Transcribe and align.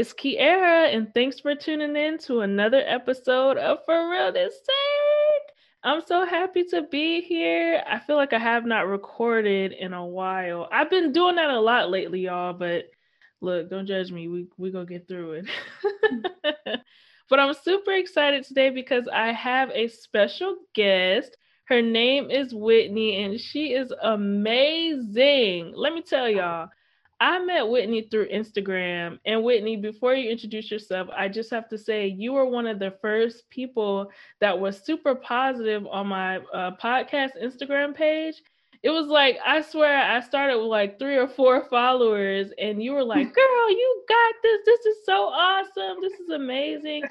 it's 0.00 0.14
Kiera, 0.14 0.96
and 0.96 1.12
thanks 1.12 1.40
for 1.40 1.54
tuning 1.54 1.94
in 1.94 2.16
to 2.20 2.40
another 2.40 2.82
episode 2.86 3.58
of 3.58 3.84
For 3.84 4.10
Real 4.10 4.32
This 4.32 4.54
Sake. 4.54 5.54
I'm 5.84 6.00
so 6.06 6.24
happy 6.24 6.64
to 6.70 6.84
be 6.90 7.20
here. 7.20 7.84
I 7.86 7.98
feel 7.98 8.16
like 8.16 8.32
I 8.32 8.38
have 8.38 8.64
not 8.64 8.88
recorded 8.88 9.72
in 9.72 9.92
a 9.92 10.06
while. 10.06 10.70
I've 10.72 10.88
been 10.88 11.12
doing 11.12 11.36
that 11.36 11.50
a 11.50 11.60
lot 11.60 11.90
lately, 11.90 12.20
y'all, 12.20 12.54
but 12.54 12.86
look, 13.42 13.68
don't 13.68 13.84
judge 13.84 14.10
me. 14.10 14.26
We 14.26 14.46
we 14.56 14.70
gonna 14.70 14.86
get 14.86 15.06
through 15.06 15.42
it. 15.42 15.50
but 17.28 17.38
I'm 17.38 17.52
super 17.52 17.92
excited 17.92 18.44
today 18.44 18.70
because 18.70 19.06
I 19.06 19.32
have 19.32 19.68
a 19.68 19.88
special 19.88 20.56
guest. 20.74 21.36
Her 21.64 21.82
name 21.82 22.30
is 22.30 22.54
Whitney, 22.54 23.22
and 23.22 23.38
she 23.38 23.74
is 23.74 23.92
amazing. 24.02 25.74
Let 25.76 25.92
me 25.92 26.00
tell 26.00 26.26
y'all. 26.26 26.70
I 27.20 27.38
met 27.38 27.68
Whitney 27.68 28.08
through 28.10 28.30
Instagram. 28.30 29.18
And 29.26 29.44
Whitney, 29.44 29.76
before 29.76 30.14
you 30.14 30.30
introduce 30.30 30.70
yourself, 30.70 31.08
I 31.14 31.28
just 31.28 31.50
have 31.50 31.68
to 31.68 31.78
say 31.78 32.06
you 32.06 32.32
were 32.32 32.46
one 32.46 32.66
of 32.66 32.78
the 32.78 32.94
first 33.02 33.48
people 33.50 34.10
that 34.40 34.58
was 34.58 34.80
super 34.82 35.14
positive 35.14 35.86
on 35.86 36.06
my 36.06 36.38
uh, 36.38 36.72
podcast 36.82 37.32
Instagram 37.42 37.94
page. 37.94 38.42
It 38.82 38.88
was 38.88 39.08
like, 39.08 39.38
I 39.44 39.60
swear, 39.60 39.98
I 39.98 40.20
started 40.20 40.56
with 40.56 40.68
like 40.68 40.98
three 40.98 41.18
or 41.18 41.28
four 41.28 41.68
followers, 41.68 42.50
and 42.58 42.82
you 42.82 42.92
were 42.92 43.04
like, 43.04 43.34
girl, 43.34 43.70
you 43.70 44.04
got 44.08 44.34
this. 44.42 44.60
This 44.64 44.86
is 44.86 45.04
so 45.04 45.24
awesome. 45.24 45.98
This 46.00 46.14
is 46.14 46.30
amazing. 46.30 47.02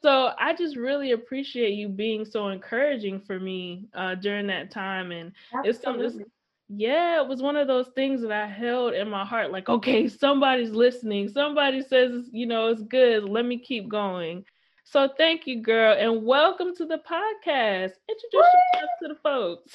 So 0.00 0.30
I 0.38 0.54
just 0.54 0.76
really 0.76 1.12
appreciate 1.12 1.74
you 1.74 1.88
being 1.88 2.24
so 2.24 2.48
encouraging 2.48 3.20
for 3.20 3.38
me 3.38 3.88
uh, 3.94 4.14
during 4.14 4.46
that 4.46 4.70
time. 4.70 5.12
And 5.12 5.32
Absolutely. 5.52 5.70
it's 5.70 5.82
something 5.82 6.24
yeah, 6.68 7.22
it 7.22 7.28
was 7.28 7.40
one 7.40 7.56
of 7.56 7.66
those 7.66 7.88
things 7.88 8.20
that 8.20 8.30
I 8.30 8.46
held 8.46 8.92
in 8.92 9.08
my 9.08 9.24
heart, 9.24 9.50
like, 9.50 9.68
okay, 9.68 10.06
somebody's 10.08 10.70
listening. 10.70 11.28
Somebody 11.28 11.82
says, 11.82 12.28
you 12.30 12.46
know, 12.46 12.66
it's 12.68 12.82
good. 12.82 13.24
Let 13.24 13.46
me 13.46 13.58
keep 13.58 13.88
going. 13.88 14.44
So 14.84 15.08
thank 15.16 15.46
you, 15.46 15.62
girl, 15.62 15.96
and 15.98 16.24
welcome 16.24 16.74
to 16.76 16.84
the 16.84 16.98
podcast. 16.98 17.92
Introduce 18.08 18.32
Woo! 18.34 18.40
yourself 18.74 18.90
to 19.02 19.08
the 19.08 19.14
folks. 19.22 19.74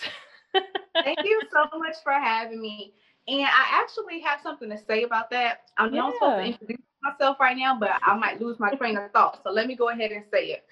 thank 1.04 1.20
you 1.24 1.42
so 1.52 1.78
much 1.80 1.96
for 2.04 2.14
having 2.14 2.62
me. 2.62 2.94
And 3.28 3.42
I 3.42 3.82
actually 3.82 4.20
have 4.22 4.42
something 4.42 4.70
to 4.70 4.78
say 4.78 5.04
about 5.04 5.30
that. 5.32 5.62
I 5.78 5.90
know 5.90 5.96
yeah. 5.96 6.04
I'm 6.04 6.14
supposed 6.14 6.38
to 6.38 6.46
introduce 6.46 6.86
myself 7.02 7.38
right 7.40 7.58
now, 7.58 7.78
but 7.80 7.92
I 8.06 8.16
might 8.18 8.40
lose 8.42 8.60
my 8.60 8.72
train 8.76 8.98
of 8.98 9.12
thought. 9.12 9.42
So 9.44 9.52
let 9.52 9.66
me 9.68 9.76
go 9.76 9.90
ahead 9.90 10.12
and 10.12 10.26
say 10.32 10.48
it 10.48 10.66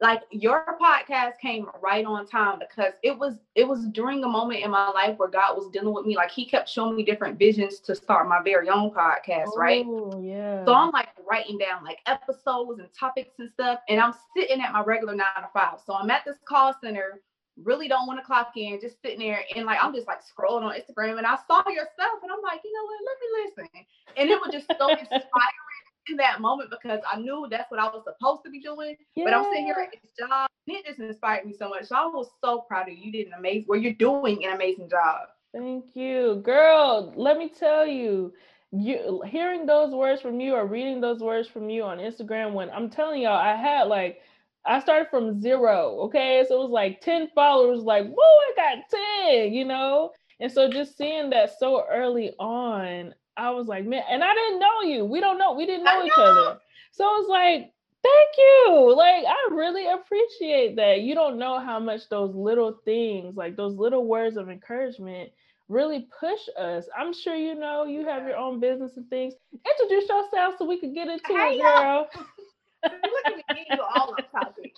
like 0.00 0.22
your 0.30 0.64
podcast 0.80 1.38
came 1.40 1.66
right 1.82 2.04
on 2.06 2.26
time 2.26 2.58
because 2.58 2.94
it 3.02 3.18
was 3.18 3.34
it 3.54 3.68
was 3.68 3.86
during 3.88 4.24
a 4.24 4.28
moment 4.28 4.64
in 4.64 4.70
my 4.70 4.88
life 4.90 5.18
where 5.18 5.28
God 5.28 5.56
was 5.56 5.68
dealing 5.70 5.92
with 5.92 6.06
me. 6.06 6.16
Like 6.16 6.30
he 6.30 6.46
kept 6.46 6.68
showing 6.68 6.96
me 6.96 7.04
different 7.04 7.38
visions 7.38 7.80
to 7.80 7.94
start 7.94 8.26
my 8.26 8.42
very 8.42 8.70
own 8.70 8.90
podcast, 8.90 9.48
oh, 9.48 9.58
right? 9.58 9.84
Yeah. 10.22 10.64
So 10.64 10.72
I'm 10.72 10.90
like 10.90 11.08
writing 11.28 11.58
down 11.58 11.84
like 11.84 11.98
episodes 12.06 12.80
and 12.80 12.88
topics 12.98 13.34
and 13.38 13.50
stuff. 13.50 13.80
And 13.88 14.00
I'm 14.00 14.14
sitting 14.34 14.62
at 14.62 14.72
my 14.72 14.82
regular 14.82 15.14
nine 15.14 15.26
to 15.36 15.48
five. 15.52 15.80
So 15.84 15.94
I'm 15.94 16.10
at 16.10 16.24
this 16.24 16.38
call 16.46 16.74
center, 16.82 17.20
really 17.62 17.86
don't 17.86 18.06
want 18.06 18.18
to 18.18 18.24
clock 18.24 18.52
in, 18.56 18.80
just 18.80 19.02
sitting 19.02 19.18
there 19.18 19.44
and 19.54 19.66
like 19.66 19.78
I'm 19.82 19.94
just 19.94 20.06
like 20.06 20.20
scrolling 20.20 20.62
on 20.62 20.74
Instagram 20.74 21.18
and 21.18 21.26
I 21.26 21.36
saw 21.46 21.62
your 21.68 21.86
stuff 21.92 22.18
and 22.22 22.32
I'm 22.32 22.42
like, 22.42 22.60
you 22.64 22.72
know 22.72 22.84
what, 22.86 23.00
let 23.04 23.18
me 23.20 23.66
listen. 23.66 23.86
And 24.16 24.30
it 24.30 24.40
was 24.40 24.50
just 24.50 24.66
so 24.78 24.88
inspiring 24.98 25.69
in 26.10 26.16
that 26.16 26.40
moment 26.40 26.70
because 26.70 27.00
I 27.10 27.18
knew 27.18 27.46
that's 27.50 27.70
what 27.70 27.80
I 27.80 27.84
was 27.84 28.02
supposed 28.04 28.42
to 28.44 28.50
be 28.50 28.60
doing. 28.60 28.96
Yeah. 29.14 29.24
But 29.24 29.34
I'm 29.34 29.44
sitting 29.44 29.64
here 29.64 29.76
at 29.80 29.90
this 29.92 30.12
job, 30.18 30.50
it 30.66 30.84
just 30.86 30.98
inspired 30.98 31.46
me 31.46 31.54
so 31.58 31.68
much. 31.68 31.86
So 31.86 31.96
I 31.96 32.06
was 32.06 32.28
so 32.42 32.60
proud 32.60 32.88
of 32.88 32.94
you. 32.94 33.04
You 33.04 33.12
did 33.12 33.26
an 33.28 33.34
amazing, 33.38 33.66
well, 33.68 33.78
you're 33.78 33.92
doing 33.94 34.44
an 34.44 34.54
amazing 34.54 34.88
job. 34.90 35.28
Thank 35.52 35.96
you, 35.96 36.40
girl. 36.44 37.12
Let 37.16 37.38
me 37.38 37.48
tell 37.48 37.86
you, 37.86 38.32
you 38.72 39.22
hearing 39.26 39.66
those 39.66 39.92
words 39.92 40.22
from 40.22 40.40
you 40.40 40.54
or 40.54 40.66
reading 40.66 41.00
those 41.00 41.20
words 41.20 41.48
from 41.48 41.70
you 41.70 41.82
on 41.82 41.98
Instagram. 41.98 42.52
When 42.52 42.70
I'm 42.70 42.90
telling 42.90 43.22
y'all, 43.22 43.36
I 43.36 43.56
had 43.56 43.84
like. 43.84 44.20
I 44.66 44.78
started 44.78 45.08
from 45.08 45.40
zero, 45.40 46.00
okay? 46.00 46.44
So 46.46 46.56
it 46.56 46.64
was 46.64 46.70
like 46.70 47.00
10 47.00 47.30
followers, 47.34 47.80
like, 47.80 48.04
whoa, 48.04 48.14
I 48.20 48.52
got 48.54 48.90
10, 49.24 49.54
you 49.54 49.64
know? 49.64 50.10
And 50.38 50.52
so 50.52 50.70
just 50.70 50.98
seeing 50.98 51.30
that 51.30 51.58
so 51.58 51.86
early 51.90 52.34
on, 52.38 53.14
I 53.40 53.50
was 53.50 53.68
like, 53.68 53.86
man, 53.86 54.02
and 54.10 54.22
I 54.22 54.34
didn't 54.34 54.58
know 54.60 54.82
you. 54.82 55.04
We 55.06 55.18
don't 55.18 55.38
know. 55.38 55.54
We 55.54 55.64
didn't 55.64 55.84
know, 55.84 56.00
know. 56.00 56.04
each 56.04 56.12
other. 56.18 56.58
So 56.92 57.04
I 57.04 57.18
was 57.18 57.28
like, 57.28 57.72
thank 58.02 58.30
you. 58.36 58.94
Like, 58.94 59.24
I 59.26 59.54
really 59.54 59.86
appreciate 59.86 60.76
that. 60.76 61.00
You 61.00 61.14
don't 61.14 61.38
know 61.38 61.58
how 61.58 61.80
much 61.80 62.08
those 62.10 62.34
little 62.34 62.80
things, 62.84 63.36
like 63.36 63.56
those 63.56 63.76
little 63.76 64.06
words 64.06 64.36
of 64.36 64.50
encouragement, 64.50 65.30
really 65.68 66.06
push 66.20 66.40
us. 66.58 66.84
I'm 66.98 67.14
sure 67.14 67.34
you 67.34 67.54
know 67.54 67.84
you 67.84 68.04
have 68.04 68.24
your 68.24 68.36
own 68.36 68.60
business 68.60 68.92
and 68.96 69.08
things. 69.08 69.32
Introduce 69.52 70.08
yourself 70.08 70.56
so 70.58 70.66
we 70.66 70.78
could 70.78 70.94
get 70.94 71.08
into 71.08 71.24
hey, 71.28 71.56
it, 71.56 71.62
girl. 71.62 72.08
Look 72.84 73.34
at 73.48 73.56
me, 73.56 73.64
you 73.70 73.80
all 73.80 74.14
off 74.18 74.30
topic. 74.32 74.72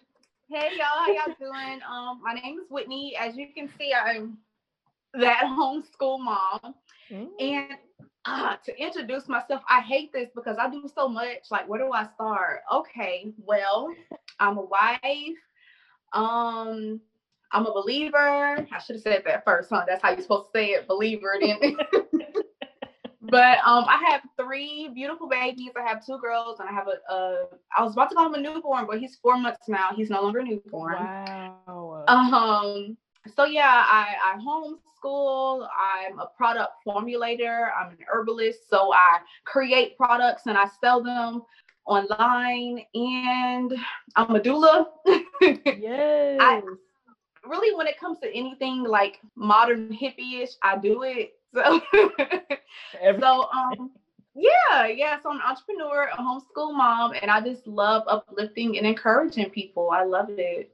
Hey 0.48 0.70
y'all, 0.76 0.86
how 0.86 1.08
y'all 1.08 1.34
doing? 1.40 1.80
Um, 1.88 2.20
my 2.22 2.34
name 2.34 2.58
is 2.58 2.66
Whitney. 2.68 3.16
As 3.18 3.36
you 3.36 3.48
can 3.56 3.70
see, 3.78 3.92
I'm 3.92 4.36
that 5.14 5.44
homeschool 5.44 6.20
mom. 6.20 6.74
Mm. 7.10 7.28
And 7.40 7.78
uh, 8.24 8.56
to 8.64 8.80
introduce 8.80 9.28
myself, 9.28 9.62
I 9.68 9.80
hate 9.80 10.12
this 10.12 10.30
because 10.34 10.56
I 10.58 10.70
do 10.70 10.88
so 10.94 11.08
much. 11.08 11.50
Like, 11.50 11.68
where 11.68 11.80
do 11.80 11.92
I 11.92 12.06
start? 12.14 12.60
Okay, 12.72 13.32
well, 13.38 13.92
I'm 14.38 14.58
a 14.58 14.62
wife. 14.62 15.38
Um, 16.12 17.00
I'm 17.50 17.66
a 17.66 17.72
believer. 17.72 18.66
I 18.72 18.78
should 18.84 18.96
have 18.96 19.02
said 19.02 19.22
that 19.26 19.44
first, 19.44 19.70
huh? 19.70 19.84
That's 19.86 20.02
how 20.02 20.10
you're 20.10 20.22
supposed 20.22 20.52
to 20.52 20.58
say 20.58 20.66
it, 20.70 20.86
believer. 20.88 21.36
Then. 21.40 21.58
but 23.22 23.58
um, 23.66 23.84
I 23.88 24.02
have 24.08 24.22
three 24.40 24.90
beautiful 24.94 25.28
babies. 25.28 25.72
I 25.76 25.86
have 25.86 26.04
two 26.04 26.18
girls, 26.18 26.60
and 26.60 26.68
I 26.68 26.72
have 26.72 26.88
a. 26.88 27.12
a 27.12 27.46
I 27.76 27.82
was 27.82 27.92
about 27.94 28.10
to 28.10 28.14
call 28.14 28.26
him 28.26 28.34
a 28.34 28.40
newborn, 28.40 28.86
but 28.86 29.00
he's 29.00 29.16
four 29.16 29.36
months 29.36 29.68
now. 29.68 29.90
He's 29.94 30.10
no 30.10 30.22
longer 30.22 30.40
a 30.40 30.44
newborn. 30.44 30.94
Wow. 30.94 32.04
Um. 32.06 32.96
So 33.34 33.44
yeah, 33.44 33.84
I 33.86 34.14
I 34.24 34.40
home 34.40 34.78
school. 35.02 35.68
I'm 35.76 36.18
a 36.18 36.26
product 36.36 36.72
formulator. 36.86 37.70
I'm 37.78 37.90
an 37.90 37.98
herbalist. 38.12 38.68
So 38.70 38.92
I 38.92 39.18
create 39.44 39.96
products 39.96 40.46
and 40.46 40.56
I 40.56 40.66
sell 40.80 41.02
them 41.02 41.42
online. 41.84 42.84
And 42.94 43.74
I'm 44.16 44.36
a 44.36 44.40
doula. 44.40 44.86
yes. 45.40 46.38
I, 46.40 46.62
really, 47.44 47.74
when 47.76 47.86
it 47.86 47.98
comes 47.98 48.18
to 48.20 48.32
anything 48.32 48.84
like 48.84 49.20
modern 49.34 49.88
hippie-ish, 49.88 50.50
I 50.62 50.78
do 50.78 51.02
it. 51.02 51.34
So, 51.54 51.80
so 53.20 53.48
um, 53.50 53.90
yeah, 54.34 54.86
yeah. 54.86 55.18
So 55.20 55.30
I'm 55.30 55.36
an 55.36 55.42
entrepreneur, 55.42 56.08
a 56.12 56.16
homeschool 56.16 56.74
mom, 56.74 57.12
and 57.20 57.30
I 57.30 57.40
just 57.40 57.66
love 57.66 58.04
uplifting 58.06 58.78
and 58.78 58.86
encouraging 58.86 59.50
people. 59.50 59.90
I 59.90 60.04
love 60.04 60.30
it. 60.30 60.72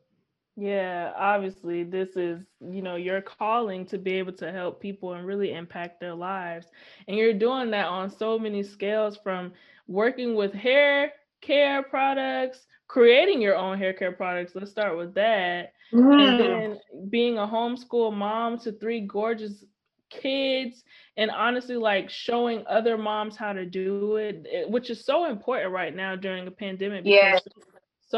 Yeah, 0.60 1.12
obviously, 1.16 1.84
this 1.84 2.16
is, 2.16 2.40
you 2.60 2.82
know, 2.82 2.96
your 2.96 3.20
calling 3.20 3.86
to 3.86 3.96
be 3.96 4.14
able 4.14 4.32
to 4.32 4.50
help 4.50 4.80
people 4.80 5.12
and 5.12 5.24
really 5.24 5.52
impact 5.52 6.00
their 6.00 6.16
lives. 6.16 6.66
And 7.06 7.16
you're 7.16 7.32
doing 7.32 7.70
that 7.70 7.86
on 7.86 8.10
so 8.10 8.40
many 8.40 8.64
scales 8.64 9.16
from 9.16 9.52
working 9.86 10.34
with 10.34 10.52
hair 10.52 11.12
care 11.40 11.84
products, 11.84 12.66
creating 12.88 13.40
your 13.40 13.54
own 13.54 13.78
hair 13.78 13.92
care 13.92 14.10
products. 14.10 14.56
Let's 14.56 14.72
start 14.72 14.96
with 14.96 15.14
that. 15.14 15.74
Mm. 15.92 16.28
And 16.28 16.40
then 16.40 16.80
being 17.08 17.38
a 17.38 17.46
homeschool 17.46 18.12
mom 18.12 18.58
to 18.58 18.72
three 18.72 19.02
gorgeous 19.02 19.64
kids 20.10 20.82
and 21.16 21.30
honestly 21.30 21.76
like 21.76 22.10
showing 22.10 22.64
other 22.68 22.98
moms 22.98 23.36
how 23.36 23.52
to 23.52 23.64
do 23.64 24.16
it, 24.16 24.68
which 24.68 24.90
is 24.90 25.04
so 25.04 25.26
important 25.26 25.72
right 25.72 25.94
now 25.94 26.16
during 26.16 26.48
a 26.48 26.50
pandemic 26.50 27.04
because 27.04 27.44
so 27.44 27.50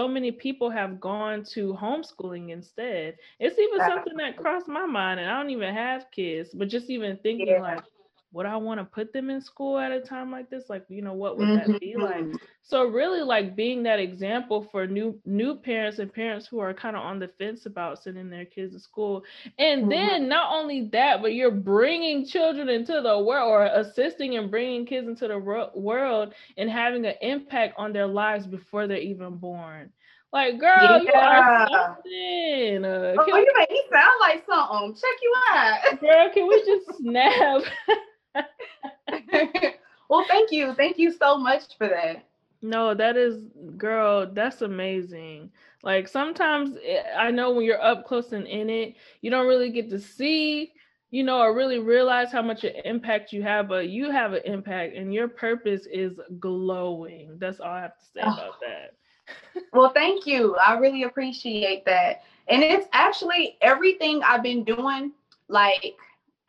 many 0.09 0.31
people 0.31 0.71
have 0.71 1.01
gone 1.01 1.45
to 1.53 1.75
homeschooling 1.75 2.51
instead. 2.51 3.17
It's 3.39 3.59
even 3.59 3.81
something 3.81 4.17
that 4.19 4.37
crossed 4.37 4.69
my 4.69 4.87
mind, 4.87 5.21
and 5.21 5.29
I 5.29 5.37
don't 5.41 5.51
even 5.51 5.75
have 5.75 6.11
kids, 6.11 6.51
but 6.55 6.69
just 6.69 6.91
even 6.91 7.17
thinking 7.17 7.49
yeah. 7.49 7.61
like, 7.61 7.85
would 8.33 8.47
I 8.47 8.57
want 8.57 8.79
to 8.79 8.85
put 8.85 9.13
them 9.13 9.29
in 9.29 9.41
school 9.41 9.79
at 9.79 9.91
a 9.91 10.01
time 10.01 10.31
like 10.31 10.49
this? 10.51 10.65
Like, 10.69 10.85
you 10.89 11.03
know, 11.03 11.15
what 11.15 11.37
would 11.37 11.49
mm-hmm. 11.49 11.73
that 11.73 11.81
be 11.81 11.97
like? 11.97 12.25
Mm-hmm. 12.25 12.37
So 12.63 12.85
really 12.85 13.23
like 13.23 13.57
being 13.57 13.83
that 13.83 13.99
example 13.99 14.69
for 14.71 14.87
new 14.87 15.19
new 15.27 15.57
parents 15.57 15.99
and 15.99 16.13
parents 16.13 16.47
who 16.47 16.61
are 16.61 16.73
kind 16.73 16.95
of 16.95 17.03
on 17.03 17.19
the 17.19 17.29
fence 17.39 17.67
about 17.67 18.01
sending 18.01 18.31
their 18.31 18.45
kids 18.45 18.75
to 18.75 18.81
school. 18.81 19.25
And 19.59 19.83
mm-hmm. 19.83 19.91
then 19.91 20.29
not 20.29 20.53
only 20.55 20.89
that, 20.93 21.23
but 21.23 21.35
you're 21.35 21.51
bringing 21.51 22.25
children 22.25 22.69
into 22.69 23.01
the 23.01 23.19
world 23.19 23.51
or 23.51 23.65
assisting 23.65 24.37
and 24.37 24.51
bringing 24.51 24.87
kids 24.87 25.09
into 25.09 25.27
the 25.27 25.37
ro- 25.37 25.71
world 25.75 26.33
and 26.57 26.71
having 26.71 27.05
an 27.07 27.15
impact 27.23 27.75
on 27.79 27.93
their 27.93 28.07
lives 28.07 28.47
before 28.47 28.87
they're 28.87 28.99
even 28.99 29.37
born. 29.37 29.91
Like, 30.33 30.61
girl, 30.61 30.77
yeah. 30.79 31.01
you 31.01 31.13
are 31.13 31.69
something. 31.69 32.85
Uh, 32.85 33.15
oh, 33.19 33.37
you 33.37 33.53
make 33.59 33.71
me 33.71 33.83
sound 33.91 34.13
like 34.21 34.45
something. 34.47 34.95
Check 34.95 35.19
you 35.21 35.35
out. 35.51 36.01
Girl, 36.01 36.31
can 36.33 36.47
we 36.47 36.65
just 36.87 36.99
snap? 36.99 37.63
well, 40.09 40.25
thank 40.29 40.51
you. 40.53 40.75
Thank 40.75 40.99
you 40.99 41.13
so 41.13 41.39
much 41.39 41.77
for 41.77 41.89
that. 41.89 42.25
No, 42.63 42.95
that 42.95 43.17
is, 43.17 43.45
girl, 43.77 44.31
that's 44.31 44.61
amazing. 44.63 45.51
Like 45.83 46.09
sometimes 46.09 46.77
eh, 46.85 47.03
I 47.17 47.31
know 47.31 47.53
when 47.53 47.65
you're 47.65 47.83
up 47.83 48.07
close 48.07 48.33
and 48.33 48.47
in 48.47 48.69
it, 48.69 48.97
you 49.23 49.31
don't 49.31 49.47
really 49.47 49.71
get 49.71 49.89
to 49.91 49.99
see 49.99 50.73
you 51.11 51.25
know, 51.25 51.41
or 51.41 51.55
really 51.55 51.79
realize 51.79 52.31
how 52.31 52.43
much 52.43 52.65
impact 52.85 53.33
you 53.33 53.43
have, 53.43 53.69
but 53.69 53.89
you 53.89 54.11
have 54.11 54.33
an 54.33 54.43
impact 54.45 54.95
and 54.95 55.13
your 55.13 55.27
purpose 55.27 55.87
is 55.93 56.21
glowing. 56.39 57.37
That's 57.39 57.59
all 57.59 57.73
I 57.73 57.81
have 57.81 57.99
to 57.99 58.05
say 58.05 58.21
oh. 58.23 58.33
about 58.33 58.61
that. 58.61 59.63
well, 59.73 59.91
thank 59.91 60.27
you. 60.27 60.57
I 60.57 60.75
really 60.79 61.03
appreciate 61.03 61.85
that. 61.87 62.23
And 62.49 62.63
it's 62.63 62.87
actually 62.93 63.57
everything 63.61 64.23
I've 64.23 64.43
been 64.43 64.65
doing. 64.65 65.13
Like, 65.49 65.97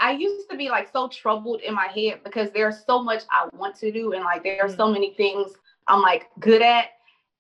I 0.02 0.14
used 0.14 0.50
to 0.50 0.58
be 0.58 0.70
like 0.70 0.92
so 0.92 1.08
troubled 1.08 1.62
in 1.62 1.76
my 1.76 1.86
head 1.86 2.24
because 2.24 2.50
there's 2.52 2.84
so 2.86 3.04
much 3.04 3.22
I 3.30 3.48
want 3.56 3.76
to 3.78 3.92
do, 3.92 4.14
and 4.14 4.24
like 4.24 4.44
there 4.44 4.60
are 4.64 4.70
so 4.70 4.88
mm. 4.88 4.94
many 4.94 5.14
things 5.14 5.52
I'm 5.88 6.02
like 6.02 6.28
good 6.40 6.64
at. 6.64 6.86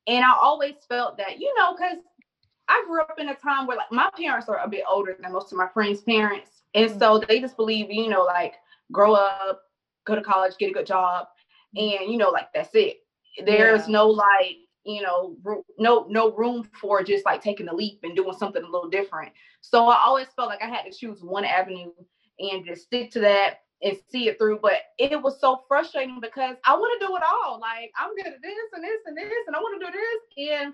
And 0.07 0.23
I 0.23 0.31
always 0.39 0.75
felt 0.87 1.17
that, 1.17 1.39
you 1.39 1.53
know, 1.57 1.75
because 1.75 1.97
I 2.67 2.83
grew 2.87 3.01
up 3.01 3.19
in 3.19 3.29
a 3.29 3.35
time 3.35 3.65
where 3.65 3.77
like 3.77 3.91
my 3.91 4.09
parents 4.15 4.47
are 4.47 4.59
a 4.59 4.67
bit 4.67 4.83
older 4.89 5.17
than 5.19 5.33
most 5.33 5.51
of 5.51 5.57
my 5.57 5.67
friends' 5.73 6.01
parents. 6.01 6.61
And 6.75 6.89
mm-hmm. 6.89 6.99
so 6.99 7.23
they 7.27 7.39
just 7.39 7.57
believe, 7.57 7.91
you 7.91 8.09
know, 8.09 8.23
like 8.23 8.53
grow 8.91 9.13
up, 9.13 9.63
go 10.05 10.15
to 10.15 10.21
college, 10.21 10.53
get 10.59 10.69
a 10.69 10.73
good 10.73 10.85
job, 10.85 11.27
and 11.75 12.11
you 12.11 12.17
know, 12.17 12.29
like 12.29 12.53
that's 12.53 12.75
it. 12.75 12.97
There's 13.43 13.87
yeah. 13.87 13.93
no 13.93 14.07
like, 14.07 14.57
you 14.85 15.01
know, 15.01 15.35
no 15.79 16.05
no 16.09 16.31
room 16.33 16.69
for 16.79 17.03
just 17.03 17.25
like 17.25 17.41
taking 17.41 17.69
a 17.69 17.73
leap 17.73 18.01
and 18.03 18.15
doing 18.15 18.37
something 18.37 18.63
a 18.63 18.69
little 18.69 18.89
different. 18.89 19.31
So 19.61 19.87
I 19.87 19.99
always 20.05 20.27
felt 20.35 20.49
like 20.49 20.61
I 20.61 20.67
had 20.67 20.83
to 20.83 20.91
choose 20.91 21.23
one 21.23 21.45
avenue 21.45 21.91
and 22.41 22.65
just 22.65 22.83
stick 22.83 23.11
to 23.11 23.19
that 23.21 23.59
and 23.83 23.97
see 24.09 24.27
it 24.27 24.38
through. 24.38 24.59
But 24.61 24.79
it 24.97 25.21
was 25.21 25.39
so 25.39 25.63
frustrating 25.67 26.19
because 26.19 26.55
I 26.65 26.73
want 26.75 26.99
to 26.99 27.07
do 27.07 27.15
it 27.15 27.23
all. 27.23 27.59
Like 27.59 27.91
I'm 27.97 28.15
good 28.15 28.27
at 28.27 28.41
this 28.41 28.53
and 28.73 28.83
this 28.83 29.01
and 29.05 29.17
this, 29.17 29.31
and 29.47 29.55
I 29.55 29.59
want 29.59 29.81
to 29.81 29.88
do 29.88 29.91
this. 29.91 30.49
And 30.51 30.73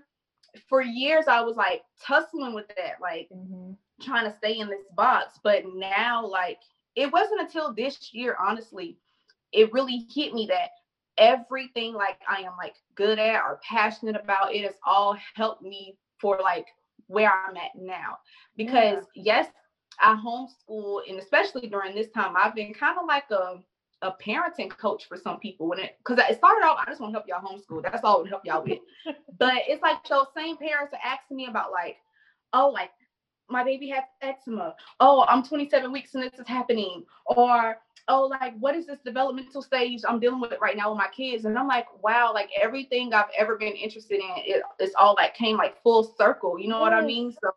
for 0.70 0.82
years 0.82 1.26
I 1.28 1.42
was 1.42 1.56
like 1.56 1.82
tussling 2.02 2.54
with 2.54 2.68
that, 2.70 2.96
like 3.02 3.28
mm-hmm. 3.34 3.74
trying 4.02 4.30
to 4.30 4.38
stay 4.38 4.60
in 4.60 4.68
this 4.68 4.86
box. 4.96 5.40
But 5.44 5.64
now, 5.76 6.26
like, 6.26 6.60
it 6.96 7.12
wasn't 7.12 7.42
until 7.42 7.74
this 7.74 8.14
year, 8.14 8.36
honestly, 8.40 8.98
it 9.52 9.72
really 9.74 10.08
hit 10.14 10.34
me 10.34 10.48
that 10.48 10.70
everything 11.18 11.94
like 11.94 12.20
I 12.28 12.42
am 12.42 12.54
like 12.58 12.76
good 12.96 13.20
at 13.20 13.42
or 13.42 13.60
passionate 13.68 14.16
about, 14.16 14.54
it 14.54 14.64
has 14.64 14.76
all 14.86 15.18
helped 15.36 15.62
me 15.62 15.98
for 16.20 16.40
like 16.42 16.68
where 17.08 17.32
I'm 17.32 17.56
at 17.58 17.72
now. 17.76 18.18
Because 18.56 19.06
yeah. 19.16 19.42
yes, 19.42 19.48
I 20.00 20.16
homeschool 20.16 21.02
and 21.10 21.20
especially 21.20 21.68
during 21.68 21.96
this 21.96 22.10
time, 22.10 22.36
I've 22.38 22.56
been 22.56 22.74
kind 22.74 22.98
of 23.00 23.06
like 23.08 23.30
a 23.32 23.60
a 24.04 24.12
parenting 24.24 24.70
coach 24.70 25.08
for 25.08 25.18
some 25.18 25.40
people 25.40 25.68
when 25.68 25.80
it 25.80 25.98
because 25.98 26.20
it 26.30 26.38
started 26.38 26.64
off, 26.66 26.78
I 26.80 26.90
just 26.90 27.02
want 27.02 27.14
to 27.14 27.20
help 27.20 27.28
y'all 27.28 27.42
homeschool. 27.42 27.82
That's 27.84 28.04
all 28.04 28.18
I 28.18 28.22
would 28.22 28.30
help 28.30 28.46
y'all 28.46 28.64
with. 28.64 28.80
but 29.40 29.64
it's 29.68 29.82
like 29.82 30.08
those 30.08 30.28
same 30.36 30.58
parents 30.58 30.94
are 30.94 31.00
asking 31.04 31.38
me 31.38 31.48
about 31.48 31.72
like, 31.72 31.98
oh, 32.54 32.70
like 32.70 32.92
my 33.50 33.64
baby 33.64 33.90
has 33.90 34.04
eczema. 34.22 34.76
Oh, 35.00 35.26
I'm 35.28 35.42
27 35.42 35.92
weeks 35.92 36.14
and 36.14 36.24
this 36.24 36.40
is 36.40 36.48
happening. 36.48 37.06
Or 37.26 37.78
oh, 38.08 38.28
like 38.28 38.54
what 38.60 38.76
is 38.76 38.86
this 38.86 39.00
developmental 39.04 39.64
stage 39.64 40.02
I'm 40.08 40.20
dealing 40.20 40.42
with 40.42 40.54
right 40.62 40.78
now 40.78 40.92
with 40.92 41.00
my 41.00 41.10
kids? 41.16 41.46
And 41.46 41.58
I'm 41.58 41.68
like, 41.68 41.88
wow, 42.04 42.32
like 42.34 42.50
everything 42.60 43.14
I've 43.14 43.32
ever 43.38 43.58
been 43.58 43.74
interested 43.74 44.20
in, 44.20 44.30
it, 44.38 44.62
it's 44.78 44.94
all 44.96 45.16
like 45.18 45.34
came 45.34 45.58
like 45.58 45.82
full 45.82 46.04
circle. 46.04 46.60
You 46.60 46.68
know 46.68 46.80
what 46.80 46.94
I 46.94 47.04
mean? 47.04 47.32
So 47.32 47.50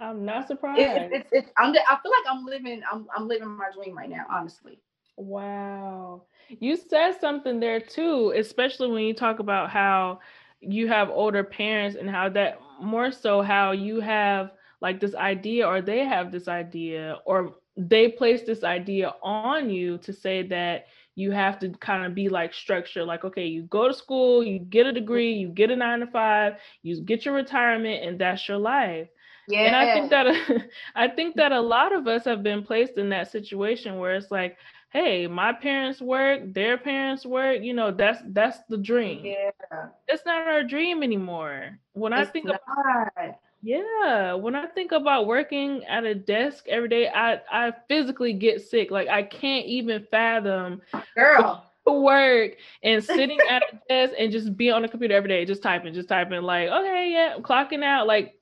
I'm 0.00 0.24
not 0.24 0.48
surprised. 0.48 0.80
It, 0.80 1.10
it's, 1.12 1.28
it's, 1.32 1.52
I'm, 1.58 1.72
I 1.72 1.98
feel 2.02 2.12
like 2.12 2.30
I'm 2.30 2.44
living, 2.46 2.82
I'm, 2.90 3.06
I'm 3.16 3.28
living 3.28 3.48
my 3.48 3.68
dream 3.74 3.96
right 3.96 4.10
now, 4.10 4.26
honestly. 4.30 4.80
Wow. 5.16 6.22
You 6.48 6.76
said 6.76 7.20
something 7.20 7.60
there 7.60 7.80
too, 7.80 8.32
especially 8.36 8.90
when 8.90 9.04
you 9.04 9.14
talk 9.14 9.38
about 9.38 9.70
how 9.70 10.20
you 10.60 10.88
have 10.88 11.10
older 11.10 11.44
parents 11.44 11.96
and 11.96 12.08
how 12.08 12.28
that 12.30 12.58
more 12.80 13.12
so 13.12 13.42
how 13.42 13.72
you 13.72 14.00
have 14.00 14.52
like 14.80 15.00
this 15.00 15.14
idea 15.14 15.66
or 15.66 15.82
they 15.82 16.04
have 16.04 16.32
this 16.32 16.48
idea 16.48 17.18
or 17.26 17.56
they 17.76 18.08
place 18.08 18.42
this 18.42 18.64
idea 18.64 19.14
on 19.22 19.70
you 19.70 19.98
to 19.98 20.12
say 20.12 20.42
that 20.42 20.86
you 21.14 21.30
have 21.30 21.58
to 21.58 21.70
kind 21.70 22.04
of 22.04 22.14
be 22.14 22.28
like 22.28 22.52
structured 22.54 23.06
like 23.06 23.24
okay 23.24 23.46
you 23.46 23.62
go 23.64 23.88
to 23.88 23.94
school 23.94 24.42
you 24.42 24.58
get 24.58 24.86
a 24.86 24.92
degree 24.92 25.32
you 25.32 25.48
get 25.48 25.70
a 25.70 25.76
nine 25.76 26.00
to 26.00 26.06
five 26.06 26.54
you 26.82 27.00
get 27.02 27.24
your 27.24 27.34
retirement 27.34 28.04
and 28.04 28.18
that's 28.18 28.48
your 28.48 28.58
life 28.58 29.08
yeah. 29.50 29.60
and 29.60 29.76
i 29.76 29.92
think 29.92 30.10
that 30.10 30.68
i 30.94 31.08
think 31.08 31.36
that 31.36 31.52
a 31.52 31.60
lot 31.60 31.92
of 31.92 32.06
us 32.06 32.24
have 32.24 32.42
been 32.42 32.62
placed 32.62 32.98
in 32.98 33.08
that 33.08 33.30
situation 33.30 33.98
where 33.98 34.14
it's 34.14 34.30
like 34.30 34.56
hey, 34.92 35.28
my 35.28 35.52
parents 35.52 36.00
work, 36.00 36.52
their 36.52 36.76
parents 36.76 37.24
work, 37.24 37.62
you 37.62 37.72
know, 37.72 37.92
that's 37.92 38.20
that's 38.30 38.58
the 38.68 38.76
dream. 38.76 39.24
Yeah. 39.24 39.86
It's 40.08 40.26
not 40.26 40.46
our 40.46 40.64
dream 40.64 41.02
anymore. 41.02 41.78
When 41.92 42.12
it's 42.12 42.28
I 42.28 42.32
think 42.32 42.46
not. 42.46 42.60
about 42.66 43.36
yeah, 43.62 44.32
when 44.34 44.54
I 44.54 44.66
think 44.66 44.92
about 44.92 45.26
working 45.26 45.84
at 45.84 46.04
a 46.04 46.14
desk 46.14 46.66
every 46.68 46.88
day, 46.88 47.08
I 47.08 47.40
I 47.50 47.72
physically 47.88 48.32
get 48.32 48.62
sick. 48.62 48.90
Like 48.90 49.08
I 49.08 49.22
can't 49.22 49.66
even 49.66 50.06
fathom 50.10 50.80
girl 51.14 51.64
work 51.86 52.52
and 52.82 53.02
sitting 53.02 53.38
at 53.48 53.62
a 53.72 53.80
desk 53.88 54.14
and 54.18 54.32
just 54.32 54.56
be 54.56 54.70
on 54.70 54.84
a 54.84 54.88
computer 54.88 55.14
every 55.14 55.28
day, 55.28 55.44
just 55.44 55.62
typing, 55.62 55.92
just 55.92 56.08
typing 56.08 56.40
like, 56.42 56.68
okay, 56.68 57.10
yeah, 57.12 57.34
I'm 57.36 57.42
clocking 57.42 57.84
out. 57.84 58.06
Like 58.06 58.39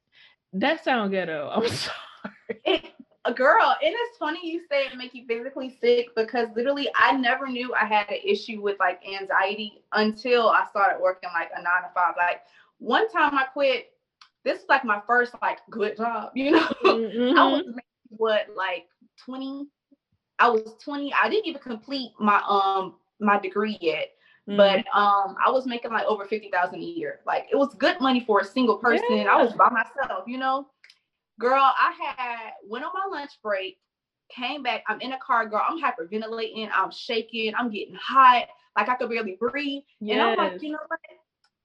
that 0.52 0.84
sound 0.84 1.12
ghetto. 1.12 1.50
I'm 1.52 1.68
sorry. 1.68 2.94
A 3.24 3.32
girl 3.34 3.76
and 3.82 3.94
it's 3.94 4.16
funny 4.16 4.40
you 4.42 4.60
say 4.70 4.86
it 4.86 4.96
make 4.96 5.14
you 5.14 5.26
physically 5.26 5.76
sick 5.82 6.08
because 6.16 6.48
literally 6.56 6.88
i 6.94 7.14
never 7.14 7.46
knew 7.46 7.74
i 7.74 7.84
had 7.84 8.08
an 8.08 8.20
issue 8.24 8.62
with 8.62 8.78
like 8.80 9.02
anxiety 9.06 9.82
until 9.92 10.48
i 10.48 10.64
started 10.70 10.98
working 11.02 11.28
like 11.34 11.50
a 11.54 11.60
nine 11.60 11.82
to 11.82 11.88
five. 11.94 12.14
Like 12.16 12.40
one 12.78 13.10
time 13.10 13.34
i 13.34 13.44
quit 13.44 13.92
this 14.44 14.60
is 14.60 14.68
like 14.70 14.82
my 14.82 15.02
first 15.06 15.34
like 15.42 15.58
good 15.68 15.96
job 15.98 16.30
you 16.34 16.52
know? 16.52 16.68
Mm-hmm. 16.84 17.38
i 17.38 17.44
was 17.44 17.64
what 18.10 18.46
like 18.56 18.86
20 19.26 19.66
i 20.38 20.48
was 20.48 20.76
20 20.82 21.12
i 21.12 21.28
didn't 21.28 21.46
even 21.46 21.60
complete 21.60 22.12
my 22.18 22.40
um 22.48 22.94
my 23.20 23.38
degree 23.38 23.76
yet 23.82 24.12
mm-hmm. 24.48 24.56
but 24.56 24.78
um 24.98 25.36
i 25.44 25.50
was 25.50 25.66
making 25.66 25.92
like 25.92 26.06
over 26.06 26.24
50000 26.24 26.74
a 26.74 26.82
year 26.82 27.20
like 27.26 27.46
it 27.52 27.56
was 27.56 27.74
good 27.74 28.00
money 28.00 28.24
for 28.26 28.40
a 28.40 28.44
single 28.44 28.76
person 28.76 29.18
yeah. 29.18 29.24
i 29.24 29.36
was 29.36 29.52
by 29.52 29.68
myself 29.68 30.24
you 30.26 30.38
know 30.38 30.66
Girl, 31.38 31.62
I 31.62 31.94
had 32.16 32.52
went 32.66 32.84
on 32.84 32.90
my 32.92 33.16
lunch 33.16 33.30
break, 33.42 33.78
came 34.28 34.62
back. 34.62 34.82
I'm 34.88 35.00
in 35.00 35.12
a 35.12 35.18
car, 35.18 35.46
girl. 35.46 35.62
I'm 35.66 35.80
hyperventilating. 35.80 36.68
I'm 36.74 36.90
shaking. 36.90 37.54
I'm 37.54 37.70
getting 37.70 37.94
hot. 37.94 38.46
Like 38.76 38.88
I 38.88 38.96
could 38.96 39.08
barely 39.08 39.36
breathe. 39.38 39.82
Yes. 40.00 40.18
And 40.18 40.22
I'm 40.22 40.36
like, 40.36 40.62
you 40.62 40.72
know 40.72 40.78
what? 40.88 41.00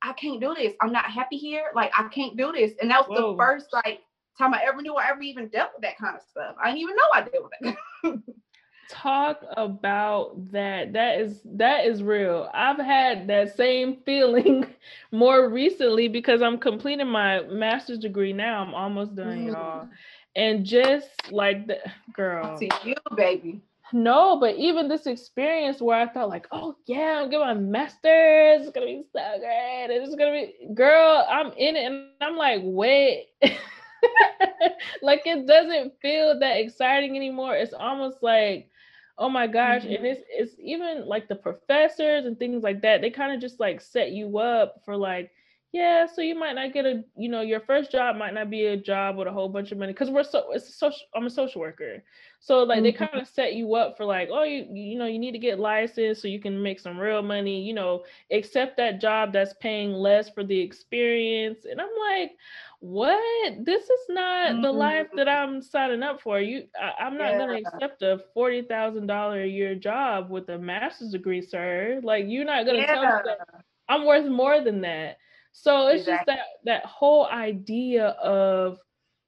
I 0.03 0.13
can't 0.13 0.39
do 0.39 0.53
this. 0.53 0.73
I'm 0.81 0.91
not 0.91 1.05
happy 1.05 1.37
here. 1.37 1.71
Like 1.73 1.91
I 1.97 2.07
can't 2.09 2.37
do 2.37 2.51
this. 2.51 2.73
And 2.81 2.91
that 2.91 3.07
was 3.07 3.17
Whoa. 3.17 3.31
the 3.31 3.37
first 3.37 3.67
like 3.73 4.01
time 4.37 4.53
I 4.53 4.61
ever 4.63 4.81
knew 4.81 4.95
I 4.95 5.09
ever 5.09 5.21
even 5.21 5.47
dealt 5.47 5.71
with 5.75 5.81
that 5.83 5.97
kind 5.97 6.15
of 6.15 6.21
stuff. 6.21 6.55
I 6.61 6.67
didn't 6.67 6.81
even 6.81 6.95
know 6.95 7.03
I 7.13 7.21
dealt 7.21 7.49
with 7.61 7.75
it. 8.03 8.19
talk 8.89 9.43
about 9.57 10.51
that. 10.51 10.93
That 10.93 11.19
is 11.19 11.41
that 11.45 11.85
is 11.85 12.03
real. 12.03 12.49
I've 12.53 12.77
had 12.77 13.27
that 13.27 13.55
same 13.55 13.97
feeling 14.05 14.65
more 15.11 15.49
recently 15.49 16.07
because 16.07 16.41
i'm 16.41 16.57
completing 16.57 17.07
my 17.07 17.41
master's 17.43 17.99
degree 17.99 18.33
now. 18.33 18.61
I'm 18.61 18.73
almost 18.73 19.15
done 19.15 19.45
mm. 19.45 19.47
y'all. 19.47 19.87
And 20.35 20.65
just 20.65 21.09
like 21.31 21.67
the 21.67 21.79
girl. 22.13 22.57
To 22.57 22.69
you 22.83 22.95
baby. 23.15 23.61
No 23.91 24.39
but 24.39 24.55
even 24.55 24.87
this 24.87 25.05
experience 25.05 25.79
where 25.79 25.99
i 25.99 26.07
thought 26.07 26.29
like 26.29 26.47
oh 26.51 26.75
yeah 26.87 27.21
i'm 27.21 27.29
getting 27.29 27.45
my 27.45 27.53
master's. 27.53 28.63
It's 28.63 28.71
gonna 28.71 28.87
be 28.87 29.03
so 29.13 29.21
great 29.39 29.87
it's 29.89 30.15
gonna 30.15 30.31
be 30.31 30.73
girl 30.73 31.25
i'm 31.29 31.51
in 31.57 31.75
it 31.75 31.85
and 31.85 32.07
i'm 32.21 32.35
like 32.35 32.61
wait 32.63 33.27
like 35.01 35.21
it 35.25 35.47
doesn't 35.47 35.93
feel 36.01 36.39
that 36.39 36.57
exciting 36.57 37.15
anymore. 37.15 37.55
It's 37.55 37.73
almost 37.73 38.21
like 38.21 38.69
oh 39.17 39.29
my 39.29 39.47
gosh 39.47 39.83
mm-hmm. 39.83 39.93
and 39.93 40.05
it's 40.05 40.21
it's 40.29 40.55
even 40.59 41.05
like 41.07 41.27
the 41.27 41.35
professors 41.35 42.25
and 42.25 42.37
things 42.37 42.63
like 42.63 42.81
that 42.81 43.01
they 43.01 43.09
kind 43.09 43.33
of 43.33 43.39
just 43.39 43.59
like 43.59 43.79
set 43.79 44.11
you 44.11 44.37
up 44.37 44.75
for 44.85 44.97
like 44.97 45.31
yeah 45.73 46.05
so 46.05 46.21
you 46.21 46.35
might 46.35 46.53
not 46.53 46.71
get 46.71 46.85
a 46.85 47.03
you 47.17 47.27
know 47.27 47.41
your 47.41 47.59
first 47.59 47.91
job 47.91 48.15
might 48.15 48.33
not 48.33 48.49
be 48.49 48.67
a 48.67 48.77
job 48.77 49.17
with 49.17 49.27
a 49.27 49.31
whole 49.31 49.49
bunch 49.49 49.71
of 49.71 49.77
money 49.79 49.91
because 49.91 50.09
we're 50.09 50.23
so 50.23 50.51
it's 50.51 50.75
social 50.75 51.01
i'm 51.15 51.25
a 51.25 51.29
social 51.29 51.59
worker 51.59 52.01
so 52.39 52.59
like 52.59 52.77
mm-hmm. 52.77 52.83
they 52.83 52.91
kind 52.91 53.15
of 53.15 53.27
set 53.27 53.55
you 53.55 53.73
up 53.73 53.97
for 53.97 54.05
like 54.05 54.29
oh 54.31 54.43
you 54.43 54.67
you 54.71 54.97
know 54.97 55.07
you 55.07 55.17
need 55.17 55.31
to 55.31 55.39
get 55.39 55.59
licensed 55.59 56.21
so 56.21 56.27
you 56.27 56.39
can 56.39 56.61
make 56.61 56.79
some 56.79 56.97
real 56.97 57.23
money 57.23 57.59
you 57.59 57.73
know 57.73 58.03
accept 58.31 58.77
that 58.77 59.01
job 59.01 59.33
that's 59.33 59.55
paying 59.59 59.91
less 59.91 60.29
for 60.29 60.43
the 60.43 60.57
experience 60.57 61.65
and 61.69 61.81
i'm 61.81 61.87
like 62.11 62.31
what 62.79 63.65
this 63.65 63.83
is 63.85 64.05
not 64.09 64.51
mm-hmm. 64.51 64.61
the 64.61 64.71
life 64.71 65.07
that 65.15 65.27
i'm 65.27 65.59
signing 65.59 66.03
up 66.03 66.21
for 66.21 66.39
you 66.39 66.65
I, 66.79 67.07
am 67.07 67.17
not 67.17 67.31
yeah. 67.31 67.37
going 67.37 67.63
to 67.63 67.69
accept 67.69 68.03
a 68.03 68.21
$40000 68.37 69.43
a 69.43 69.47
year 69.47 69.73
job 69.73 70.29
with 70.29 70.49
a 70.49 70.59
master's 70.59 71.11
degree 71.11 71.41
sir 71.41 71.99
like 72.03 72.25
you're 72.27 72.45
not 72.45 72.65
going 72.65 72.75
to 72.75 72.81
yeah. 72.83 72.93
tell 72.93 73.03
me 73.03 73.09
that 73.25 73.63
i'm 73.89 74.05
worth 74.05 74.29
more 74.29 74.61
than 74.61 74.81
that 74.81 75.17
so 75.53 75.87
it's 75.87 76.01
exactly. 76.01 76.35
just 76.35 76.39
that 76.65 76.81
that 76.81 76.85
whole 76.85 77.27
idea 77.27 78.07
of 78.07 78.77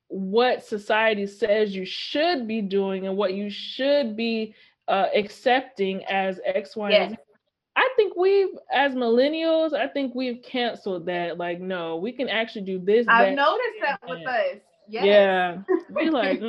what 0.08 0.63
society 0.63 1.25
says 1.25 1.75
you 1.75 1.86
should 1.86 2.48
be 2.48 2.62
doing 2.62 3.08
and 3.08 3.15
what 3.15 3.34
you 3.34 3.50
should 3.50 4.15
be 4.17 4.53
uh, 4.88 5.08
accepting 5.15 6.03
as 6.05 6.39
x 6.46 6.75
y 6.75 6.89
yes. 6.91 7.01
and 7.01 7.12
z 7.12 7.17
I 7.77 7.89
think 7.98 8.15
we've, 8.15 8.55
as 8.72 8.94
millennials, 8.94 9.74
I 9.74 9.89
think 9.89 10.15
we've 10.15 10.41
canceled 10.41 11.08
that. 11.08 11.38
Like, 11.38 11.60
no, 11.60 11.98
we 11.98 12.13
can 12.13 12.29
actually 12.29 12.62
do 12.62 12.79
this. 12.79 13.05
I've 13.10 13.36
noticed 13.36 13.82
that 13.82 14.00
with 14.08 14.25
us. 14.25 14.62
Yes. 14.88 15.05
Yeah. 15.05 15.58
We 15.89 16.10
like, 16.10 16.41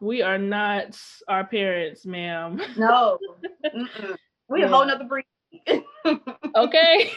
we 0.00 0.22
are 0.22 0.38
not 0.38 0.96
our 1.26 1.44
parents, 1.44 2.06
ma'am. 2.06 2.60
No. 2.76 3.18
We 4.50 4.62
yeah. 4.62 4.66
a 4.66 4.68
whole 4.68 4.84
nother 4.84 5.04
breed. 5.04 5.24
okay. 6.56 7.12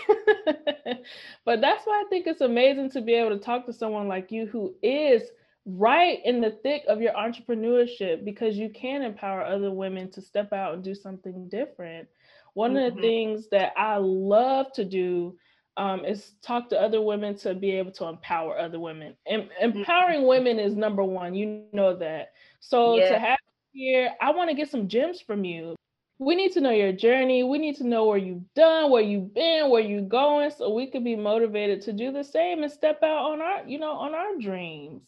but 1.46 1.62
that's 1.62 1.86
why 1.86 2.04
I 2.06 2.06
think 2.10 2.28
it's 2.28 2.42
amazing 2.42 2.92
to 2.92 3.02
be 3.02 3.14
able 3.14 3.32
to 3.32 3.44
talk 3.44 3.66
to 3.66 3.74
someone 3.74 4.08
like 4.08 4.32
you 4.32 4.46
who 4.46 4.74
is 4.82 5.24
right 5.66 6.20
in 6.26 6.42
the 6.42 6.52
thick 6.52 6.84
of 6.88 7.02
your 7.02 7.14
entrepreneurship 7.14 8.26
because 8.26 8.58
you 8.58 8.70
can 8.70 9.02
empower 9.02 9.44
other 9.44 9.72
women 9.72 10.12
to 10.12 10.22
step 10.22 10.52
out 10.52 10.74
and 10.74 10.84
do 10.84 10.94
something 10.94 11.48
different. 11.50 12.08
One 12.54 12.74
mm-hmm. 12.74 12.78
of 12.78 12.84
the 12.84 13.02
mm-hmm. 13.02 13.02
things 13.02 13.48
that 13.50 13.74
I 13.78 13.98
love 13.98 14.72
to 14.74 14.86
do 14.86 15.38
um, 15.78 16.06
is 16.06 16.34
talk 16.44 16.70
to 16.70 16.80
other 16.80 17.02
women 17.02 17.36
to 17.38 17.56
be 17.56 17.72
able 17.72 17.92
to 17.94 18.06
empower 18.06 18.60
other 18.60 18.80
women. 18.80 19.16
And 19.26 19.50
empowering 19.60 20.20
mm-hmm. 20.20 20.28
women 20.28 20.60
is 20.60 20.76
number 20.76 21.04
one. 21.04 21.34
You 21.34 21.64
know 21.72 21.96
that. 21.96 22.34
So 22.60 22.98
yeah. 22.98 23.10
to 23.10 23.20
have 23.20 23.38
here, 23.72 24.12
I 24.22 24.32
want 24.32 24.50
to 24.50 24.56
get 24.56 24.70
some 24.70 24.88
gems 24.88 25.20
from 25.20 25.44
you. 25.44 25.76
We 26.20 26.36
need 26.36 26.54
to 26.54 26.62
know 26.62 26.72
your 26.72 26.94
journey. 26.94 27.44
We 27.44 27.58
need 27.58 27.76
to 27.78 27.88
know 27.88 28.06
where 28.06 28.18
you've 28.18 28.54
done, 28.54 28.92
where 28.92 29.02
you've 29.02 29.34
been, 29.34 29.70
where 29.70 29.82
you're 29.82 30.02
going, 30.02 30.52
so 30.52 30.74
we 30.74 30.88
could 30.88 31.04
be 31.04 31.16
motivated 31.16 31.82
to 31.82 31.94
do 31.94 32.12
the 32.12 32.24
same 32.24 32.64
and 32.64 32.72
step 32.72 33.02
out 33.04 33.32
on 33.32 33.42
our, 33.42 33.68
you 33.68 33.80
know, 33.80 33.92
on 33.92 34.14
our 34.14 34.38
dreams. 34.40 35.02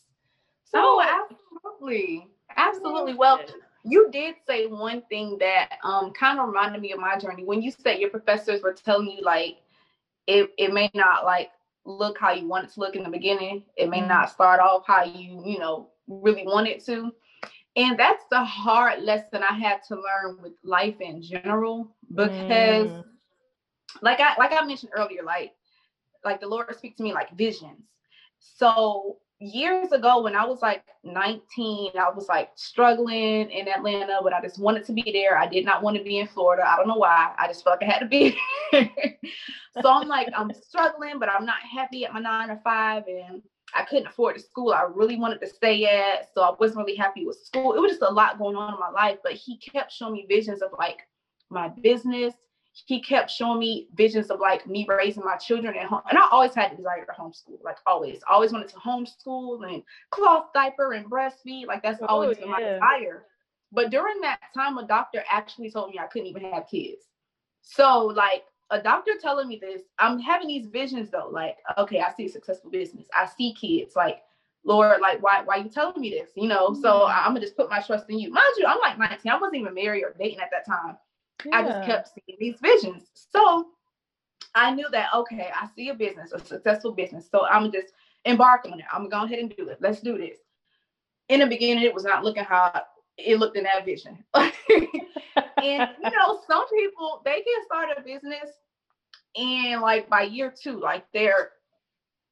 So, 0.65 0.79
oh, 0.81 1.25
absolutely, 1.61 2.27
absolutely. 2.57 3.13
Well, 3.13 3.39
you 3.85 4.09
did 4.11 4.35
say 4.47 4.65
one 4.65 5.03
thing 5.09 5.37
that 5.39 5.77
um 5.83 6.11
kind 6.13 6.39
of 6.39 6.47
reminded 6.47 6.81
me 6.81 6.91
of 6.91 6.99
my 6.99 7.17
journey 7.17 7.43
when 7.43 7.61
you 7.61 7.71
said 7.71 7.99
your 7.99 8.09
professors 8.09 8.61
were 8.61 8.73
telling 8.73 9.07
you 9.07 9.21
like 9.21 9.57
it 10.27 10.51
it 10.57 10.73
may 10.73 10.89
not 10.95 11.23
like 11.23 11.51
look 11.85 12.17
how 12.17 12.31
you 12.31 12.47
want 12.47 12.65
it 12.65 12.73
to 12.73 12.79
look 12.79 12.95
in 12.95 13.03
the 13.03 13.09
beginning. 13.09 13.63
It 13.77 13.89
may 13.89 13.99
mm-hmm. 13.99 14.09
not 14.09 14.31
start 14.31 14.59
off 14.59 14.85
how 14.87 15.03
you 15.03 15.41
you 15.45 15.59
know 15.59 15.89
really 16.07 16.45
want 16.45 16.67
it 16.67 16.83
to. 16.85 17.13
And 17.75 17.99
that's 17.99 18.23
the 18.31 18.43
hard 18.43 19.03
lesson 19.03 19.43
I 19.43 19.53
had 19.53 19.83
to 19.89 19.95
learn 19.95 20.41
with 20.41 20.53
life 20.63 21.01
in 21.01 21.21
general 21.21 21.93
because 22.09 22.89
mm. 22.89 23.03
like 24.01 24.19
I 24.21 24.35
like 24.37 24.53
I 24.53 24.65
mentioned 24.65 24.93
earlier, 24.95 25.23
like 25.23 25.53
like 26.23 26.39
the 26.39 26.47
Lord 26.47 26.73
speaks 26.75 26.97
to 26.97 27.03
me 27.03 27.13
like 27.13 27.35
visions. 27.35 27.83
So 28.39 29.17
years 29.39 29.91
ago 29.91 30.21
when 30.21 30.35
I 30.35 30.45
was 30.45 30.61
like 30.61 30.83
19, 31.03 31.91
I 31.99 32.09
was 32.09 32.27
like 32.29 32.51
struggling 32.55 33.51
in 33.51 33.67
Atlanta, 33.67 34.19
but 34.23 34.33
I 34.33 34.41
just 34.41 34.59
wanted 34.59 34.85
to 34.85 34.93
be 34.93 35.03
there. 35.11 35.37
I 35.37 35.47
did 35.47 35.65
not 35.65 35.83
want 35.83 35.97
to 35.97 36.03
be 36.03 36.19
in 36.19 36.27
Florida. 36.27 36.63
I 36.65 36.77
don't 36.77 36.87
know 36.87 36.95
why. 36.95 37.33
I 37.37 37.47
just 37.47 37.63
felt 37.63 37.81
like 37.81 37.89
I 37.89 37.93
had 37.93 37.99
to 37.99 38.05
be. 38.05 38.37
so 39.81 39.89
I'm 39.89 40.07
like, 40.07 40.29
I'm 40.35 40.51
struggling, 40.53 41.19
but 41.19 41.29
I'm 41.29 41.45
not 41.45 41.61
happy 41.61 42.05
at 42.05 42.13
my 42.13 42.21
nine 42.21 42.47
to 42.47 42.57
five. 42.63 43.03
And 43.07 43.41
I 43.75 43.83
couldn't 43.83 44.07
afford 44.07 44.37
the 44.37 44.39
school 44.39 44.73
I 44.73 44.83
really 44.83 45.17
wanted 45.17 45.41
to 45.41 45.47
stay 45.47 45.85
at. 45.85 46.33
So 46.33 46.41
I 46.41 46.53
wasn't 46.59 46.85
really 46.85 46.95
happy 46.95 47.25
with 47.25 47.37
school. 47.37 47.73
It 47.73 47.81
was 47.81 47.91
just 47.91 48.01
a 48.01 48.09
lot 48.09 48.39
going 48.39 48.55
on 48.55 48.73
in 48.73 48.79
my 48.79 48.89
life. 48.89 49.19
But 49.23 49.33
he 49.33 49.57
kept 49.57 49.91
showing 49.91 50.13
me 50.13 50.25
visions 50.27 50.61
of 50.61 50.71
like 50.77 51.01
my 51.49 51.67
business, 51.67 52.33
he 52.85 53.01
kept 53.01 53.31
showing 53.31 53.59
me 53.59 53.87
visions 53.95 54.29
of 54.29 54.39
like 54.39 54.67
me 54.67 54.85
raising 54.87 55.23
my 55.23 55.37
children 55.37 55.75
at 55.77 55.85
home. 55.85 56.01
And 56.09 56.19
I 56.19 56.27
always 56.29 56.53
had 56.53 56.73
the 56.73 56.77
desire 56.77 57.05
to 57.05 57.11
homeschool, 57.13 57.63
like 57.63 57.77
always. 57.85 58.19
Always 58.29 58.51
wanted 58.51 58.67
to 58.69 58.75
homeschool 58.75 59.65
and 59.71 59.81
cloth 60.09 60.47
diaper 60.53 60.93
and 60.93 61.09
breastfeed. 61.09 61.67
Like 61.67 61.81
that's 61.81 62.01
oh, 62.01 62.07
always 62.07 62.37
been 62.37 62.49
my 62.51 62.59
desire. 62.59 63.25
But 63.71 63.91
during 63.91 64.19
that 64.21 64.39
time, 64.53 64.77
a 64.77 64.85
doctor 64.85 65.23
actually 65.31 65.71
told 65.71 65.91
me 65.91 65.99
I 65.99 66.07
couldn't 66.07 66.27
even 66.27 66.51
have 66.51 66.67
kids. 66.69 67.03
So 67.61 68.07
like 68.07 68.43
a 68.71 68.81
doctor 68.81 69.11
telling 69.21 69.47
me 69.47 69.59
this, 69.61 69.83
I'm 69.99 70.19
having 70.19 70.47
these 70.47 70.67
visions 70.67 71.09
though. 71.09 71.29
Like, 71.31 71.57
okay, 71.77 71.99
I 71.99 72.11
see 72.13 72.25
a 72.25 72.29
successful 72.29 72.71
business. 72.71 73.07
I 73.13 73.25
see 73.25 73.53
kids. 73.53 73.95
Like, 73.95 74.21
Lord, 74.63 74.99
like, 75.01 75.21
why, 75.21 75.43
why 75.43 75.57
are 75.57 75.63
you 75.63 75.69
telling 75.69 76.01
me 76.01 76.09
this? 76.09 76.31
You 76.35 76.47
know, 76.47 76.69
mm-hmm. 76.69 76.81
so 76.81 77.05
I'm 77.05 77.29
gonna 77.29 77.41
just 77.41 77.55
put 77.55 77.69
my 77.69 77.81
trust 77.81 78.09
in 78.09 78.19
you. 78.19 78.31
Mind 78.31 78.45
you, 78.57 78.65
I'm 78.65 78.79
like 78.79 78.97
19. 78.97 79.31
I 79.31 79.37
wasn't 79.37 79.57
even 79.57 79.73
married 79.73 80.03
or 80.03 80.15
dating 80.17 80.39
at 80.39 80.49
that 80.51 80.65
time. 80.65 80.97
Yeah. 81.45 81.57
I 81.57 81.63
just 81.63 81.85
kept 81.85 82.09
seeing 82.09 82.37
these 82.39 82.59
visions. 82.59 83.03
So 83.13 83.67
I 84.55 84.71
knew 84.71 84.87
that 84.91 85.09
okay, 85.13 85.49
I 85.53 85.67
see 85.75 85.89
a 85.89 85.93
business, 85.93 86.31
a 86.31 86.39
successful 86.39 86.93
business. 86.93 87.29
So 87.29 87.45
I'm 87.45 87.63
gonna 87.63 87.71
just 87.71 87.93
embark 88.23 88.65
on 88.65 88.79
it. 88.79 88.85
I'm 88.91 89.07
gonna 89.07 89.27
go 89.27 89.33
ahead 89.33 89.39
and 89.39 89.55
do 89.55 89.69
it. 89.69 89.77
Let's 89.81 90.01
do 90.01 90.17
this. 90.17 90.37
In 91.29 91.39
the 91.39 91.47
beginning, 91.47 91.83
it 91.83 91.93
was 91.93 92.03
not 92.03 92.23
looking 92.23 92.43
how 92.43 92.81
it 93.17 93.39
looked 93.39 93.57
in 93.57 93.63
that 93.63 93.85
vision. 93.85 94.23
and 94.33 94.51
you 94.67 96.11
know, 96.11 96.41
some 96.47 96.67
people 96.69 97.21
they 97.25 97.41
can 97.41 97.65
start 97.65 97.89
a 97.97 98.01
business 98.01 98.51
and 99.35 99.81
like 99.81 100.09
by 100.09 100.23
year 100.23 100.53
two, 100.55 100.79
like 100.79 101.05
they're 101.13 101.51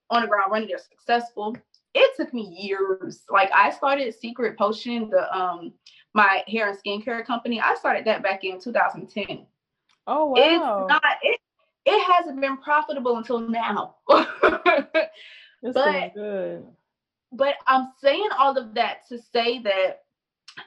on 0.10 0.22
the 0.22 0.28
ground 0.28 0.52
running, 0.52 0.70
they're 0.70 0.78
successful. 0.78 1.56
It 1.94 2.16
took 2.16 2.34
me 2.34 2.56
years. 2.60 3.24
Like 3.30 3.52
I 3.54 3.72
started 3.72 4.14
Secret 4.16 4.58
Potion, 4.58 5.10
the 5.10 5.38
um 5.38 5.74
my 6.14 6.44
hair 6.48 6.70
and 6.70 6.78
skincare 6.78 7.26
company. 7.26 7.60
I 7.60 7.76
started 7.76 8.06
that 8.06 8.24
back 8.24 8.44
in 8.44 8.60
2010. 8.60 9.46
Oh 10.08 10.28
wow. 10.28 10.34
It's 10.36 10.90
not 10.90 11.02
it 11.22 11.40
it 11.86 12.14
hasn't 12.14 12.40
been 12.40 12.58
profitable 12.58 13.18
until 13.18 13.40
now. 13.40 13.96
but 14.08 15.12
good. 16.14 16.66
But 17.32 17.56
I'm 17.68 17.92
saying 18.02 18.30
all 18.38 18.58
of 18.58 18.74
that 18.76 19.08
to 19.10 19.20
say 19.20 19.60
that 19.60 20.03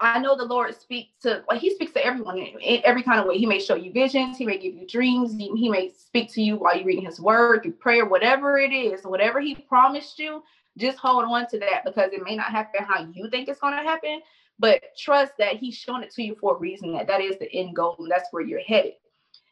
I 0.00 0.18
know 0.18 0.36
the 0.36 0.44
Lord 0.44 0.74
speaks 0.74 1.12
to 1.22 1.44
like 1.48 1.60
He 1.60 1.74
speaks 1.74 1.92
to 1.92 2.04
everyone 2.04 2.38
in, 2.38 2.80
every 2.84 3.02
kind 3.02 3.20
of 3.20 3.26
way. 3.26 3.38
He 3.38 3.46
may 3.46 3.60
show 3.60 3.74
you 3.74 3.92
visions, 3.92 4.36
He 4.36 4.44
may 4.44 4.58
give 4.58 4.74
you 4.74 4.86
dreams, 4.86 5.32
he, 5.36 5.50
he 5.56 5.68
may 5.68 5.90
speak 5.90 6.32
to 6.32 6.42
you 6.42 6.56
while 6.56 6.76
you're 6.76 6.86
reading 6.86 7.04
His 7.04 7.20
Word 7.20 7.62
through 7.62 7.72
prayer, 7.72 8.06
whatever 8.06 8.58
it 8.58 8.72
is, 8.72 9.02
whatever 9.02 9.40
He 9.40 9.54
promised 9.54 10.18
you. 10.18 10.42
Just 10.78 10.98
hold 10.98 11.24
on 11.24 11.46
to 11.48 11.58
that 11.60 11.84
because 11.84 12.12
it 12.12 12.22
may 12.22 12.36
not 12.36 12.50
happen 12.50 12.84
how 12.84 13.06
you 13.12 13.30
think 13.30 13.48
it's 13.48 13.60
going 13.60 13.74
to 13.74 13.82
happen, 13.82 14.20
but 14.58 14.82
trust 14.96 15.32
that 15.38 15.56
he's 15.56 15.74
shown 15.74 16.02
it 16.02 16.10
to 16.12 16.22
you 16.22 16.36
for 16.40 16.56
a 16.56 16.58
reason 16.58 16.92
that 16.92 17.06
that 17.06 17.20
is 17.20 17.38
the 17.38 17.52
end 17.52 17.74
goal 17.74 17.96
and 17.98 18.10
that's 18.10 18.28
where 18.30 18.42
you're 18.42 18.60
headed 18.60 18.94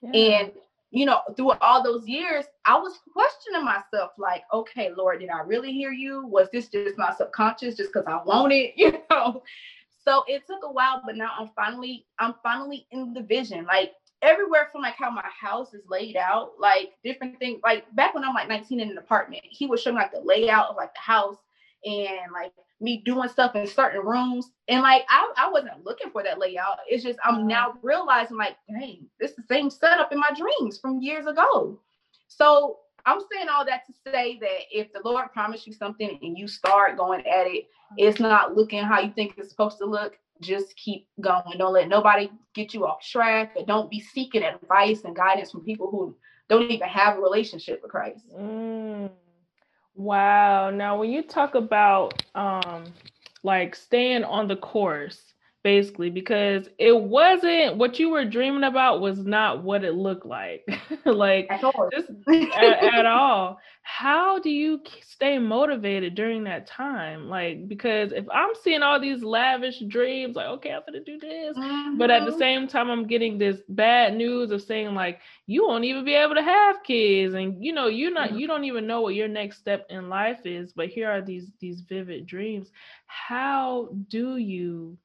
yeah. 0.02 0.10
and 0.10 0.52
you 0.90 1.04
know 1.04 1.20
through 1.36 1.52
all 1.60 1.82
those 1.82 2.06
years 2.06 2.44
i 2.66 2.76
was 2.76 2.98
questioning 3.12 3.64
myself 3.64 4.12
like 4.18 4.42
okay 4.52 4.90
lord 4.96 5.20
did 5.20 5.30
i 5.30 5.40
really 5.40 5.72
hear 5.72 5.90
you 5.90 6.26
was 6.26 6.48
this 6.52 6.68
just 6.68 6.98
my 6.98 7.12
subconscious 7.14 7.76
just 7.76 7.92
because 7.92 8.06
i 8.06 8.22
want 8.24 8.52
it 8.52 8.72
you 8.76 8.92
know 9.10 9.42
so 10.04 10.24
it 10.26 10.46
took 10.46 10.60
a 10.64 10.72
while 10.72 11.02
but 11.04 11.16
now 11.16 11.30
i'm 11.38 11.50
finally 11.54 12.06
i'm 12.18 12.34
finally 12.42 12.86
in 12.90 13.12
the 13.12 13.22
vision 13.22 13.64
like 13.66 13.92
everywhere 14.22 14.68
from 14.72 14.82
like 14.82 14.94
how 14.94 15.10
my 15.10 15.24
house 15.38 15.74
is 15.74 15.82
laid 15.88 16.16
out 16.16 16.52
like 16.58 16.92
different 17.02 17.38
things 17.38 17.60
like 17.62 17.84
back 17.94 18.14
when 18.14 18.24
i'm 18.24 18.34
like 18.34 18.48
19 18.48 18.80
in 18.80 18.90
an 18.90 18.98
apartment 18.98 19.42
he 19.44 19.66
was 19.66 19.82
showing 19.82 19.96
like 19.96 20.12
the 20.12 20.20
layout 20.20 20.70
of 20.70 20.76
like 20.76 20.94
the 20.94 21.00
house 21.00 21.36
and 21.84 22.32
like 22.32 22.52
me 22.80 23.02
doing 23.04 23.28
stuff 23.28 23.56
in 23.56 23.66
certain 23.66 24.04
rooms. 24.04 24.50
And 24.68 24.82
like 24.82 25.04
I, 25.08 25.32
I 25.36 25.50
wasn't 25.50 25.84
looking 25.84 26.10
for 26.10 26.22
that 26.22 26.38
layout. 26.38 26.78
It's 26.88 27.02
just 27.02 27.18
I'm 27.24 27.46
now 27.46 27.74
realizing 27.82 28.36
like, 28.36 28.56
dang, 28.68 29.06
this 29.20 29.30
is 29.30 29.36
the 29.36 29.42
same 29.48 29.70
setup 29.70 30.12
in 30.12 30.18
my 30.18 30.30
dreams 30.36 30.78
from 30.78 31.00
years 31.00 31.26
ago. 31.26 31.80
So 32.28 32.78
I'm 33.06 33.20
saying 33.32 33.48
all 33.48 33.64
that 33.66 33.86
to 33.86 34.10
say 34.10 34.38
that 34.40 34.60
if 34.70 34.92
the 34.92 35.00
Lord 35.04 35.32
promised 35.32 35.66
you 35.66 35.72
something 35.72 36.18
and 36.22 36.38
you 36.38 36.48
start 36.48 36.96
going 36.96 37.26
at 37.26 37.46
it, 37.46 37.66
it's 37.96 38.18
not 38.18 38.56
looking 38.56 38.82
how 38.82 39.00
you 39.00 39.12
think 39.12 39.34
it's 39.36 39.50
supposed 39.50 39.78
to 39.78 39.86
look. 39.86 40.16
Just 40.40 40.74
keep 40.76 41.06
going. 41.20 41.58
Don't 41.58 41.74
let 41.74 41.88
nobody 41.88 42.30
get 42.54 42.74
you 42.74 42.86
off 42.86 43.02
track. 43.02 43.56
Don't 43.66 43.90
be 43.90 44.00
seeking 44.00 44.42
advice 44.42 45.02
and 45.04 45.14
guidance 45.14 45.50
from 45.50 45.64
people 45.64 45.90
who 45.90 46.16
don't 46.48 46.70
even 46.70 46.88
have 46.88 47.18
a 47.18 47.20
relationship 47.20 47.80
with 47.82 47.90
Christ. 47.90 48.24
Mm. 48.36 49.10
Wow. 49.94 50.70
Now, 50.70 50.98
when 50.98 51.10
you 51.10 51.22
talk 51.22 51.54
about 51.54 52.22
um, 52.34 52.84
like 53.42 53.76
staying 53.76 54.24
on 54.24 54.48
the 54.48 54.56
course, 54.56 55.33
basically 55.64 56.10
because 56.10 56.68
it 56.78 56.94
wasn't 56.94 57.78
what 57.78 57.98
you 57.98 58.10
were 58.10 58.24
dreaming 58.24 58.64
about 58.64 59.00
was 59.00 59.18
not 59.24 59.64
what 59.64 59.82
it 59.82 59.94
looked 59.94 60.26
like 60.26 60.62
like 61.06 61.46
at 61.50 61.64
all. 61.64 61.88
Just, 61.90 62.10
at, 62.54 62.94
at, 62.94 63.06
all 63.06 63.58
how 63.82 64.38
do 64.38 64.50
you 64.50 64.80
stay 65.02 65.38
motivated 65.38 66.14
during 66.14 66.44
that 66.44 66.66
time 66.66 67.28
like 67.28 67.68
because 67.68 68.12
if 68.12 68.24
i'm 68.32 68.50
seeing 68.62 68.82
all 68.82 68.98
these 68.98 69.22
lavish 69.22 69.80
dreams 69.88 70.36
like 70.36 70.46
okay 70.46 70.70
i'm 70.70 70.80
gonna 70.86 71.04
do 71.04 71.18
this 71.18 71.56
mm-hmm. 71.56 71.98
but 71.98 72.10
at 72.10 72.24
the 72.24 72.30
mm-hmm. 72.30 72.38
same 72.38 72.68
time 72.68 72.90
i'm 72.90 73.06
getting 73.06 73.38
this 73.38 73.58
bad 73.68 74.14
news 74.14 74.50
of 74.50 74.62
saying 74.62 74.94
like 74.94 75.20
you 75.46 75.66
won't 75.66 75.84
even 75.84 76.04
be 76.04 76.14
able 76.14 76.34
to 76.34 76.42
have 76.42 76.82
kids 76.82 77.34
and 77.34 77.62
you 77.62 77.74
know 77.74 77.86
you're 77.86 78.12
not 78.12 78.30
mm-hmm. 78.30 78.38
you 78.38 78.46
don't 78.46 78.64
even 78.64 78.86
know 78.86 79.02
what 79.02 79.14
your 79.14 79.28
next 79.28 79.58
step 79.58 79.86
in 79.90 80.08
life 80.08 80.46
is 80.46 80.72
but 80.72 80.88
here 80.88 81.10
are 81.10 81.22
these 81.22 81.50
these 81.60 81.82
vivid 81.82 82.26
dreams 82.26 82.70
how 83.06 83.90
do 84.08 84.38
you 84.38 84.96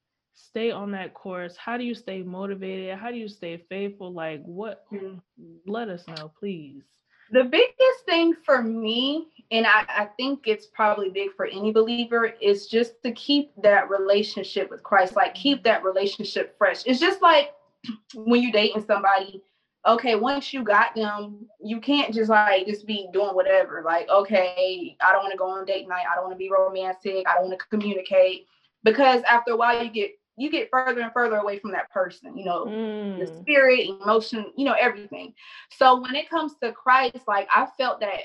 stay 0.49 0.71
on 0.71 0.91
that 0.91 1.13
course? 1.13 1.55
How 1.55 1.77
do 1.77 1.83
you 1.83 1.93
stay 1.93 2.23
motivated? 2.23 2.97
How 2.97 3.11
do 3.11 3.17
you 3.17 3.27
stay 3.27 3.63
faithful? 3.69 4.11
Like, 4.11 4.43
what? 4.43 4.85
Mm-hmm. 4.91 5.17
Let 5.65 5.89
us 5.89 6.03
know, 6.07 6.31
please. 6.39 6.83
The 7.31 7.43
biggest 7.43 8.05
thing 8.07 8.33
for 8.43 8.63
me, 8.63 9.27
and 9.51 9.67
I, 9.67 9.85
I 9.87 10.05
think 10.17 10.47
it's 10.47 10.65
probably 10.65 11.09
big 11.09 11.33
for 11.35 11.45
any 11.45 11.71
believer, 11.71 12.33
is 12.41 12.65
just 12.65 13.03
to 13.03 13.11
keep 13.11 13.51
that 13.61 13.89
relationship 13.89 14.71
with 14.71 14.81
Christ, 14.81 15.15
like 15.15 15.35
keep 15.35 15.63
that 15.63 15.83
relationship 15.83 16.57
fresh. 16.57 16.81
It's 16.87 16.99
just 16.99 17.21
like 17.21 17.51
when 18.15 18.41
you're 18.41 18.51
dating 18.51 18.83
somebody, 18.87 19.43
okay, 19.85 20.15
once 20.15 20.53
you 20.53 20.63
got 20.63 20.95
them, 20.95 21.45
you 21.63 21.79
can't 21.79 22.11
just 22.13 22.31
like 22.31 22.65
just 22.65 22.87
be 22.87 23.07
doing 23.13 23.35
whatever. 23.35 23.83
Like, 23.85 24.09
okay, 24.09 24.97
I 24.99 25.11
don't 25.11 25.21
want 25.21 25.31
to 25.31 25.37
go 25.37 25.49
on 25.49 25.65
date 25.65 25.87
night. 25.87 26.05
I 26.11 26.15
don't 26.15 26.25
want 26.25 26.33
to 26.33 26.39
be 26.39 26.49
romantic. 26.49 27.27
I 27.27 27.35
don't 27.35 27.49
want 27.49 27.59
to 27.59 27.65
communicate 27.67 28.47
because 28.83 29.21
after 29.29 29.51
a 29.51 29.55
while 29.57 29.83
you 29.83 29.91
get 29.91 30.18
you 30.39 30.49
get 30.49 30.69
further 30.71 31.01
and 31.01 31.11
further 31.11 31.37
away 31.37 31.59
from 31.59 31.71
that 31.71 31.91
person, 31.91 32.37
you 32.37 32.45
know, 32.45 32.65
mm. 32.65 33.19
the 33.19 33.27
spirit, 33.41 33.89
emotion, 33.89 34.51
you 34.55 34.65
know, 34.65 34.75
everything. 34.79 35.33
So 35.69 35.99
when 35.99 36.15
it 36.15 36.29
comes 36.29 36.53
to 36.63 36.71
Christ, 36.71 37.27
like 37.27 37.47
I 37.53 37.67
felt 37.77 37.99
that 37.99 38.21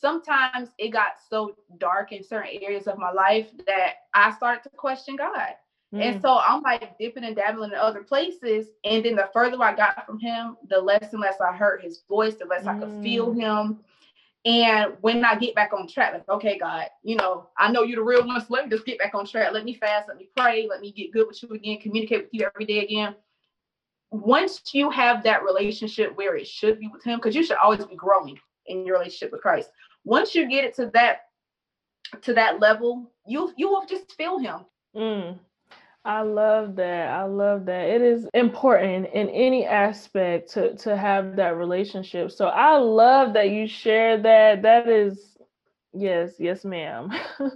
sometimes 0.00 0.70
it 0.78 0.88
got 0.88 1.12
so 1.28 1.54
dark 1.78 2.12
in 2.12 2.24
certain 2.24 2.58
areas 2.62 2.86
of 2.86 2.98
my 2.98 3.10
life 3.10 3.50
that 3.66 3.94
I 4.14 4.32
started 4.32 4.62
to 4.64 4.70
question 4.70 5.16
God. 5.16 5.54
Mm. 5.94 6.02
And 6.02 6.22
so 6.22 6.38
I'm 6.38 6.62
like 6.62 6.98
dipping 6.98 7.24
and 7.24 7.36
dabbling 7.36 7.72
in 7.72 7.78
other 7.78 8.02
places. 8.02 8.68
And 8.84 9.04
then 9.04 9.16
the 9.16 9.28
further 9.32 9.62
I 9.62 9.74
got 9.74 10.06
from 10.06 10.18
him, 10.18 10.56
the 10.68 10.80
less 10.80 11.12
and 11.12 11.20
less 11.20 11.40
I 11.40 11.54
heard 11.54 11.82
his 11.82 12.02
voice, 12.08 12.34
the 12.34 12.46
less 12.46 12.64
mm. 12.64 12.76
I 12.76 12.78
could 12.78 13.02
feel 13.02 13.34
mm. 13.34 13.40
him. 13.40 13.80
And 14.44 14.94
when 15.00 15.24
I 15.24 15.34
get 15.34 15.54
back 15.54 15.72
on 15.72 15.88
track, 15.88 16.12
like, 16.12 16.28
okay, 16.28 16.58
God, 16.58 16.86
you 17.02 17.16
know, 17.16 17.48
I 17.58 17.70
know 17.70 17.82
you're 17.82 17.96
the 17.96 18.02
real 18.02 18.26
one. 18.26 18.40
So 18.40 18.46
let 18.50 18.64
me 18.64 18.70
just 18.70 18.86
get 18.86 18.98
back 18.98 19.14
on 19.14 19.26
track. 19.26 19.52
Let 19.52 19.64
me 19.64 19.74
fast. 19.74 20.08
Let 20.08 20.16
me 20.16 20.28
pray. 20.36 20.66
Let 20.68 20.80
me 20.80 20.92
get 20.92 21.12
good 21.12 21.26
with 21.26 21.42
you 21.42 21.50
again. 21.50 21.78
Communicate 21.80 22.22
with 22.22 22.30
you 22.32 22.46
every 22.46 22.64
day 22.64 22.84
again. 22.84 23.14
Once 24.10 24.62
you 24.72 24.90
have 24.90 25.22
that 25.24 25.44
relationship 25.44 26.16
where 26.16 26.36
it 26.36 26.46
should 26.46 26.78
be 26.78 26.88
with 26.88 27.04
Him, 27.04 27.18
because 27.18 27.34
you 27.34 27.42
should 27.42 27.58
always 27.58 27.84
be 27.84 27.96
growing 27.96 28.38
in 28.66 28.86
your 28.86 28.98
relationship 28.98 29.32
with 29.32 29.42
Christ. 29.42 29.70
Once 30.04 30.34
you 30.34 30.48
get 30.48 30.64
it 30.64 30.74
to 30.76 30.90
that 30.94 31.22
to 32.22 32.32
that 32.32 32.60
level, 32.60 33.10
you 33.26 33.52
you 33.56 33.68
will 33.68 33.84
just 33.84 34.12
feel 34.12 34.38
Him. 34.38 34.60
Mm. 34.96 35.38
I 36.04 36.22
love 36.22 36.76
that. 36.76 37.10
I 37.10 37.24
love 37.24 37.66
that. 37.66 37.88
It 37.88 38.00
is 38.00 38.26
important 38.32 39.08
in 39.12 39.28
any 39.28 39.66
aspect 39.66 40.50
to 40.54 40.74
to 40.76 40.96
have 40.96 41.36
that 41.36 41.56
relationship. 41.56 42.30
So 42.30 42.46
I 42.46 42.76
love 42.78 43.34
that 43.34 43.50
you 43.50 43.66
share 43.66 44.20
that. 44.22 44.62
That 44.62 44.88
is 44.88 45.36
yes, 45.92 46.34
yes, 46.38 46.64
ma'am. 46.64 47.10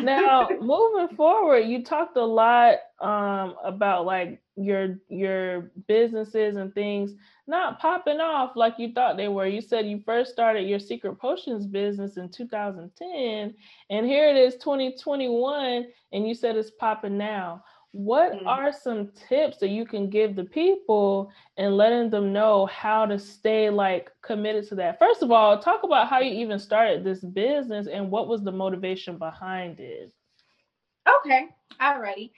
now 0.00 0.56
moving 0.60 1.16
forward, 1.16 1.60
you 1.60 1.82
talked 1.82 2.16
a 2.16 2.24
lot 2.24 2.76
um 3.00 3.56
about 3.64 4.04
like 4.04 4.40
your 4.56 4.98
your 5.08 5.70
businesses 5.86 6.56
and 6.56 6.74
things 6.74 7.14
not 7.46 7.80
popping 7.80 8.20
off 8.20 8.56
like 8.56 8.74
you 8.78 8.92
thought 8.92 9.16
they 9.16 9.28
were. 9.28 9.46
You 9.46 9.60
said 9.60 9.86
you 9.86 10.02
first 10.04 10.30
started 10.32 10.68
your 10.68 10.78
secret 10.78 11.18
potions 11.18 11.66
business 11.66 12.16
in 12.16 12.28
2010 12.28 13.54
and 13.90 14.06
here 14.06 14.28
it 14.28 14.36
is 14.36 14.54
2021 14.56 15.86
and 16.12 16.28
you 16.28 16.34
said 16.34 16.56
it's 16.56 16.70
popping 16.70 17.16
now 17.16 17.62
what 17.92 18.32
mm-hmm. 18.32 18.46
are 18.46 18.72
some 18.72 19.10
tips 19.28 19.58
that 19.58 19.68
you 19.68 19.86
can 19.86 20.10
give 20.10 20.36
the 20.36 20.44
people 20.44 21.30
and 21.56 21.76
letting 21.76 22.10
them 22.10 22.32
know 22.32 22.66
how 22.66 23.06
to 23.06 23.18
stay 23.18 23.70
like 23.70 24.10
committed 24.22 24.68
to 24.68 24.74
that? 24.76 24.98
First 24.98 25.22
of 25.22 25.30
all 25.30 25.58
talk 25.58 25.82
about 25.84 26.08
how 26.08 26.20
you 26.20 26.32
even 26.40 26.58
started 26.58 27.02
this 27.02 27.20
business 27.20 27.86
and 27.86 28.10
what 28.10 28.28
was 28.28 28.42
the 28.42 28.52
motivation 28.52 29.18
behind 29.18 29.80
it. 29.80 30.12
Okay 31.24 31.48
alrighty. 31.80 32.30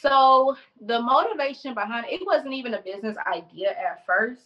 So 0.00 0.56
the 0.80 1.00
motivation 1.00 1.74
behind 1.74 2.06
it, 2.06 2.20
it 2.20 2.26
wasn't 2.26 2.54
even 2.54 2.74
a 2.74 2.82
business 2.82 3.16
idea 3.26 3.70
at 3.70 4.04
first. 4.06 4.42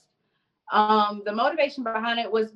Um 0.72 1.22
the 1.24 1.32
motivation 1.32 1.84
behind 1.84 2.18
it 2.18 2.30
was 2.30 2.52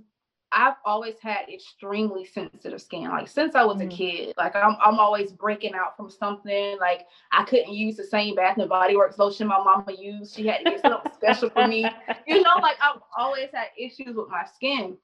I've 0.52 0.74
always 0.84 1.18
had 1.20 1.48
extremely 1.52 2.24
sensitive 2.24 2.80
skin. 2.80 3.04
Like 3.04 3.28
since 3.28 3.54
I 3.54 3.64
was 3.64 3.78
mm. 3.78 3.86
a 3.86 3.88
kid, 3.88 4.34
like 4.38 4.56
I'm 4.56 4.76
I'm 4.82 4.98
always 4.98 5.32
breaking 5.32 5.74
out 5.74 5.96
from 5.96 6.10
something. 6.10 6.78
Like 6.78 7.06
I 7.32 7.44
couldn't 7.44 7.74
use 7.74 7.96
the 7.96 8.04
same 8.04 8.34
Bath 8.34 8.58
and 8.58 8.68
Body 8.68 8.96
Works 8.96 9.18
lotion 9.18 9.46
my 9.46 9.58
mama 9.58 9.92
used. 9.92 10.34
She 10.34 10.46
had 10.46 10.58
to 10.58 10.64
get 10.64 10.80
something 10.80 11.12
special 11.12 11.50
for 11.50 11.66
me. 11.66 11.88
You 12.26 12.42
know, 12.42 12.54
like 12.62 12.76
I've 12.82 13.00
always 13.16 13.48
had 13.52 13.68
issues 13.78 14.14
with 14.16 14.28
my 14.28 14.44
skin. 14.54 14.96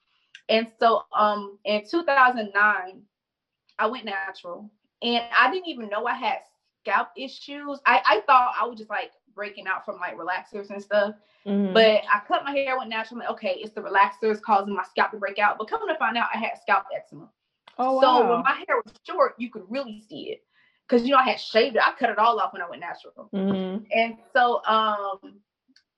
And 0.49 0.69
so 0.79 1.03
um 1.17 1.59
in 1.65 1.83
2009, 1.89 3.03
I 3.79 3.87
went 3.87 4.05
natural, 4.05 4.71
and 5.03 5.25
I 5.39 5.51
didn't 5.51 5.69
even 5.69 5.89
know 5.89 6.07
I 6.07 6.15
had 6.15 6.39
scalp 6.81 7.09
issues. 7.17 7.81
I 7.87 8.01
I 8.05 8.23
thought 8.27 8.55
I 8.61 8.67
was 8.67 8.79
just 8.79 8.91
like 8.91 9.13
breaking 9.35 9.67
out 9.67 9.85
from 9.85 9.99
like 9.99 10.17
relaxers 10.17 10.71
and 10.71 10.83
stuff. 10.83 11.15
Mm-hmm. 11.47 11.75
But 11.75 12.03
I 12.13 12.21
cut 12.27 12.45
my 12.45 12.53
hair, 12.53 12.77
went 12.79 12.91
natural. 12.91 13.21
Like, 13.21 13.31
okay, 13.31 13.57
it's 13.59 13.75
the 13.75 13.81
relaxers 13.81 14.41
causing 14.41 14.75
my 14.75 14.85
scalp 14.85 15.11
to 15.13 15.17
break 15.19 15.39
out. 15.39 15.59
But 15.59 15.69
coming 15.69 15.89
to 15.89 15.99
find 15.99 16.17
out, 16.17 16.29
I 16.35 16.39
had 16.39 16.53
scalp 16.61 16.85
eczema. 16.95 17.29
Oh, 17.79 17.95
wow. 17.95 18.01
So 18.01 18.31
when 18.35 18.43
my 18.43 18.53
hair 18.67 18.77
was 18.85 18.95
short, 19.05 19.35
you 19.39 19.51
could 19.51 19.65
really 19.69 20.03
see 20.09 20.31
it. 20.31 20.43
Cause 20.87 21.05
you 21.05 21.13
know 21.13 21.17
I 21.17 21.25
had 21.25 21.41
shaved 21.41 21.77
it. 21.77 21.83
I 21.83 21.93
cut 21.99 22.11
it 22.11 22.19
all 22.19 22.39
off 22.39 22.53
when 22.53 22.61
I 22.61 22.69
went 22.69 22.83
natural. 22.83 23.31
Mm-hmm. 23.33 23.85
And 23.91 24.17
so 24.35 24.63
um 24.67 25.41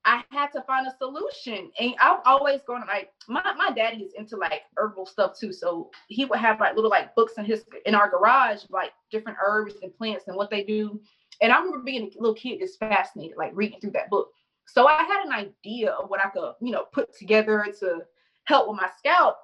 I 0.07 0.23
had 0.31 0.53
to 0.53 0.63
find 0.63 0.87
a 0.87 0.97
solution. 0.97 1.73
And 1.81 1.95
I've 2.01 2.21
always 2.25 2.61
gone 2.65 2.85
like 2.87 3.11
my, 3.29 3.43
my 3.59 3.73
daddy 3.73 4.05
is 4.05 4.13
into 4.15 4.37
like 4.37 4.63
herbal 4.77 5.07
stuff 5.07 5.37
too. 5.39 5.53
So 5.53 5.91
he 6.07 6.25
would 6.25 6.39
have 6.39 6.61
like 6.61 6.77
little 6.77 6.91
like 6.91 7.17
books 7.17 7.33
in 7.37 7.45
his 7.45 7.65
in 7.85 7.97
our 7.97 8.09
garage, 8.09 8.63
like 8.71 8.93
different 9.11 9.39
herbs 9.45 9.75
and 9.83 9.95
plants 9.97 10.29
and 10.29 10.37
what 10.37 10.49
they 10.49 10.63
do. 10.63 11.01
And 11.41 11.53
I 11.53 11.59
remember 11.59 11.81
being 11.81 12.05
a 12.05 12.21
little 12.21 12.35
kid 12.35 12.61
just 12.61 12.79
fascinated, 12.79 13.37
like 13.37 13.53
reading 13.55 13.81
through 13.81 13.93
that 13.93 14.11
book. 14.11 14.29
So 14.67 14.87
I 14.89 15.03
had 15.03 15.25
an 15.25 15.33
idea 15.33 15.93
of 15.93 16.11
what 16.11 16.25
I 16.25 16.29
could, 16.31 16.55
you 16.61 16.73
know, 16.73 16.85
put 16.93 17.17
together 17.17 17.67
to 17.81 18.01
help 18.45 18.69
with 18.69 18.81
my 18.81 18.89
scalp. 18.99 19.37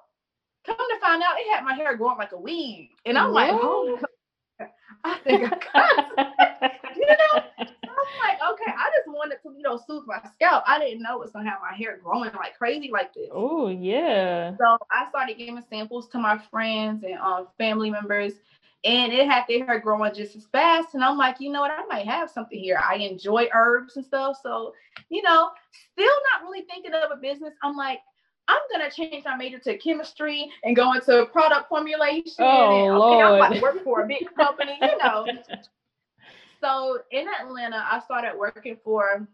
Come 0.65 0.77
to 0.77 0.99
find 1.01 1.21
out, 1.21 1.35
it 1.37 1.53
had 1.53 1.63
my 1.63 1.73
hair 1.73 1.95
growing 1.97 2.17
like 2.17 2.31
a 2.31 2.39
weed. 2.39 2.91
And 3.05 3.17
I'm 3.17 3.31
like, 3.31 3.51
oh, 3.53 3.99
I 5.03 5.17
think 5.19 5.43
I 5.43 5.49
got 5.49 6.73
you 6.95 7.07
know. 7.07 7.43
I'm 7.59 8.19
like, 8.21 8.39
okay, 8.51 8.71
I 8.71 8.89
just 8.95 9.07
wanted 9.07 9.37
to, 9.43 9.53
you 9.55 9.61
know, 9.61 9.77
soothe 9.87 10.03
my 10.05 10.21
scalp. 10.33 10.63
I 10.67 10.79
didn't 10.79 11.01
know 11.01 11.15
it 11.15 11.19
was 11.19 11.31
gonna 11.31 11.49
have 11.49 11.59
my 11.61 11.75
hair 11.75 11.99
growing 12.01 12.31
like 12.35 12.57
crazy 12.57 12.89
like 12.91 13.13
this. 13.13 13.29
Oh 13.31 13.69
yeah. 13.69 14.55
So 14.57 14.77
I 14.91 15.09
started 15.09 15.37
giving 15.37 15.63
samples 15.69 16.07
to 16.09 16.17
my 16.17 16.37
friends 16.49 17.03
and 17.03 17.15
um, 17.15 17.47
family 17.57 17.89
members, 17.89 18.33
and 18.85 19.13
it 19.13 19.27
had 19.27 19.45
their 19.47 19.65
hair 19.65 19.79
growing 19.79 20.13
just 20.13 20.35
as 20.35 20.45
fast. 20.51 20.93
And 20.93 21.03
I'm 21.03 21.17
like, 21.17 21.37
you 21.39 21.49
know 21.51 21.61
what, 21.61 21.71
I 21.71 21.85
might 21.85 22.05
have 22.05 22.29
something 22.29 22.59
here. 22.59 22.81
I 22.83 22.95
enjoy 22.95 23.47
herbs 23.53 23.95
and 23.95 24.05
stuff. 24.05 24.37
So, 24.43 24.73
you 25.09 25.21
know, 25.21 25.49
still 25.93 26.05
not 26.05 26.43
really 26.43 26.65
thinking 26.69 26.93
of 26.93 27.11
a 27.11 27.15
business. 27.15 27.53
I'm 27.63 27.77
like, 27.77 27.99
I'm 28.49 28.59
gonna 28.71 28.91
change 28.91 29.23
my 29.23 29.37
major 29.37 29.59
to 29.59 29.77
chemistry 29.77 30.49
and 30.65 30.75
go 30.75 30.93
into 30.93 31.25
product 31.31 31.69
formulation. 31.69 32.33
Oh, 32.39 32.87
and 32.87 32.97
Lord. 32.97 33.25
I'm 33.25 33.35
about 33.35 33.53
to 33.53 33.61
work 33.61 33.83
for 33.85 34.01
a 34.03 34.07
big 34.07 34.27
company, 34.35 34.77
you 34.81 34.97
know. 34.97 35.25
so 36.61 36.99
in 37.11 37.25
Atlanta, 37.41 37.85
I 37.89 38.01
started 38.01 38.37
working 38.37 38.77
for 38.83 39.27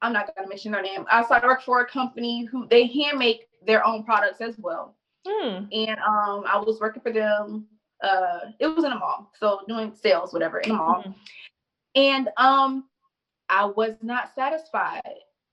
I'm 0.00 0.12
not 0.14 0.34
gonna 0.34 0.48
mention 0.48 0.72
their 0.72 0.82
name. 0.82 1.04
I 1.10 1.24
started 1.24 1.46
working 1.46 1.64
for 1.66 1.80
a 1.82 1.86
company 1.86 2.44
who 2.44 2.66
they 2.68 2.86
hand 2.86 3.18
make 3.18 3.48
their 3.66 3.86
own 3.86 4.02
products 4.02 4.40
as 4.40 4.54
well. 4.58 4.94
Hmm. 5.26 5.64
And 5.72 5.98
um, 6.00 6.44
I 6.46 6.62
was 6.64 6.78
working 6.80 7.02
for 7.02 7.12
them 7.12 7.66
uh 8.06 8.40
it 8.58 8.66
was 8.66 8.84
in 8.84 8.92
a 8.92 8.98
mall 8.98 9.30
so 9.38 9.60
doing 9.68 9.92
sales 9.94 10.32
whatever 10.32 10.58
in 10.60 10.70
a 10.70 10.74
mall. 10.74 11.02
Mm-hmm. 11.02 11.12
and 11.96 12.28
um 12.36 12.84
i 13.48 13.64
was 13.64 13.94
not 14.02 14.34
satisfied. 14.34 15.02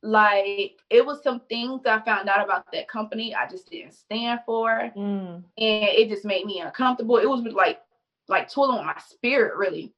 Like 0.06 0.82
it 0.90 1.06
was 1.06 1.24
some 1.24 1.42
things 1.48 1.86
i 1.86 2.00
found 2.02 2.28
out 2.28 2.44
about 2.44 2.70
that 2.74 2.90
company 2.90 3.34
i 3.34 3.48
just 3.48 3.70
didn't 3.70 3.94
stand 3.94 4.42
for 4.46 4.92
mm. 4.98 5.36
and 5.36 5.44
it 5.58 6.10
just 6.10 6.26
made 6.26 6.46
me 6.46 6.60
uncomfortable. 6.60 7.18
It 7.18 7.30
was 7.30 7.42
like 7.44 7.80
like 8.28 8.50
tooling 8.50 8.78
with 8.78 8.86
my 8.86 9.00
spirit 9.08 9.56
really. 9.56 9.94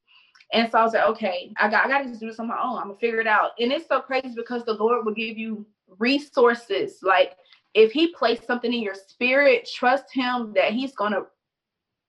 And 0.54 0.70
so 0.72 0.78
i 0.78 0.84
was 0.84 0.94
like 0.94 1.08
okay 1.10 1.52
i 1.58 1.68
got 1.70 1.86
i 1.86 1.89
gotta 1.89 2.06
just 2.06 2.20
do 2.20 2.28
this 2.28 2.39
on 2.39 2.48
my 2.48 2.62
own. 2.62 2.78
I'm 2.78 2.88
gonna 2.88 3.00
figure 3.00 3.20
it 3.20 3.28
out. 3.28 3.52
And 3.60 3.72
it's 3.72 3.88
so 3.88 4.00
crazy 4.00 4.34
because 4.36 4.63
the 4.63 4.74
lord 4.74 5.06
will 5.06 5.13
give 5.13 5.39
you 5.39 5.65
resources. 5.98 7.00
Like 7.02 7.38
if 7.74 7.91
he 7.91 8.08
placed 8.13 8.48
something 8.48 8.74
in 8.74 8.82
your 8.82 8.96
spirit 8.96 9.70
trust 9.72 10.06
him 10.13 10.54
that 10.56 10.74
he's 10.74 10.94
gonna 10.94 11.24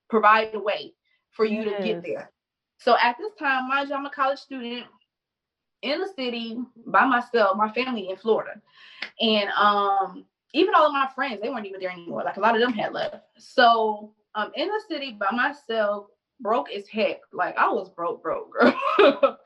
provide 0.08 0.54
a 0.54 0.58
way 0.58 0.94
for 1.30 1.44
you 1.44 1.62
yes. 1.62 1.80
to 1.80 1.86
get 1.86 2.02
there. 2.02 2.30
So 2.78 2.96
at 3.00 3.16
this 3.18 3.32
time, 3.38 3.68
mind 3.68 3.88
you, 3.88 3.94
I'm 3.94 4.06
a 4.06 4.10
college 4.10 4.38
student 4.38 4.86
in 5.82 6.00
the 6.00 6.08
city 6.16 6.58
by 6.86 7.06
myself, 7.06 7.56
my 7.56 7.70
family 7.72 8.10
in 8.10 8.16
Florida. 8.16 8.60
And 9.20 9.48
um, 9.50 10.24
even 10.52 10.74
all 10.74 10.86
of 10.86 10.92
my 10.92 11.08
friends, 11.14 11.40
they 11.42 11.48
weren't 11.48 11.66
even 11.66 11.80
there 11.80 11.90
anymore. 11.90 12.22
Like 12.24 12.36
a 12.36 12.40
lot 12.40 12.54
of 12.54 12.60
them 12.60 12.72
had 12.72 12.92
left. 12.92 13.16
So 13.38 14.12
I'm 14.34 14.46
um 14.46 14.52
in 14.54 14.68
the 14.68 14.80
city 14.88 15.16
by 15.18 15.34
myself, 15.34 16.06
broke 16.40 16.70
as 16.70 16.86
heck. 16.88 17.20
Like 17.32 17.56
I 17.56 17.68
was 17.68 17.88
broke, 17.88 18.22
broke, 18.22 18.52
girl. 18.52 18.74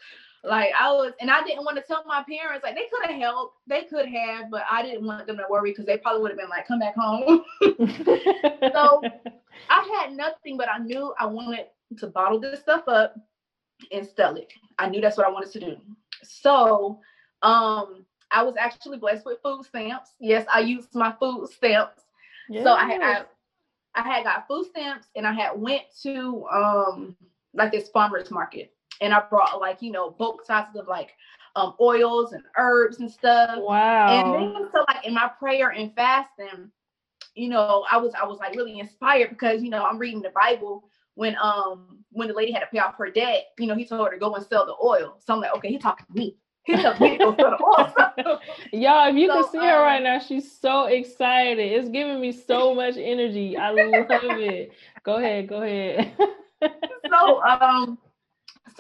like 0.42 0.70
I 0.78 0.90
was, 0.92 1.12
and 1.20 1.30
I 1.30 1.42
didn't 1.42 1.64
want 1.64 1.76
to 1.76 1.82
tell 1.82 2.02
my 2.06 2.24
parents. 2.28 2.64
Like 2.64 2.74
they 2.74 2.86
could 2.90 3.10
have 3.10 3.20
helped, 3.20 3.56
they 3.66 3.82
could 3.84 4.06
have, 4.08 4.50
but 4.50 4.62
I 4.70 4.82
didn't 4.82 5.06
want 5.06 5.26
them 5.26 5.36
to 5.36 5.44
worry 5.50 5.70
because 5.70 5.84
they 5.84 5.98
probably 5.98 6.22
would 6.22 6.30
have 6.30 6.38
been 6.38 6.48
like, 6.48 6.66
"Come 6.66 6.78
back 6.78 6.94
home." 6.96 7.44
so 8.72 9.02
I 9.68 10.00
had 10.00 10.14
nothing, 10.14 10.56
but 10.56 10.68
I 10.68 10.78
knew 10.78 11.14
I 11.18 11.26
wanted 11.26 11.66
to 11.98 12.06
bottle 12.06 12.40
this 12.40 12.60
stuff 12.60 12.88
up 12.88 13.16
and 13.92 14.08
sell 14.16 14.36
it. 14.36 14.52
I 14.78 14.88
knew 14.88 15.00
that's 15.00 15.18
what 15.18 15.26
I 15.26 15.30
wanted 15.30 15.52
to 15.52 15.60
do. 15.60 15.76
So, 16.22 17.00
um, 17.42 18.06
I 18.30 18.42
was 18.42 18.54
actually 18.58 18.98
blessed 18.98 19.26
with 19.26 19.38
food 19.42 19.64
stamps. 19.64 20.12
Yes, 20.20 20.46
I 20.52 20.60
used 20.60 20.94
my 20.94 21.14
food 21.20 21.48
stamps. 21.50 22.02
Yes. 22.48 22.64
So 22.64 22.72
I 22.72 22.84
had 22.86 23.02
I, 23.02 23.24
I 23.94 24.02
had 24.02 24.24
got 24.24 24.48
food 24.48 24.66
stamps 24.70 25.08
and 25.16 25.26
I 25.26 25.32
had 25.32 25.52
went 25.60 25.82
to 26.02 26.46
um 26.52 27.16
like 27.52 27.72
this 27.72 27.88
farmers 27.88 28.30
market 28.30 28.72
and 29.00 29.12
I 29.12 29.20
brought 29.20 29.60
like, 29.60 29.82
you 29.82 29.92
know, 29.92 30.10
bulk 30.10 30.44
sizes 30.44 30.76
of 30.76 30.88
like 30.88 31.10
um, 31.56 31.74
oils 31.80 32.32
and 32.32 32.42
herbs 32.56 33.00
and 33.00 33.10
stuff. 33.10 33.58
Wow. 33.58 34.08
And 34.08 34.34
then 34.34 34.68
so 34.72 34.84
like 34.88 35.06
in 35.06 35.14
my 35.14 35.28
prayer 35.38 35.70
and 35.70 35.94
fasting, 35.94 36.70
you 37.34 37.48
know, 37.48 37.84
I 37.90 37.96
was 37.96 38.12
I 38.20 38.26
was 38.26 38.38
like 38.38 38.54
really 38.54 38.78
inspired 38.78 39.30
because 39.30 39.62
you 39.62 39.70
know 39.70 39.84
I'm 39.84 39.98
reading 39.98 40.22
the 40.22 40.30
Bible 40.30 40.88
when 41.14 41.36
um 41.42 41.98
when 42.12 42.28
the 42.28 42.34
lady 42.34 42.52
had 42.52 42.60
to 42.60 42.66
pay 42.66 42.78
off 42.78 42.96
her 42.96 43.10
debt, 43.10 43.46
you 43.58 43.66
know, 43.66 43.74
he 43.74 43.84
told 43.84 44.06
her 44.06 44.12
to 44.12 44.18
go 44.18 44.34
and 44.34 44.44
sell 44.46 44.66
the 44.66 44.74
oil. 44.84 45.16
So 45.24 45.34
I'm 45.34 45.40
like, 45.40 45.54
okay, 45.56 45.68
he's 45.68 45.82
talking 45.82 46.06
to 46.06 46.12
me. 46.12 46.36
He 46.64 46.76
told 46.76 47.00
me 47.00 47.16
to 47.16 47.24
go 47.24 47.36
sell 47.36 47.56
the 48.16 48.28
oil. 48.28 48.40
Y'all, 48.72 49.08
if 49.08 49.16
you 49.16 49.28
so, 49.28 49.42
can 49.42 49.52
see 49.52 49.58
her 49.58 49.76
um, 49.76 49.82
right 49.82 50.02
now, 50.02 50.18
she's 50.18 50.50
so 50.50 50.86
excited. 50.86 51.58
It's 51.58 51.88
giving 51.88 52.20
me 52.20 52.32
so 52.32 52.74
much 52.74 52.96
energy. 52.96 53.56
I 53.56 53.70
love 53.70 54.06
it. 54.10 54.72
Go 55.04 55.16
ahead, 55.16 55.48
go 55.48 55.62
ahead. 55.62 56.12
so 57.10 57.42
um 57.42 57.98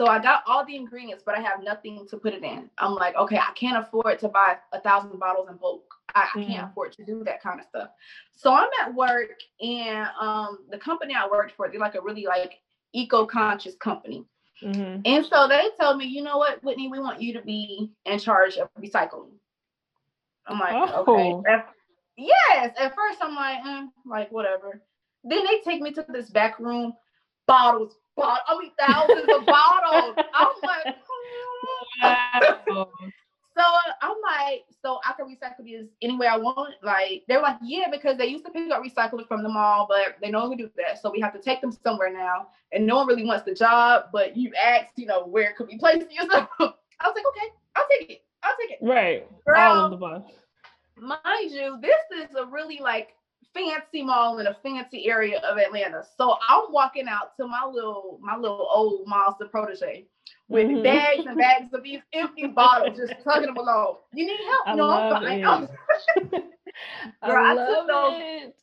so 0.00 0.06
I 0.06 0.18
got 0.18 0.42
all 0.46 0.64
the 0.64 0.76
ingredients, 0.76 1.22
but 1.26 1.36
I 1.36 1.42
have 1.42 1.62
nothing 1.62 2.06
to 2.08 2.16
put 2.16 2.32
it 2.32 2.42
in. 2.42 2.70
I'm 2.78 2.94
like, 2.94 3.16
okay, 3.16 3.36
I 3.36 3.52
can't 3.52 3.76
afford 3.76 4.18
to 4.20 4.28
buy 4.28 4.56
a 4.72 4.80
thousand 4.80 5.18
bottles 5.18 5.50
in 5.50 5.56
bulk. 5.56 5.94
I, 6.14 6.26
I 6.34 6.42
can't 6.42 6.64
mm. 6.64 6.70
afford 6.70 6.92
to 6.92 7.04
do 7.04 7.22
that 7.24 7.42
kind 7.42 7.60
of 7.60 7.66
stuff. 7.66 7.90
So 8.32 8.54
I'm 8.54 8.70
at 8.80 8.94
work, 8.94 9.38
and 9.60 10.08
um, 10.18 10.60
the 10.70 10.78
company 10.78 11.14
I 11.14 11.28
worked 11.30 11.54
for, 11.54 11.68
they're 11.68 11.78
like 11.78 11.96
a 11.96 12.00
really 12.00 12.24
like 12.24 12.60
eco-conscious 12.94 13.74
company. 13.74 14.24
Mm-hmm. 14.64 15.02
And 15.04 15.26
so 15.26 15.46
they 15.46 15.68
told 15.78 15.98
me, 15.98 16.06
you 16.06 16.22
know 16.22 16.38
what, 16.38 16.64
Whitney, 16.64 16.88
we 16.88 16.98
want 16.98 17.20
you 17.20 17.34
to 17.34 17.42
be 17.42 17.92
in 18.06 18.18
charge 18.18 18.56
of 18.56 18.70
recycling. 18.80 19.32
I'm 20.46 20.58
like, 20.58 20.72
oh. 20.76 21.42
okay. 21.42 21.52
At, 21.52 21.68
yes. 22.16 22.74
At 22.78 22.94
first, 22.94 23.18
I'm 23.20 23.34
like, 23.34 23.62
mm, 23.62 23.88
like 24.06 24.32
whatever. 24.32 24.80
Then 25.24 25.44
they 25.44 25.60
take 25.60 25.82
me 25.82 25.92
to 25.92 26.06
this 26.08 26.30
back 26.30 26.58
room, 26.58 26.94
bottles, 27.46 27.96
bottle, 28.20 28.44
I 28.46 28.58
mean 28.58 28.72
thousands 28.78 29.28
of 29.28 29.46
bottles. 29.46 30.16
I'm 30.34 30.48
like. 30.62 30.96
So 33.56 33.64
I'm 34.00 34.16
like, 34.22 34.64
so 34.82 35.00
I 35.04 35.12
can 35.12 35.26
recycle 35.26 35.64
these 35.64 35.86
any 36.00 36.16
way 36.16 36.26
I 36.26 36.36
want. 36.36 36.74
Like 36.82 37.24
they're 37.28 37.42
like, 37.42 37.56
yeah, 37.62 37.88
because 37.90 38.16
they 38.16 38.26
used 38.26 38.44
to 38.46 38.50
pick 38.50 38.70
up 38.70 38.82
recycling 38.82 39.26
from 39.28 39.42
the 39.42 39.48
mall, 39.48 39.86
but 39.88 40.16
they 40.22 40.30
no 40.30 40.38
longer 40.38 40.56
do 40.56 40.70
that. 40.76 41.02
So 41.02 41.10
we 41.10 41.20
have 41.20 41.32
to 41.34 41.40
take 41.40 41.60
them 41.60 41.72
somewhere 41.72 42.12
now. 42.12 42.48
And 42.72 42.86
no 42.86 42.96
one 42.96 43.06
really 43.06 43.24
wants 43.24 43.44
the 43.44 43.54
job, 43.54 44.04
but 44.12 44.36
you 44.36 44.52
asked, 44.54 44.92
you 44.96 45.06
know, 45.06 45.26
where 45.26 45.52
could 45.52 45.66
we 45.66 45.76
place 45.76 46.04
you? 46.10 46.22
I 46.30 46.46
was 46.58 47.14
like, 47.14 47.26
okay, 47.26 47.52
I'll 47.76 47.86
take 47.90 48.10
it. 48.10 48.22
I'll 48.42 48.56
take 48.58 48.70
it. 48.70 48.78
Right. 48.80 49.26
Girl, 49.46 49.56
All 49.58 49.84
of 49.86 49.90
the 49.90 49.96
bus. 49.96 50.22
Mind 50.96 51.50
you, 51.50 51.78
this 51.82 52.28
is 52.30 52.36
a 52.36 52.46
really 52.46 52.78
like 52.78 53.14
fancy 53.54 54.02
mall 54.02 54.38
in 54.38 54.46
a 54.46 54.56
fancy 54.62 55.08
area 55.08 55.38
of 55.40 55.58
Atlanta. 55.58 56.04
So 56.16 56.36
I'm 56.48 56.64
walking 56.70 57.08
out 57.08 57.36
to 57.36 57.46
my 57.46 57.64
little 57.64 58.18
my 58.22 58.36
little 58.36 58.68
old 58.72 59.06
Mazda 59.06 59.46
Protege 59.46 60.06
with 60.48 60.66
mm-hmm. 60.66 60.82
bags 60.82 61.24
and 61.26 61.38
bags 61.38 61.72
of 61.72 61.82
these 61.82 62.00
empty 62.12 62.46
bottles, 62.46 62.96
just 62.96 63.14
tugging 63.24 63.46
them 63.46 63.56
along. 63.56 63.96
You 64.12 64.26
need 64.26 64.40
help? 64.44 64.68
I 64.68 64.74
no, 64.74 64.90
I'm 64.90 65.22
fine. 65.22 65.68
Girl, 67.24 67.44
I, 67.44 67.52
I 67.52 67.54
took 67.54 67.88
those. 67.88 68.14
It. 68.16 68.56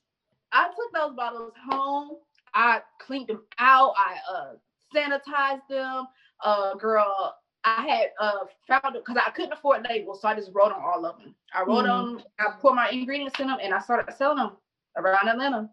I 0.51 0.67
took 0.67 0.93
those 0.93 1.15
bottles 1.15 1.53
home. 1.69 2.17
I 2.53 2.81
cleaned 2.99 3.27
them 3.27 3.43
out. 3.59 3.93
I 3.97 4.17
uh 4.33 4.53
sanitized 4.95 5.67
them. 5.69 6.07
Uh, 6.43 6.75
girl, 6.75 7.35
I 7.63 7.87
had 7.87 8.09
uh 8.19 8.45
found 8.67 8.95
it 8.95 9.03
because 9.05 9.21
I 9.25 9.31
couldn't 9.31 9.53
afford 9.53 9.85
labels, 9.89 10.21
so 10.21 10.27
I 10.27 10.35
just 10.35 10.51
wrote 10.53 10.71
on 10.71 10.81
all 10.81 11.05
of 11.05 11.19
them. 11.19 11.35
I 11.53 11.63
wrote 11.63 11.85
mm. 11.85 12.17
them. 12.17 12.23
I 12.39 12.53
put 12.61 12.75
my 12.75 12.89
ingredients 12.89 13.39
in 13.39 13.47
them, 13.47 13.59
and 13.61 13.73
I 13.73 13.79
started 13.79 14.13
selling 14.15 14.37
them 14.37 14.51
around 14.97 15.27
Atlanta. 15.27 15.69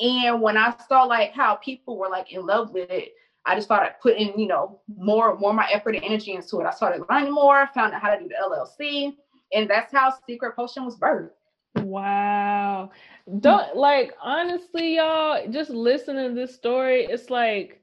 And 0.00 0.40
when 0.42 0.56
I 0.56 0.74
saw 0.88 1.04
like 1.04 1.32
how 1.32 1.56
people 1.56 1.98
were 1.98 2.08
like 2.08 2.32
in 2.32 2.46
love 2.46 2.72
with 2.72 2.90
it, 2.90 3.12
I 3.46 3.54
just 3.54 3.66
started 3.66 3.94
putting, 4.02 4.38
you 4.38 4.46
know, 4.46 4.80
more 4.96 5.38
more 5.38 5.52
my 5.52 5.68
effort 5.70 5.94
and 5.94 6.04
energy 6.04 6.32
into 6.32 6.60
it. 6.60 6.66
I 6.66 6.70
started 6.70 7.04
learning 7.10 7.32
more, 7.32 7.68
found 7.74 7.94
out 7.94 8.00
how 8.00 8.14
to 8.14 8.20
do 8.20 8.28
the 8.28 8.34
LLC, 8.34 9.14
and 9.52 9.68
that's 9.68 9.92
how 9.92 10.14
Secret 10.26 10.56
Potion 10.56 10.84
was 10.84 10.96
birthed. 10.96 11.30
Wow. 11.76 12.90
Don't 13.40 13.76
like 13.76 14.14
honestly, 14.22 14.96
y'all, 14.96 15.46
just 15.50 15.70
listening 15.70 16.28
to 16.28 16.34
this 16.34 16.54
story, 16.54 17.04
it's 17.04 17.30
like 17.30 17.82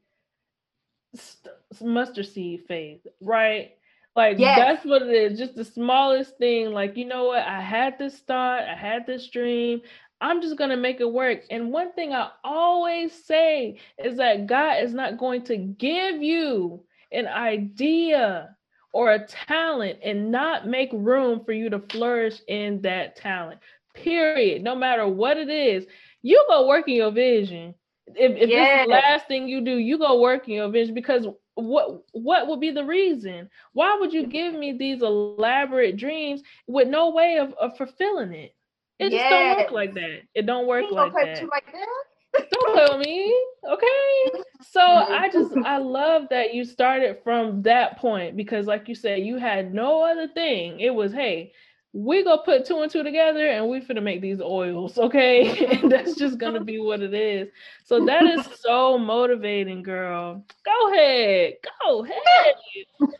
st- 1.16 1.54
mustard 1.82 2.28
seed 2.28 2.64
faith, 2.68 3.06
right? 3.22 3.72
Like 4.16 4.40
yes. 4.40 4.58
that's 4.58 4.86
what 4.86 5.04
it 5.04 5.10
is. 5.10 5.40
Just 5.40 5.56
the 5.56 5.66
smallest 5.66 6.38
thing. 6.38 6.72
Like, 6.72 6.98
you 6.98 7.06
know 7.06 7.26
what? 7.26 7.44
I 7.44 7.62
had 7.62 7.98
this 7.98 8.20
thought, 8.20 8.64
I 8.64 8.76
had 8.76 9.06
this 9.06 9.30
dream. 9.30 9.82
I'm 10.22 10.42
just 10.42 10.56
going 10.56 10.70
to 10.70 10.78
make 10.78 11.02
it 11.02 11.12
work. 11.12 11.42
And 11.50 11.72
one 11.72 11.92
thing 11.94 12.14
I 12.14 12.30
always 12.44 13.12
say 13.26 13.80
is 13.98 14.18
that 14.18 14.46
God 14.46 14.84
is 14.84 14.94
not 14.94 15.18
going 15.18 15.44
to 15.46 15.58
give 15.58 16.22
you 16.22 16.84
an 17.12 17.28
idea 17.28 18.56
or 18.94 19.12
a 19.12 19.26
talent 19.26 20.00
and 20.04 20.32
not 20.32 20.68
make 20.68 20.90
room 20.94 21.44
for 21.44 21.54
you 21.54 21.70
to 21.72 21.80
flourish 21.80 22.40
in 22.48 22.82
that 22.84 23.16
talent. 23.16 23.60
Period. 23.96 24.64
No 24.64 24.76
matter 24.76 25.08
what 25.08 25.38
it 25.38 25.50
is, 25.50 25.86
you 26.22 26.46
go 26.48 26.68
work 26.68 26.88
in 26.88 26.96
your 26.96 27.12
vision. 27.12 27.74
If, 28.08 28.38
if 28.38 28.50
yes. 28.50 28.50
this 28.50 28.82
is 28.82 28.88
the 28.88 28.94
last 28.94 29.28
thing 29.28 29.48
you 29.48 29.62
do, 29.62 29.76
you 29.76 29.98
go 29.98 30.22
work 30.22 30.48
in 30.48 30.56
your 30.56 30.70
vision 30.70 30.94
because 30.94 31.26
what 31.56 32.04
what 32.14 32.48
would 32.48 32.60
be 32.60 32.72
the 32.72 32.86
reason? 32.86 33.50
Why 33.74 33.98
would 34.00 34.14
you 34.14 34.28
give 34.28 34.54
me 34.54 34.78
these 34.78 35.02
elaborate 35.02 35.98
dreams 35.98 36.42
with 36.68 36.88
no 36.88 37.12
way 37.12 37.38
of, 37.38 37.54
of 37.54 37.78
fulfilling 37.78 38.34
it? 38.34 38.56
It 39.02 39.12
yes. 39.12 39.22
just 39.22 39.30
don't 39.32 39.58
work 39.58 39.72
like 39.72 39.94
that. 39.96 40.22
It 40.36 40.46
don't 40.46 40.68
work 40.68 40.86
like 40.92 41.14
that. 41.14 41.50
like 41.50 41.66
that. 41.72 42.50
don't 42.52 42.88
tell 42.88 42.98
me, 43.00 43.36
okay? 43.68 44.42
So 44.62 44.80
I 44.80 45.28
just 45.34 45.52
I 45.66 45.80
love 45.80 46.28
that 46.30 46.54
you 46.54 46.64
started 46.64 47.18
from 47.24 47.64
that 47.64 47.98
point 47.98 48.38
because, 48.38 48.68
like 48.68 48.88
you 48.88 48.94
said, 48.94 49.22
you 49.22 49.38
had 49.38 49.74
no 49.74 50.04
other 50.04 50.28
thing. 50.28 50.80
It 50.80 50.94
was 50.94 51.12
hey, 51.12 51.52
we 51.94 52.24
go 52.24 52.38
put 52.38 52.66
two 52.66 52.82
and 52.82 52.92
two 52.92 53.04
together 53.04 53.48
and 53.48 53.68
we 53.68 53.82
finna 53.82 54.04
make 54.04 54.22
these 54.22 54.40
oils, 54.40 54.98
okay? 55.00 55.66
and 55.82 55.92
that's 55.92 56.14
just 56.16 56.38
gonna 56.38 56.64
be 56.64 56.80
what 56.80 57.02
it 57.02 57.16
is. 57.16 57.50
So 57.84 58.06
that 58.06 58.24
is 58.24 58.48
so 58.60 59.00
motivating, 59.00 59.82
girl. 59.82 60.46
Go 60.64 60.94
ahead, 60.94 61.54
go 61.82 62.06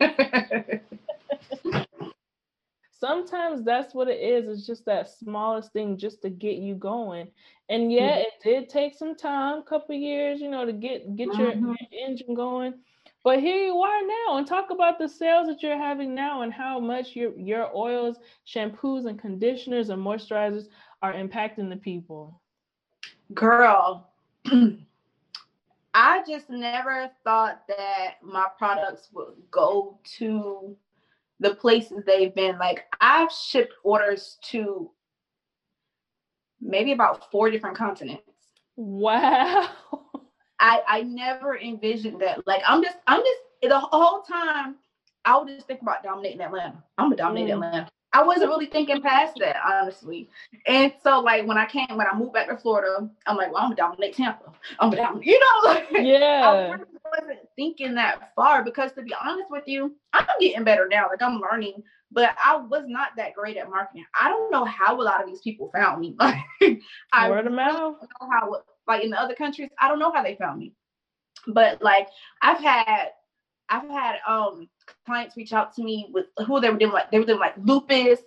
ahead. 0.00 0.80
sometimes 3.02 3.64
that's 3.64 3.94
what 3.94 4.06
it 4.06 4.20
is. 4.20 4.48
It's 4.48 4.64
just 4.64 4.84
that 4.84 5.10
smallest 5.10 5.72
thing 5.72 5.98
just 5.98 6.22
to 6.22 6.30
get 6.30 6.58
you 6.58 6.76
going. 6.76 7.26
And 7.68 7.92
yeah, 7.92 8.12
mm-hmm. 8.12 8.20
it 8.20 8.32
did 8.44 8.68
take 8.68 8.94
some 8.94 9.16
time, 9.16 9.58
a 9.58 9.62
couple 9.64 9.96
years, 9.96 10.40
you 10.40 10.48
know, 10.48 10.64
to 10.64 10.72
get 10.72 11.16
get 11.16 11.28
mm-hmm. 11.28 11.66
your 11.66 11.76
engine 11.90 12.34
going. 12.34 12.74
But 13.24 13.40
here 13.40 13.56
you 13.56 13.76
are 13.78 14.06
now, 14.06 14.38
and 14.38 14.46
talk 14.46 14.70
about 14.70 15.00
the 15.00 15.08
sales 15.08 15.48
that 15.48 15.64
you're 15.64 15.76
having 15.76 16.14
now 16.14 16.42
and 16.42 16.52
how 16.52 16.78
much 16.78 17.16
your 17.16 17.36
your 17.36 17.76
oils, 17.76 18.18
shampoos, 18.46 19.06
and 19.06 19.18
conditioners 19.18 19.90
and 19.90 20.00
moisturizers 20.00 20.66
are 21.02 21.12
impacting 21.12 21.68
the 21.70 21.76
people. 21.76 22.40
Girl, 23.34 24.10
I 25.94 26.22
just 26.26 26.50
never 26.50 27.10
thought 27.24 27.62
that 27.66 28.18
my 28.22 28.46
products 28.58 29.08
would 29.12 29.34
go 29.50 29.98
to 30.18 30.76
the 31.42 31.54
places 31.56 32.04
they've 32.06 32.34
been. 32.34 32.56
Like 32.58 32.84
I've 33.00 33.30
shipped 33.30 33.74
orders 33.82 34.38
to 34.50 34.90
maybe 36.60 36.92
about 36.92 37.30
four 37.30 37.50
different 37.50 37.76
continents. 37.76 38.22
Wow. 38.76 39.68
I 40.60 40.82
I 40.86 41.02
never 41.02 41.58
envisioned 41.58 42.20
that. 42.22 42.46
Like 42.46 42.62
I'm 42.66 42.82
just 42.82 42.96
I'm 43.06 43.20
just 43.20 43.40
the 43.62 43.78
whole 43.78 44.22
time 44.22 44.76
I 45.24 45.38
would 45.38 45.48
just 45.48 45.66
think 45.66 45.82
about 45.82 46.02
dominating 46.02 46.40
Atlanta. 46.40 46.82
I'm 46.98 47.06
gonna 47.06 47.16
dominate 47.16 47.48
mm. 47.48 47.54
Atlanta. 47.54 47.88
I 48.14 48.22
wasn't 48.22 48.50
really 48.50 48.66
thinking 48.66 49.00
past 49.00 49.38
that, 49.40 49.56
honestly. 49.64 50.28
And 50.66 50.92
so, 51.02 51.20
like, 51.20 51.46
when 51.46 51.56
I 51.56 51.64
came, 51.64 51.86
when 51.96 52.06
I 52.06 52.14
moved 52.14 52.34
back 52.34 52.48
to 52.48 52.58
Florida, 52.58 53.08
I'm 53.26 53.36
like, 53.36 53.50
well, 53.52 53.62
I'm 53.62 53.70
gonna 53.70 53.76
dominate 53.76 54.14
Tampa. 54.14 54.52
I'm 54.78 54.90
gonna 54.90 55.02
dominate, 55.02 55.26
you 55.26 55.40
know, 55.40 55.70
like, 55.70 55.88
yeah. 55.92 56.42
I 56.46 56.72
really 56.72 56.84
wasn't 57.04 57.48
thinking 57.56 57.94
that 57.94 58.34
far 58.36 58.64
because, 58.64 58.92
to 58.92 59.02
be 59.02 59.14
honest 59.14 59.50
with 59.50 59.64
you, 59.66 59.96
I'm 60.12 60.26
getting 60.40 60.64
better 60.64 60.86
now. 60.90 61.06
Like, 61.08 61.22
I'm 61.22 61.40
learning, 61.40 61.82
but 62.10 62.36
I 62.44 62.56
was 62.56 62.84
not 62.86 63.10
that 63.16 63.32
great 63.34 63.56
at 63.56 63.70
marketing. 63.70 64.04
I 64.20 64.28
don't 64.28 64.50
know 64.50 64.66
how 64.66 65.00
a 65.00 65.02
lot 65.02 65.22
of 65.22 65.26
these 65.28 65.40
people 65.40 65.70
found 65.74 66.00
me. 66.00 66.14
Like, 66.60 66.80
I 67.12 67.30
word 67.30 67.46
of 67.46 67.52
mouth. 67.52 67.96
Know 68.00 68.30
how, 68.30 68.62
like, 68.86 69.02
in 69.02 69.10
the 69.10 69.20
other 69.20 69.34
countries, 69.34 69.70
I 69.80 69.88
don't 69.88 69.98
know 69.98 70.12
how 70.12 70.22
they 70.22 70.36
found 70.36 70.60
me. 70.60 70.74
But 71.46 71.82
like, 71.82 72.08
I've 72.40 72.60
had 72.60 73.08
I've 73.68 73.88
had 73.88 74.16
um 74.28 74.68
clients 75.06 75.36
reach 75.36 75.52
out 75.52 75.74
to 75.74 75.82
me 75.82 76.08
with 76.12 76.26
who 76.46 76.60
they 76.60 76.70
were 76.70 76.78
doing 76.78 76.92
like 76.92 77.10
they 77.10 77.18
were 77.18 77.24
doing 77.24 77.38
like 77.38 77.54
lupus 77.58 78.20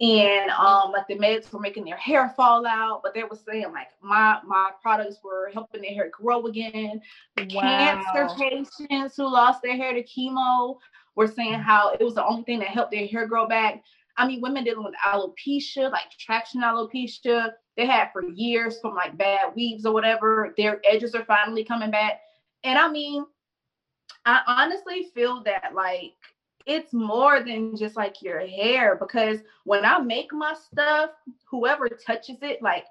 and 0.00 0.50
um 0.50 0.92
like 0.92 1.06
the 1.08 1.18
meds 1.18 1.52
were 1.52 1.60
making 1.60 1.84
their 1.84 1.96
hair 1.96 2.32
fall 2.36 2.66
out, 2.66 3.00
but 3.02 3.14
they 3.14 3.22
were 3.22 3.36
saying 3.36 3.72
like 3.72 3.88
my 4.02 4.38
my 4.46 4.70
products 4.82 5.18
were 5.22 5.50
helping 5.52 5.82
their 5.82 5.92
hair 5.92 6.10
grow 6.10 6.46
again. 6.46 7.00
Wow. 7.38 8.02
Cancer 8.04 8.34
patients 8.38 9.16
who 9.16 9.24
lost 9.24 9.62
their 9.62 9.76
hair 9.76 9.92
to 9.94 10.02
chemo 10.02 10.78
were 11.14 11.28
saying 11.28 11.54
how 11.54 11.92
it 11.92 12.02
was 12.02 12.14
the 12.14 12.24
only 12.24 12.42
thing 12.44 12.58
that 12.60 12.68
helped 12.68 12.92
their 12.92 13.06
hair 13.06 13.26
grow 13.26 13.46
back. 13.46 13.82
I 14.16 14.26
mean, 14.26 14.40
women 14.40 14.64
dealing 14.64 14.84
with 14.84 14.94
alopecia, 15.06 15.90
like 15.90 16.10
traction 16.18 16.60
alopecia, 16.62 17.52
they 17.76 17.86
had 17.86 18.10
for 18.12 18.28
years 18.28 18.78
from 18.80 18.94
like 18.94 19.16
bad 19.16 19.54
weaves 19.54 19.86
or 19.86 19.92
whatever. 19.92 20.54
Their 20.56 20.80
edges 20.88 21.14
are 21.14 21.24
finally 21.24 21.64
coming 21.64 21.90
back. 21.90 22.20
And 22.64 22.78
I 22.78 22.90
mean, 22.90 23.24
I 24.24 24.40
honestly 24.46 25.10
feel 25.14 25.42
that 25.44 25.72
like 25.74 26.14
it's 26.66 26.92
more 26.92 27.42
than 27.42 27.76
just 27.76 27.96
like 27.96 28.22
your 28.22 28.46
hair 28.46 28.96
because 28.96 29.40
when 29.64 29.84
I 29.84 29.98
make 29.98 30.32
my 30.32 30.54
stuff, 30.54 31.10
whoever 31.44 31.88
touches 31.88 32.38
it, 32.42 32.62
like 32.62 32.84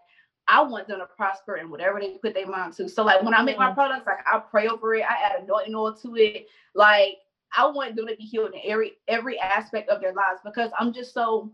I 0.47 0.61
want 0.61 0.87
them 0.87 0.99
to 0.99 1.05
prosper 1.05 1.57
in 1.57 1.69
whatever 1.69 1.99
they 1.99 2.17
put 2.17 2.33
their 2.33 2.47
mind 2.47 2.73
to. 2.73 2.89
So 2.89 3.03
like 3.03 3.23
when 3.23 3.33
I 3.33 3.41
make 3.41 3.57
my 3.57 3.67
mm-hmm. 3.67 3.75
products, 3.75 4.07
like 4.07 4.25
I 4.25 4.39
pray 4.39 4.67
over 4.67 4.93
it, 4.95 5.05
I 5.09 5.15
add 5.23 5.43
anointing 5.43 5.75
oil 5.75 5.95
to 5.95 6.15
it. 6.17 6.47
Like 6.75 7.17
I 7.55 7.65
want 7.67 7.95
them 7.95 8.07
to 8.07 8.15
be 8.15 8.23
healed 8.23 8.53
in 8.53 8.61
every 8.65 8.93
every 9.07 9.39
aspect 9.39 9.89
of 9.89 10.01
their 10.01 10.13
lives 10.13 10.41
because 10.43 10.71
I'm 10.77 10.93
just 10.93 11.13
so 11.13 11.51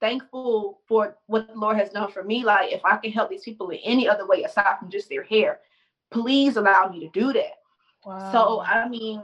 thankful 0.00 0.80
for 0.88 1.16
what 1.26 1.46
the 1.46 1.58
Lord 1.58 1.76
has 1.76 1.90
done 1.90 2.10
for 2.10 2.24
me. 2.24 2.44
Like 2.44 2.72
if 2.72 2.84
I 2.84 2.96
can 2.96 3.12
help 3.12 3.30
these 3.30 3.44
people 3.44 3.70
in 3.70 3.78
any 3.84 4.08
other 4.08 4.26
way 4.26 4.42
aside 4.44 4.78
from 4.78 4.90
just 4.90 5.08
their 5.08 5.22
hair, 5.22 5.60
please 6.10 6.56
allow 6.56 6.88
me 6.88 7.00
to 7.00 7.08
do 7.08 7.32
that. 7.32 7.61
Wow. 8.04 8.58
So 8.58 8.62
I 8.62 8.88
mean, 8.88 9.22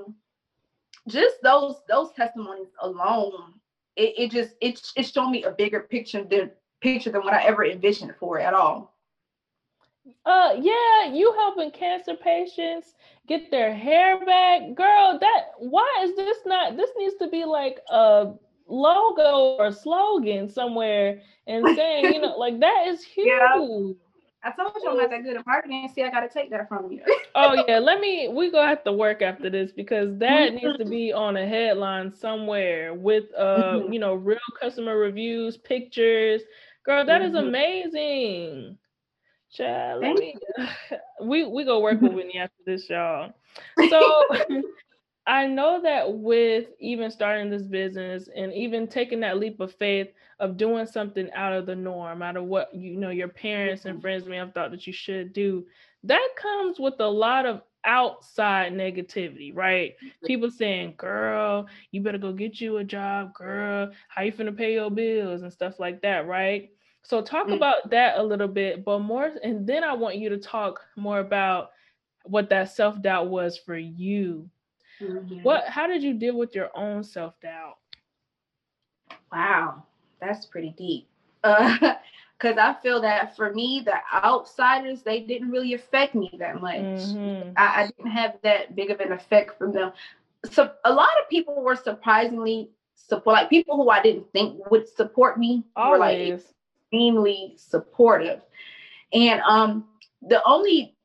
just 1.09 1.37
those 1.43 1.83
those 1.89 2.13
testimonies 2.13 2.73
alone, 2.83 3.55
it, 3.97 4.15
it 4.19 4.31
just 4.31 4.57
it 4.61 4.81
it 4.97 5.05
showed 5.07 5.31
me 5.31 5.45
a 5.45 5.51
bigger 5.53 5.81
picture 5.81 6.25
than 6.25 6.53
picture 6.81 7.11
than 7.11 7.23
what 7.23 7.35
I 7.35 7.43
ever 7.45 7.65
envisioned 7.65 8.15
for 8.17 8.39
at 8.39 8.55
all. 8.55 8.95
Uh 10.25 10.55
yeah, 10.61 11.13
you 11.13 11.33
helping 11.35 11.71
cancer 11.71 12.15
patients 12.15 12.95
get 13.27 13.51
their 13.51 13.75
hair 13.75 14.19
back. 14.25 14.75
Girl, 14.75 15.19
that 15.21 15.47
why 15.59 16.01
is 16.03 16.15
this 16.17 16.39
not 16.45 16.77
this 16.77 16.91
needs 16.97 17.15
to 17.17 17.29
be 17.29 17.45
like 17.45 17.81
a 17.91 18.33
logo 18.67 19.45
or 19.45 19.71
slogan 19.71 20.49
somewhere 20.49 21.21
and 21.47 21.69
saying, 21.69 22.11
you 22.13 22.21
know, 22.21 22.37
like 22.39 22.61
that 22.61 22.85
is 22.89 23.03
huge. 23.05 23.31
Yeah. 23.31 23.59
I 24.45 24.53
told 24.53 24.73
you 24.83 24.91
I'm 24.91 24.97
not 24.97 25.11
that 25.11 25.25
good 25.25 25.37
at 25.37 25.47
marketing. 25.47 25.91
See, 25.93 26.03
I 26.03 26.11
gotta 26.11 26.29
take 26.29 26.51
that 26.51 26.69
from 26.69 26.91
you. 26.93 27.03
oh 27.35 27.65
yeah, 27.67 27.79
let 27.79 28.01
me. 28.01 28.29
We 28.29 28.51
gonna 28.51 28.69
have 28.69 28.85
to 28.85 28.93
work 28.93 29.21
after 29.21 29.51
this 29.51 29.73
because 29.73 30.17
that 30.19 30.55
needs 30.55 30.79
to 30.79 30.85
be 30.85 31.13
on 31.13 31.37
a 31.37 31.47
headline 31.47 32.15
somewhere 32.15 32.95
with 32.95 33.25
uh, 33.37 33.75
mm-hmm. 33.75 33.93
you 33.93 33.99
know, 33.99 34.15
real 34.15 34.39
customer 34.61 34.97
reviews, 34.97 35.57
pictures. 35.57 36.43
Girl, 36.85 37.05
that 37.05 37.23
mm-hmm. 37.23 37.37
is 37.37 37.43
amazing. 37.43 38.79
Child, 39.53 40.03
let 40.03 40.19
me. 40.19 40.35
We 41.21 41.45
we 41.47 41.65
go 41.65 41.81
work 41.81 42.01
with 42.01 42.13
Whitney 42.15 42.39
after 42.39 42.63
this, 42.65 42.89
y'all. 42.89 43.33
So. 43.89 44.25
I 45.29 45.47
know 45.47 45.83
that 45.83 46.11
with 46.11 46.69
even 46.81 47.11
starting 47.11 47.51
this 47.51 47.63
business 47.63 48.31
and 48.35 48.51
even 48.55 48.89
taking 48.89 49.21
that 49.21 49.37
leap 49.37 49.61
of 49.61 49.75
faith 49.75 50.09
of 50.41 50.57
doing 50.57 50.87
something 50.87 51.31
out 51.33 51.53
of 51.53 51.67
the 51.67 51.77
norm, 51.77 52.23
out 52.23 52.39
of 52.39 52.45
what 52.45 52.75
you 52.75 52.97
know 52.97 53.11
your 53.11 53.29
parents 53.29 53.85
and 53.85 53.97
mm-hmm. 53.97 54.01
friends 54.01 54.25
may 54.25 54.37
have 54.37 54.55
thought 54.55 54.71
that 54.71 54.87
you 54.87 54.93
should 54.93 55.35
do, 55.35 55.67
that 56.05 56.27
comes 56.37 56.81
with 56.81 56.95
a 57.01 57.07
lot 57.07 57.45
of 57.45 57.61
outside 57.85 58.73
negativity, 58.73 59.55
right? 59.55 59.97
People 60.25 60.51
saying, 60.51 60.95
"Girl, 60.97 61.67
you 61.91 62.01
better 62.01 62.17
go 62.17 62.33
get 62.33 62.59
you 62.59 62.79
a 62.79 62.85
job, 62.85 63.35
girl. 63.35 63.91
How 64.09 64.23
you 64.23 64.33
finna 64.33 64.57
pay 64.57 64.73
your 64.73 64.91
bills 64.91 65.43
and 65.43 65.53
stuff 65.53 65.79
like 65.79 66.01
that, 66.01 66.27
right?" 66.27 66.71
So 67.03 67.21
talk 67.21 67.45
mm-hmm. 67.45 67.55
about 67.55 67.91
that 67.91 68.19
a 68.19 68.23
little 68.23 68.49
bit, 68.49 68.83
but 68.83 69.01
more, 69.01 69.31
and 69.45 69.67
then 69.67 69.85
I 69.85 69.93
want 69.93 70.17
you 70.17 70.31
to 70.31 70.39
talk 70.39 70.81
more 70.97 71.19
about 71.19 71.73
what 72.25 72.49
that 72.49 72.71
self 72.73 73.03
doubt 73.03 73.29
was 73.29 73.59
for 73.59 73.77
you 73.77 74.49
Mm-hmm. 75.01 75.43
What 75.43 75.65
how 75.67 75.87
did 75.87 76.03
you 76.03 76.15
deal 76.15 76.37
with 76.37 76.55
your 76.55 76.71
own 76.77 77.03
self-doubt? 77.03 77.77
Wow, 79.33 79.85
that's 80.21 80.47
pretty 80.47 80.75
deep. 80.77 81.09
Uh 81.45 81.95
because 82.39 82.57
I 82.57 82.75
feel 82.81 83.01
that 83.03 83.35
for 83.37 83.53
me, 83.53 83.83
the 83.85 83.97
outsiders, 84.15 85.03
they 85.03 85.21
didn't 85.21 85.51
really 85.51 85.75
affect 85.75 86.15
me 86.15 86.31
that 86.39 86.61
much. 86.61 86.77
Mm-hmm. 86.77 87.51
I, 87.57 87.83
I, 87.83 87.87
didn't 87.87 88.13
have 88.13 88.37
that 88.43 88.77
big 88.77 88.91
of 88.91 89.01
an 89.01 89.13
effect 89.13 89.59
from 89.59 89.73
them. 89.73 89.93
So 90.45 90.71
a 90.85 90.93
lot 90.93 91.09
of 91.21 91.29
people 91.29 91.61
were 91.63 91.75
surprisingly 91.75 92.71
support, 92.95 93.35
like 93.35 93.51
people 93.51 93.77
who 93.77 93.91
I 93.91 94.01
didn't 94.01 94.31
think 94.33 94.71
would 94.71 94.89
support 94.89 95.39
me 95.39 95.65
Always. 95.75 95.91
were 95.91 95.99
like 95.99 96.41
extremely 96.93 97.55
supportive. 97.57 98.41
And 99.13 99.41
um, 99.41 99.87
the 100.23 100.41
only 100.47 100.97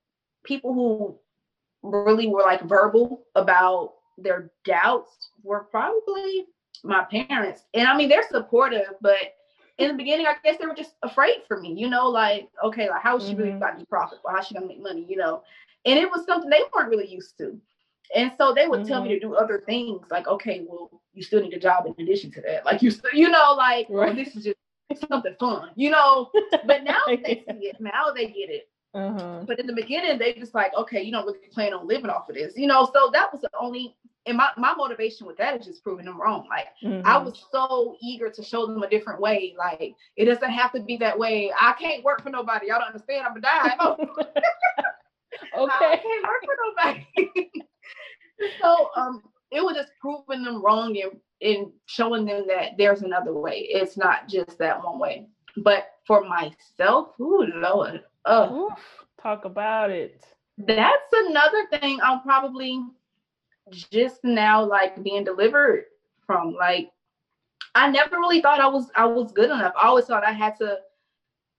people 0.43 0.73
who 0.73 1.17
really 1.83 2.27
were 2.27 2.41
like 2.41 2.63
verbal 2.63 3.25
about 3.35 3.93
their 4.17 4.51
doubts 4.63 5.29
were 5.43 5.65
probably 5.65 6.45
my 6.83 7.03
parents. 7.05 7.63
And 7.73 7.87
I 7.87 7.95
mean, 7.95 8.09
they're 8.09 8.27
supportive, 8.29 8.93
but 9.01 9.35
in 9.77 9.89
the 9.89 9.93
beginning, 9.95 10.27
I 10.27 10.35
guess 10.43 10.57
they 10.59 10.65
were 10.65 10.75
just 10.75 10.93
afraid 11.03 11.43
for 11.47 11.59
me, 11.59 11.73
you 11.73 11.89
know, 11.89 12.07
like, 12.07 12.49
okay, 12.63 12.89
like 12.89 13.01
how 13.01 13.17
is 13.17 13.23
she 13.23 13.31
mm-hmm. 13.31 13.41
really 13.41 13.53
about 13.53 13.71
to 13.71 13.79
be 13.79 13.85
profitable? 13.85 14.29
How's 14.29 14.47
she 14.47 14.53
gonna 14.53 14.67
make 14.67 14.81
money, 14.81 15.05
you 15.07 15.17
know? 15.17 15.43
And 15.85 15.99
it 15.99 16.09
was 16.09 16.25
something 16.25 16.49
they 16.49 16.61
weren't 16.73 16.89
really 16.89 17.07
used 17.07 17.37
to. 17.39 17.59
And 18.15 18.31
so 18.37 18.53
they 18.53 18.67
would 18.67 18.81
mm-hmm. 18.81 18.89
tell 18.89 19.03
me 19.03 19.09
to 19.09 19.15
mm-hmm. 19.15 19.29
do 19.29 19.35
other 19.35 19.63
things, 19.65 20.05
like, 20.11 20.27
okay, 20.27 20.65
well, 20.67 21.01
you 21.13 21.23
still 21.23 21.41
need 21.41 21.53
a 21.53 21.59
job 21.59 21.85
in 21.85 22.03
addition 22.03 22.31
to 22.31 22.41
that. 22.41 22.65
Like 22.65 22.81
you 22.81 22.91
still, 22.91 23.11
you 23.13 23.29
know, 23.29 23.55
like, 23.57 23.87
right. 23.89 24.07
well, 24.07 24.15
this 24.15 24.35
is 24.35 24.43
just 24.43 25.09
something 25.09 25.35
fun, 25.39 25.69
you 25.75 25.89
know. 25.89 26.31
But 26.65 26.83
now 26.83 26.99
they 27.07 27.43
see 27.47 27.67
it, 27.67 27.77
now 27.79 28.11
they 28.15 28.27
get 28.27 28.49
it. 28.49 28.69
Uh-huh. 28.93 29.43
But 29.47 29.59
in 29.59 29.65
the 29.65 29.73
beginning, 29.73 30.19
they 30.19 30.33
just 30.33 30.53
like, 30.53 30.73
okay, 30.75 31.01
you 31.01 31.11
don't 31.11 31.25
really 31.25 31.39
plan 31.51 31.73
on 31.73 31.87
living 31.87 32.11
off 32.11 32.29
of 32.29 32.35
this, 32.35 32.53
you 32.55 32.67
know. 32.67 32.89
So 32.93 33.09
that 33.11 33.31
was 33.31 33.41
the 33.41 33.49
only, 33.59 33.95
and 34.27 34.37
my, 34.37 34.49
my 34.55 34.75
motivation 34.75 35.25
with 35.25 35.37
that 35.37 35.59
is 35.59 35.65
just 35.65 35.83
proving 35.83 36.05
them 36.05 36.21
wrong. 36.21 36.47
Like 36.47 36.67
mm-hmm. 36.83 37.05
I 37.05 37.17
was 37.17 37.43
so 37.51 37.97
eager 38.01 38.29
to 38.29 38.43
show 38.43 38.67
them 38.67 38.83
a 38.83 38.89
different 38.89 39.19
way. 39.19 39.55
Like 39.57 39.95
it 40.15 40.25
doesn't 40.25 40.51
have 40.51 40.71
to 40.73 40.81
be 40.81 40.97
that 40.97 41.17
way. 41.17 41.51
I 41.59 41.73
can't 41.73 42.03
work 42.03 42.21
for 42.21 42.29
nobody. 42.29 42.67
Y'all 42.67 42.79
don't 42.79 42.87
understand. 42.87 43.25
I'm 43.25 43.33
gonna 43.33 43.41
die. 43.41 43.75
okay. 45.57 45.85
I 45.85 45.97
can't 45.97 46.23
work 46.23 46.43
for 46.45 46.57
nobody. 46.67 47.49
so 48.61 48.89
um, 48.95 49.23
it 49.51 49.63
was 49.63 49.75
just 49.75 49.91
proving 49.99 50.43
them 50.43 50.63
wrong 50.63 50.95
and, 51.01 51.19
and 51.41 51.71
showing 51.87 52.25
them 52.25 52.45
that 52.47 52.77
there's 52.77 53.01
another 53.01 53.33
way. 53.33 53.67
It's 53.69 53.97
not 53.97 54.29
just 54.29 54.59
that 54.59 54.83
one 54.83 54.99
way. 54.99 55.27
But 55.57 55.87
for 56.05 56.23
myself, 56.23 57.09
oh 57.19 57.47
Lord, 57.55 58.03
Oh, 58.25 58.73
talk 59.21 59.45
about 59.45 59.91
it. 59.91 60.25
That's 60.57 61.13
another 61.13 61.65
thing 61.71 61.99
I'm 62.01 62.21
probably 62.21 62.79
just 63.71 64.23
now 64.23 64.63
like 64.63 65.01
being 65.03 65.23
delivered 65.23 65.85
from. 66.25 66.53
Like, 66.53 66.91
I 67.75 67.89
never 67.89 68.17
really 68.17 68.41
thought 68.41 68.59
I 68.59 68.67
was 68.67 68.89
I 68.95 69.05
was 69.05 69.31
good 69.31 69.49
enough. 69.49 69.73
I 69.81 69.87
always 69.87 70.05
thought 70.05 70.25
I 70.25 70.31
had 70.31 70.55
to 70.57 70.77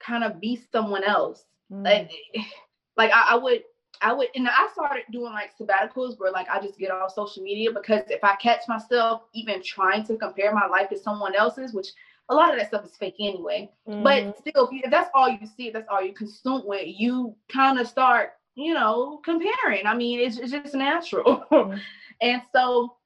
kind 0.00 0.24
of 0.24 0.40
be 0.40 0.60
someone 0.70 1.04
else. 1.04 1.44
Mm. 1.72 1.84
Like, 1.84 2.10
like 2.96 3.10
I, 3.12 3.28
I 3.30 3.36
would 3.36 3.62
I 4.00 4.12
would, 4.12 4.28
and 4.34 4.48
I 4.48 4.68
started 4.72 5.04
doing 5.10 5.32
like 5.32 5.50
sabbaticals 5.58 6.18
where 6.18 6.30
like 6.30 6.48
I 6.50 6.60
just 6.60 6.78
get 6.78 6.90
off 6.90 7.12
social 7.12 7.42
media 7.42 7.70
because 7.72 8.02
if 8.08 8.22
I 8.22 8.34
catch 8.36 8.62
myself 8.68 9.22
even 9.32 9.62
trying 9.62 10.04
to 10.04 10.16
compare 10.16 10.52
my 10.52 10.66
life 10.66 10.88
to 10.90 10.98
someone 10.98 11.34
else's, 11.34 11.72
which 11.72 11.88
a 12.28 12.34
lot 12.34 12.50
of 12.52 12.58
that 12.58 12.68
stuff 12.68 12.84
is 12.84 12.96
fake 12.96 13.16
anyway. 13.20 13.70
Mm-hmm. 13.88 14.02
But 14.02 14.38
still, 14.38 14.66
if, 14.66 14.72
you, 14.72 14.80
if, 14.84 14.90
that's 14.90 15.10
all 15.14 15.28
you 15.28 15.46
see, 15.56 15.70
that's 15.70 15.88
all 15.90 16.02
you 16.02 16.14
consume 16.14 16.62
with, 16.64 16.86
you 16.86 17.34
kind 17.52 17.78
of 17.78 17.86
start, 17.86 18.30
you 18.54 18.74
know, 18.74 19.20
comparing. 19.24 19.86
I 19.86 19.94
mean, 19.94 20.20
it's, 20.20 20.38
it's 20.38 20.52
just 20.52 20.74
natural. 20.74 21.44
Mm-hmm. 21.50 21.78
and 22.20 22.42
so 22.52 22.96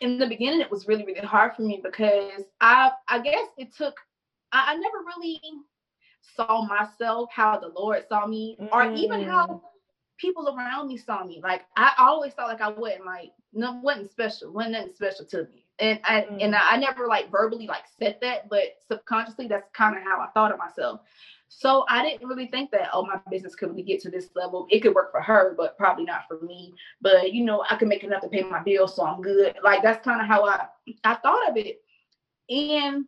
in 0.00 0.18
the 0.18 0.26
beginning, 0.26 0.60
it 0.60 0.70
was 0.70 0.88
really, 0.88 1.04
really 1.04 1.20
hard 1.20 1.54
for 1.54 1.62
me 1.62 1.80
because 1.82 2.42
I, 2.60 2.92
I 3.08 3.20
guess 3.20 3.48
it 3.58 3.74
took, 3.76 3.96
I, 4.52 4.72
I 4.72 4.76
never 4.76 4.98
really 5.16 5.40
saw 6.36 6.64
myself 6.64 7.28
how 7.32 7.58
the 7.58 7.68
Lord 7.68 8.04
saw 8.08 8.26
me, 8.26 8.56
mm-hmm. 8.60 8.74
or 8.74 8.92
even 8.94 9.24
how 9.24 9.46
mm. 9.46 9.60
people 10.18 10.48
around 10.56 10.88
me 10.88 10.96
saw 10.96 11.24
me. 11.24 11.40
Like 11.42 11.66
I 11.76 11.92
always 11.98 12.32
felt 12.32 12.48
like 12.48 12.62
I 12.62 12.70
wasn't 12.70 13.04
like 13.04 13.30
no 13.52 13.80
wasn't 13.82 14.10
special, 14.10 14.52
wasn't 14.52 14.72
nothing 14.72 14.94
special 14.94 15.26
to 15.26 15.44
me 15.52 15.63
and 15.78 16.00
I 16.04 16.22
mm. 16.22 16.42
and 16.42 16.54
I 16.54 16.76
never 16.76 17.06
like 17.06 17.30
verbally 17.30 17.66
like 17.66 17.84
said 17.98 18.18
that, 18.22 18.48
but 18.48 18.76
subconsciously 18.88 19.48
that's 19.48 19.68
kind 19.72 19.96
of 19.96 20.02
how 20.02 20.20
I 20.20 20.28
thought 20.28 20.52
of 20.52 20.58
myself. 20.58 21.00
So 21.48 21.84
I 21.88 22.02
didn't 22.02 22.26
really 22.26 22.48
think 22.48 22.70
that 22.72 22.90
oh 22.92 23.04
my 23.04 23.20
business 23.30 23.54
could 23.54 23.70
really 23.70 23.82
get 23.82 24.00
to 24.02 24.10
this 24.10 24.30
level. 24.34 24.66
It 24.70 24.80
could 24.80 24.94
work 24.94 25.10
for 25.10 25.20
her, 25.20 25.54
but 25.56 25.76
probably 25.78 26.04
not 26.04 26.22
for 26.28 26.40
me. 26.40 26.74
But 27.00 27.32
you 27.32 27.44
know 27.44 27.64
I 27.68 27.76
can 27.76 27.88
make 27.88 28.04
enough 28.04 28.22
to 28.22 28.28
pay 28.28 28.42
my 28.42 28.62
bills, 28.62 28.96
so 28.96 29.04
I'm 29.04 29.20
good. 29.20 29.56
Like 29.62 29.82
that's 29.82 30.04
kind 30.04 30.20
of 30.20 30.26
how 30.26 30.44
I 30.44 30.66
I 31.04 31.14
thought 31.14 31.48
of 31.50 31.56
it, 31.56 31.80
and 32.48 33.06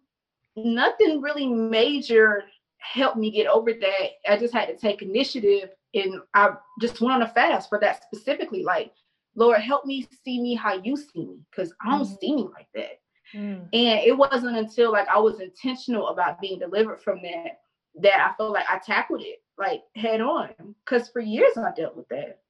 nothing 0.56 1.20
really 1.20 1.46
major 1.46 2.44
helped 2.78 3.16
me 3.16 3.30
get 3.30 3.46
over 3.46 3.72
that. 3.72 4.08
I 4.28 4.36
just 4.36 4.54
had 4.54 4.66
to 4.66 4.76
take 4.76 5.02
initiative, 5.02 5.70
and 5.94 6.20
I 6.34 6.54
just 6.80 7.00
went 7.00 7.14
on 7.14 7.22
a 7.22 7.28
fast 7.28 7.68
for 7.68 7.78
that 7.80 8.02
specifically. 8.02 8.62
Like 8.62 8.92
Lord, 9.36 9.60
help 9.60 9.84
me 9.84 10.08
see 10.24 10.40
me 10.40 10.54
how 10.54 10.74
you 10.74 10.96
see 10.96 11.26
me, 11.26 11.38
because 11.50 11.72
I 11.80 11.90
don't 11.90 12.08
mm. 12.08 12.18
see 12.18 12.34
me 12.34 12.48
like 12.52 12.68
that. 12.74 13.00
Mm. 13.34 13.68
And 13.72 14.00
it 14.00 14.16
wasn't 14.16 14.56
until 14.56 14.90
like 14.92 15.08
I 15.08 15.18
was 15.18 15.40
intentional 15.40 16.08
about 16.08 16.40
being 16.40 16.58
delivered 16.58 17.00
from 17.00 17.20
that 17.22 17.60
that 18.02 18.20
I 18.20 18.36
felt 18.36 18.52
like 18.52 18.66
I 18.70 18.78
tackled 18.78 19.22
it 19.22 19.42
like 19.58 19.82
head 19.94 20.20
on. 20.20 20.50
Because 20.84 21.08
for 21.08 21.20
years 21.20 21.56
I 21.56 21.72
dealt 21.76 21.96
with 21.96 22.08
that. 22.08 22.40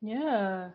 Yeah. 0.00 0.70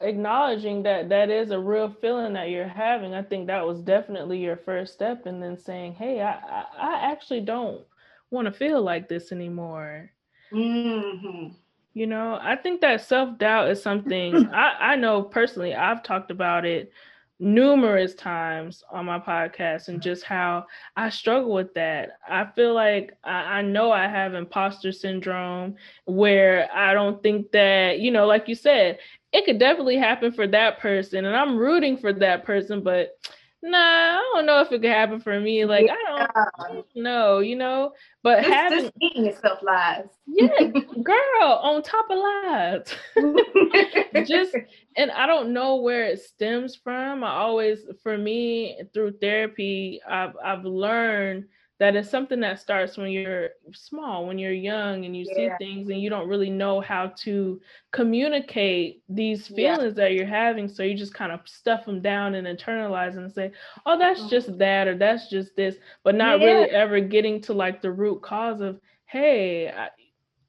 Acknowledging 0.00 0.82
that 0.82 1.08
that 1.08 1.30
is 1.30 1.50
a 1.50 1.58
real 1.58 1.88
feeling 2.00 2.34
that 2.34 2.50
you're 2.50 2.68
having. 2.68 3.14
I 3.14 3.22
think 3.22 3.46
that 3.46 3.66
was 3.66 3.80
definitely 3.80 4.38
your 4.38 4.56
first 4.56 4.92
step. 4.92 5.26
And 5.26 5.42
then 5.42 5.56
saying, 5.56 5.94
hey, 5.94 6.20
I, 6.20 6.32
I, 6.32 6.64
I 6.78 7.10
actually 7.10 7.40
don't 7.40 7.84
want 8.30 8.46
to 8.46 8.52
feel 8.52 8.82
like 8.82 9.08
this 9.08 9.32
anymore. 9.32 10.10
Mm-hmm. 10.52 11.54
You 11.94 12.08
know, 12.08 12.38
I 12.42 12.56
think 12.56 12.80
that 12.80 13.02
self 13.02 13.38
doubt 13.38 13.70
is 13.70 13.82
something 13.82 14.48
I, 14.52 14.92
I 14.92 14.96
know 14.96 15.22
personally, 15.22 15.74
I've 15.74 16.02
talked 16.02 16.30
about 16.30 16.64
it 16.64 16.92
numerous 17.40 18.14
times 18.14 18.82
on 18.90 19.04
my 19.04 19.18
podcast 19.18 19.88
and 19.88 20.00
just 20.00 20.24
how 20.24 20.66
I 20.96 21.10
struggle 21.10 21.52
with 21.52 21.74
that. 21.74 22.18
I 22.28 22.46
feel 22.54 22.74
like 22.74 23.16
I, 23.24 23.58
I, 23.58 23.62
know 23.62 23.90
I 23.90 24.06
have 24.06 24.34
imposter 24.34 24.92
syndrome 24.92 25.74
where 26.04 26.68
I 26.72 26.94
don't 26.94 27.22
think 27.22 27.50
that, 27.52 27.98
you 27.98 28.12
know, 28.12 28.26
like 28.26 28.48
you 28.48 28.54
said, 28.54 28.98
it 29.32 29.44
could 29.44 29.58
definitely 29.58 29.96
happen 29.96 30.32
for 30.32 30.46
that 30.46 30.78
person 30.78 31.24
and 31.24 31.36
I'm 31.36 31.56
rooting 31.56 31.96
for 31.96 32.12
that 32.12 32.44
person, 32.44 32.82
but 32.82 33.18
nah, 33.64 33.78
I 33.78 34.30
don't 34.34 34.46
know 34.46 34.60
if 34.60 34.70
it 34.70 34.82
could 34.82 34.90
happen 34.90 35.20
for 35.20 35.40
me. 35.40 35.64
Like 35.64 35.86
yeah. 35.86 36.26
I 36.34 36.68
don't 36.68 36.86
know, 36.94 37.38
you 37.38 37.56
know. 37.56 37.92
But 38.22 38.44
having 38.44 38.80
just 38.80 38.92
eating 39.00 39.24
yourself 39.24 39.60
lies. 39.62 40.04
yeah, 40.26 40.48
girl, 41.02 41.60
on 41.62 41.82
top 41.82 42.06
of 42.10 42.18
lies. 42.18 42.94
just 44.28 44.54
and 44.96 45.10
I 45.10 45.26
don't 45.26 45.52
know 45.52 45.76
where 45.76 46.04
it 46.04 46.20
stems 46.20 46.76
from. 46.76 47.24
I 47.24 47.32
always, 47.32 47.80
for 48.02 48.18
me, 48.18 48.80
through 48.92 49.18
therapy, 49.20 50.00
I've 50.08 50.34
I've 50.44 50.64
learned 50.64 51.46
that 51.80 51.96
is 51.96 52.08
something 52.08 52.38
that 52.40 52.60
starts 52.60 52.96
when 52.96 53.10
you're 53.10 53.50
small, 53.72 54.26
when 54.26 54.38
you're 54.38 54.52
young 54.52 55.04
and 55.04 55.16
you 55.16 55.24
yeah. 55.28 55.56
see 55.58 55.64
things 55.64 55.88
and 55.88 56.00
you 56.00 56.08
don't 56.08 56.28
really 56.28 56.50
know 56.50 56.80
how 56.80 57.08
to 57.18 57.60
communicate 57.92 59.02
these 59.08 59.48
feelings 59.48 59.94
yeah. 59.96 60.04
that 60.04 60.12
you're 60.12 60.26
having. 60.26 60.68
So 60.68 60.84
you 60.84 60.96
just 60.96 61.14
kind 61.14 61.32
of 61.32 61.40
stuff 61.46 61.84
them 61.84 62.00
down 62.00 62.36
and 62.36 62.46
internalize 62.46 63.16
and 63.16 63.32
say, 63.32 63.50
oh, 63.86 63.98
that's 63.98 64.20
mm-hmm. 64.20 64.28
just 64.28 64.56
that 64.58 64.86
or 64.86 64.96
that's 64.96 65.28
just 65.28 65.56
this, 65.56 65.76
but 66.04 66.14
not 66.14 66.40
yeah. 66.40 66.46
really 66.46 66.70
ever 66.70 67.00
getting 67.00 67.40
to 67.42 67.52
like 67.52 67.82
the 67.82 67.90
root 67.90 68.22
cause 68.22 68.60
of, 68.60 68.80
hey, 69.06 69.68
I, 69.68 69.88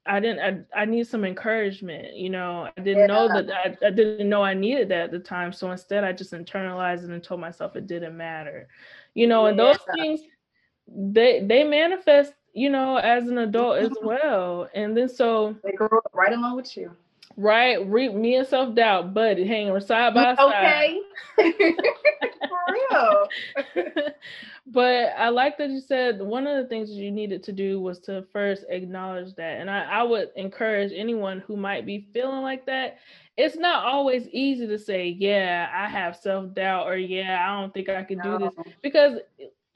I 0.08 0.20
didn't 0.20 0.66
I, 0.74 0.82
I 0.82 0.84
need 0.84 1.08
some 1.08 1.24
encouragement, 1.24 2.14
you 2.14 2.30
know. 2.30 2.68
I 2.76 2.80
didn't 2.80 3.08
know 3.08 3.26
that 3.26 3.50
I, 3.50 3.86
I 3.86 3.90
didn't 3.90 4.28
know 4.28 4.44
I 4.44 4.54
needed 4.54 4.88
that 4.90 5.06
at 5.06 5.10
the 5.10 5.18
time. 5.18 5.52
So 5.52 5.72
instead 5.72 6.04
I 6.04 6.12
just 6.12 6.32
internalized 6.32 7.02
it 7.02 7.10
and 7.10 7.22
told 7.22 7.40
myself 7.40 7.74
it 7.74 7.88
didn't 7.88 8.16
matter. 8.16 8.68
You 9.14 9.26
know, 9.26 9.46
and 9.46 9.58
those 9.58 9.78
things 9.96 10.20
they 10.88 11.40
they 11.40 11.64
manifest 11.64 12.32
you 12.52 12.70
know 12.70 12.96
as 12.96 13.28
an 13.28 13.38
adult 13.38 13.78
as 13.78 13.90
mm-hmm. 13.90 14.06
well. 14.06 14.68
And 14.74 14.96
then 14.96 15.08
so 15.08 15.56
they 15.62 15.72
grow 15.72 15.88
up 15.88 16.10
right 16.12 16.32
along 16.32 16.56
with 16.56 16.76
you. 16.76 16.90
Right 17.36 17.86
reap 17.86 18.14
me 18.14 18.36
and 18.36 18.46
self-doubt 18.46 19.12
but 19.12 19.36
hanging 19.38 19.78
side 19.80 20.14
by 20.14 20.34
mm, 20.34 20.38
okay. 20.38 21.00
side. 21.38 21.52
Okay 21.52 21.74
for 22.48 22.58
real. 22.72 24.04
But 24.68 25.12
i 25.16 25.28
like 25.28 25.58
that 25.58 25.70
you 25.70 25.80
said 25.80 26.20
one 26.20 26.44
of 26.48 26.56
the 26.56 26.68
things 26.68 26.88
that 26.88 26.96
you 26.96 27.12
needed 27.12 27.44
to 27.44 27.52
do 27.52 27.80
was 27.80 28.00
to 28.00 28.24
first 28.32 28.64
acknowledge 28.68 29.32
that. 29.36 29.60
And 29.60 29.70
i, 29.70 29.84
I 29.84 30.02
would 30.02 30.30
encourage 30.34 30.92
anyone 30.92 31.38
who 31.46 31.56
might 31.56 31.86
be 31.86 32.08
feeling 32.12 32.42
like 32.42 32.66
that 32.66 32.98
it's 33.36 33.56
not 33.56 33.84
always 33.84 34.28
easy 34.28 34.66
to 34.66 34.78
say, 34.78 35.08
yeah, 35.08 35.68
I 35.72 35.88
have 35.88 36.16
self 36.16 36.54
doubt, 36.54 36.86
or 36.86 36.96
yeah, 36.96 37.46
I 37.46 37.60
don't 37.60 37.72
think 37.72 37.88
I 37.88 38.02
can 38.02 38.18
no. 38.18 38.38
do 38.38 38.44
this 38.46 38.54
because 38.82 39.18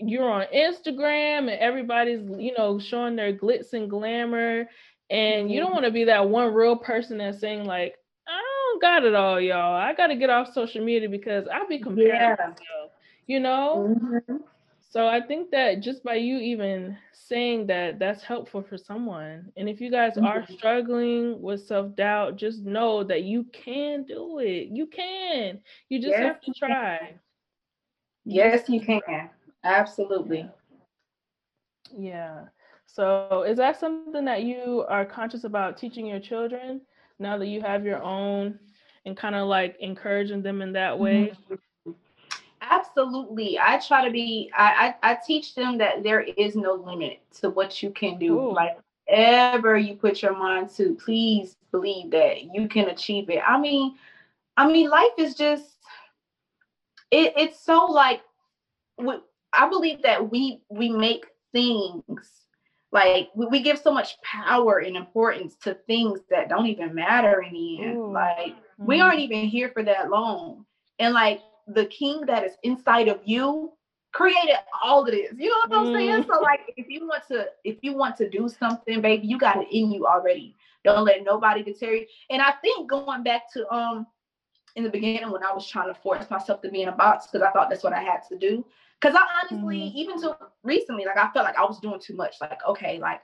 you're 0.00 0.28
on 0.28 0.46
Instagram 0.54 1.50
and 1.50 1.60
everybody's, 1.60 2.20
you 2.38 2.54
know, 2.56 2.78
showing 2.78 3.16
their 3.16 3.32
glitz 3.32 3.72
and 3.72 3.88
glamour. 3.88 4.68
And 5.10 5.44
mm-hmm. 5.44 5.48
you 5.48 5.60
don't 5.60 5.68
mm-hmm. 5.68 5.74
want 5.74 5.84
to 5.86 5.90
be 5.90 6.04
that 6.04 6.28
one 6.28 6.52
real 6.54 6.76
person 6.76 7.18
that's 7.18 7.40
saying, 7.40 7.64
like, 7.64 7.96
I 8.26 8.40
don't 8.40 8.82
got 8.82 9.04
it 9.04 9.14
all, 9.14 9.40
y'all. 9.40 9.74
I 9.74 9.94
got 9.94 10.08
to 10.08 10.16
get 10.16 10.30
off 10.30 10.52
social 10.52 10.84
media 10.84 11.08
because 11.08 11.46
I'll 11.52 11.68
be 11.68 11.80
comparing 11.80 12.14
yeah. 12.14 12.36
myself, 12.38 12.92
you 13.26 13.40
know? 13.40 13.96
Mm-hmm. 14.00 14.36
So 14.90 15.06
I 15.06 15.20
think 15.20 15.50
that 15.52 15.80
just 15.80 16.02
by 16.02 16.16
you 16.16 16.38
even 16.38 16.96
saying 17.12 17.68
that, 17.68 18.00
that's 18.00 18.24
helpful 18.24 18.60
for 18.60 18.76
someone. 18.76 19.52
And 19.56 19.68
if 19.68 19.80
you 19.80 19.90
guys 19.90 20.14
mm-hmm. 20.14 20.26
are 20.26 20.44
struggling 20.48 21.40
with 21.40 21.64
self 21.64 21.94
doubt, 21.94 22.36
just 22.36 22.62
know 22.62 23.04
that 23.04 23.22
you 23.22 23.44
can 23.52 24.04
do 24.04 24.40
it. 24.40 24.68
You 24.72 24.86
can. 24.86 25.60
You 25.88 26.00
just 26.00 26.10
yes. 26.10 26.20
have 26.20 26.40
to 26.40 26.52
try. 26.52 27.14
Yes, 28.24 28.68
you 28.68 28.80
can. 28.80 29.30
Absolutely. 29.64 30.48
Yeah. 31.96 32.44
So 32.86 33.44
is 33.46 33.58
that 33.58 33.78
something 33.78 34.24
that 34.24 34.42
you 34.42 34.84
are 34.88 35.04
conscious 35.04 35.44
about 35.44 35.76
teaching 35.76 36.06
your 36.06 36.20
children 36.20 36.80
now 37.18 37.38
that 37.38 37.46
you 37.46 37.60
have 37.60 37.84
your 37.84 38.02
own 38.02 38.58
and 39.04 39.16
kind 39.16 39.34
of 39.34 39.46
like 39.48 39.76
encouraging 39.80 40.42
them 40.42 40.62
in 40.62 40.72
that 40.72 40.98
way? 40.98 41.32
Mm-hmm. 41.32 41.92
Absolutely. 42.62 43.58
I 43.58 43.78
try 43.78 44.04
to 44.04 44.10
be 44.10 44.50
I, 44.56 44.94
I, 45.02 45.12
I 45.12 45.18
teach 45.26 45.54
them 45.54 45.78
that 45.78 46.02
there 46.02 46.20
is 46.20 46.56
no 46.56 46.74
limit 46.74 47.20
to 47.40 47.50
what 47.50 47.82
you 47.82 47.90
can 47.90 48.18
do. 48.18 48.38
Ooh. 48.38 48.52
Like 48.52 48.78
ever 49.08 49.76
you 49.76 49.94
put 49.94 50.22
your 50.22 50.36
mind 50.36 50.70
to, 50.70 50.94
please 50.94 51.56
believe 51.72 52.10
that 52.10 52.54
you 52.54 52.68
can 52.68 52.88
achieve 52.88 53.30
it. 53.30 53.42
I 53.46 53.58
mean, 53.58 53.96
I 54.56 54.70
mean, 54.70 54.90
life 54.90 55.12
is 55.16 55.34
just 55.34 55.78
it, 57.10 57.32
it's 57.36 57.58
so 57.58 57.86
like 57.86 58.20
I 59.52 59.68
believe 59.68 60.02
that 60.02 60.30
we 60.30 60.60
we 60.68 60.88
make 60.88 61.26
things 61.52 62.40
like 62.92 63.28
we, 63.34 63.46
we 63.46 63.62
give 63.62 63.78
so 63.78 63.92
much 63.92 64.20
power 64.22 64.78
and 64.78 64.96
importance 64.96 65.56
to 65.62 65.74
things 65.86 66.20
that 66.30 66.48
don't 66.48 66.66
even 66.66 66.94
matter 66.94 67.42
in 67.42 67.52
the 67.52 67.82
end. 67.82 67.96
Ooh. 67.96 68.12
Like 68.12 68.54
mm-hmm. 68.54 68.86
we 68.86 69.00
aren't 69.00 69.20
even 69.20 69.46
here 69.46 69.70
for 69.72 69.82
that 69.84 70.10
long. 70.10 70.64
And 70.98 71.14
like 71.14 71.40
the 71.68 71.86
king 71.86 72.26
that 72.26 72.44
is 72.44 72.52
inside 72.62 73.08
of 73.08 73.20
you 73.24 73.72
created 74.12 74.56
all 74.82 75.04
of 75.04 75.10
this. 75.10 75.32
You 75.36 75.50
know 75.50 75.56
what 75.68 75.78
I'm 75.78 75.92
mm. 75.92 75.96
saying? 75.96 76.24
So 76.28 76.40
like 76.40 76.72
if 76.76 76.86
you 76.88 77.06
want 77.06 77.22
to 77.28 77.46
if 77.64 77.78
you 77.82 77.94
want 77.94 78.16
to 78.16 78.28
do 78.28 78.48
something, 78.48 79.00
baby, 79.00 79.26
you 79.26 79.38
got 79.38 79.58
it 79.58 79.68
in 79.70 79.90
you 79.92 80.06
already. 80.06 80.56
Don't 80.84 81.04
let 81.04 81.24
nobody 81.24 81.62
deter 81.62 81.92
you. 81.92 82.06
And 82.30 82.42
I 82.42 82.52
think 82.62 82.90
going 82.90 83.22
back 83.22 83.52
to 83.52 83.72
um 83.72 84.06
in 84.76 84.84
the 84.84 84.90
beginning 84.90 85.30
when 85.30 85.44
I 85.44 85.52
was 85.52 85.68
trying 85.68 85.92
to 85.92 86.00
force 86.00 86.28
myself 86.30 86.60
to 86.62 86.70
be 86.70 86.82
in 86.82 86.88
a 86.88 86.92
box 86.92 87.26
because 87.26 87.46
I 87.46 87.50
thought 87.52 87.70
that's 87.70 87.84
what 87.84 87.92
I 87.92 88.02
had 88.02 88.20
to 88.28 88.38
do. 88.38 88.64
Because 89.00 89.16
I 89.16 89.24
honestly, 89.42 89.80
mm-hmm. 89.80 89.96
even 89.96 90.20
to 90.22 90.36
recently, 90.62 91.04
like 91.06 91.16
I 91.16 91.30
felt 91.32 91.44
like 91.44 91.58
I 91.58 91.64
was 91.64 91.80
doing 91.80 92.00
too 92.00 92.16
much. 92.16 92.36
Like, 92.40 92.60
okay, 92.68 92.98
like 92.98 93.20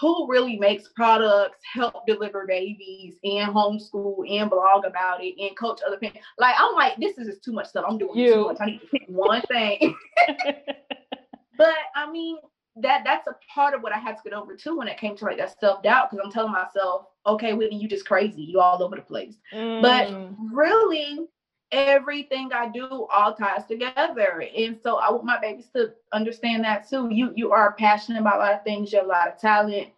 who 0.00 0.26
really 0.28 0.56
makes 0.56 0.88
products, 0.88 1.58
help 1.72 2.06
deliver 2.06 2.46
babies, 2.46 3.16
and 3.22 3.52
homeschool, 3.52 4.28
and 4.30 4.48
blog 4.48 4.84
about 4.84 5.22
it, 5.22 5.34
and 5.38 5.56
coach 5.58 5.80
other 5.86 5.98
parents? 5.98 6.20
Like, 6.38 6.54
I'm 6.58 6.74
like, 6.74 6.96
this 6.98 7.18
is 7.18 7.26
just 7.26 7.44
too 7.44 7.52
much 7.52 7.66
stuff. 7.66 7.84
I'm 7.86 7.98
doing 7.98 8.16
you. 8.16 8.34
too 8.34 8.44
much. 8.46 8.56
I 8.60 8.66
need 8.66 8.80
to 8.80 8.86
pick 8.86 9.04
one 9.08 9.42
thing. 9.42 9.94
but 11.58 11.74
I 11.94 12.10
mean, 12.10 12.38
that 12.76 13.02
that's 13.04 13.26
a 13.26 13.36
part 13.52 13.74
of 13.74 13.82
what 13.82 13.92
I 13.92 13.98
had 13.98 14.16
to 14.16 14.22
get 14.24 14.32
over 14.32 14.56
too 14.56 14.78
when 14.78 14.88
it 14.88 14.96
came 14.96 15.16
to 15.16 15.24
like 15.24 15.36
that 15.36 15.58
self 15.60 15.82
doubt 15.82 16.10
because 16.10 16.24
I'm 16.24 16.32
telling 16.32 16.52
myself, 16.52 17.06
okay, 17.26 17.52
Whitney, 17.52 17.78
you 17.78 17.88
just 17.88 18.06
crazy, 18.06 18.42
you 18.42 18.60
all 18.60 18.82
over 18.82 18.96
the 18.96 19.02
place. 19.02 19.36
Mm. 19.52 19.82
But 19.82 20.10
really, 20.54 21.26
everything 21.72 22.52
I 22.52 22.68
do 22.68 23.06
all 23.12 23.34
ties 23.34 23.66
together. 23.66 24.44
And 24.56 24.78
so 24.82 24.96
I 24.96 25.10
want 25.10 25.24
my 25.24 25.40
babies 25.40 25.68
to 25.74 25.92
understand 26.12 26.64
that 26.64 26.88
too. 26.88 27.08
You 27.10 27.32
you 27.36 27.52
are 27.52 27.72
passionate 27.74 28.20
about 28.20 28.36
a 28.36 28.38
lot 28.38 28.54
of 28.54 28.64
things, 28.64 28.92
you 28.92 28.98
have 28.98 29.06
a 29.06 29.10
lot 29.10 29.28
of 29.28 29.38
talent. 29.38 29.88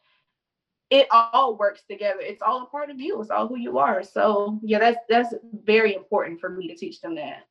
It 0.90 1.06
all 1.10 1.56
works 1.56 1.82
together. 1.88 2.20
It's 2.20 2.42
all 2.42 2.62
a 2.64 2.66
part 2.66 2.90
of 2.90 3.00
you. 3.00 3.18
It's 3.20 3.30
all 3.30 3.48
who 3.48 3.56
you 3.56 3.78
are. 3.78 4.02
So 4.02 4.58
yeah, 4.62 4.78
that's 4.78 4.98
that's 5.08 5.34
very 5.64 5.94
important 5.94 6.40
for 6.40 6.50
me 6.50 6.68
to 6.68 6.76
teach 6.76 7.00
them 7.00 7.14
that. 7.14 7.46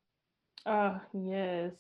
Oh, 0.66 1.00
yes. 1.14 1.74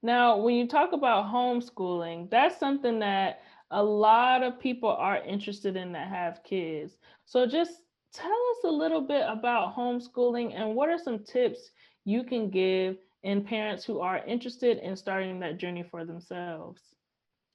Now, 0.00 0.36
when 0.36 0.54
you 0.54 0.68
talk 0.68 0.92
about 0.92 1.26
homeschooling, 1.26 2.30
that's 2.30 2.58
something 2.58 3.00
that 3.00 3.40
a 3.70 3.82
lot 3.82 4.42
of 4.42 4.60
people 4.60 4.90
are 4.90 5.18
interested 5.18 5.76
in 5.76 5.92
that 5.92 6.08
have 6.08 6.44
kids. 6.44 6.96
So 7.24 7.46
just 7.46 7.82
tell 8.12 8.30
us 8.30 8.64
a 8.64 8.70
little 8.70 9.00
bit 9.00 9.24
about 9.26 9.76
homeschooling 9.76 10.54
and 10.54 10.74
what 10.74 10.88
are 10.88 10.98
some 10.98 11.24
tips 11.24 11.70
you 12.04 12.24
can 12.24 12.50
give 12.50 12.96
in 13.22 13.44
parents 13.44 13.84
who 13.84 14.00
are 14.00 14.24
interested 14.26 14.78
in 14.78 14.96
starting 14.96 15.40
that 15.40 15.58
journey 15.58 15.84
for 15.90 16.04
themselves? 16.04 16.82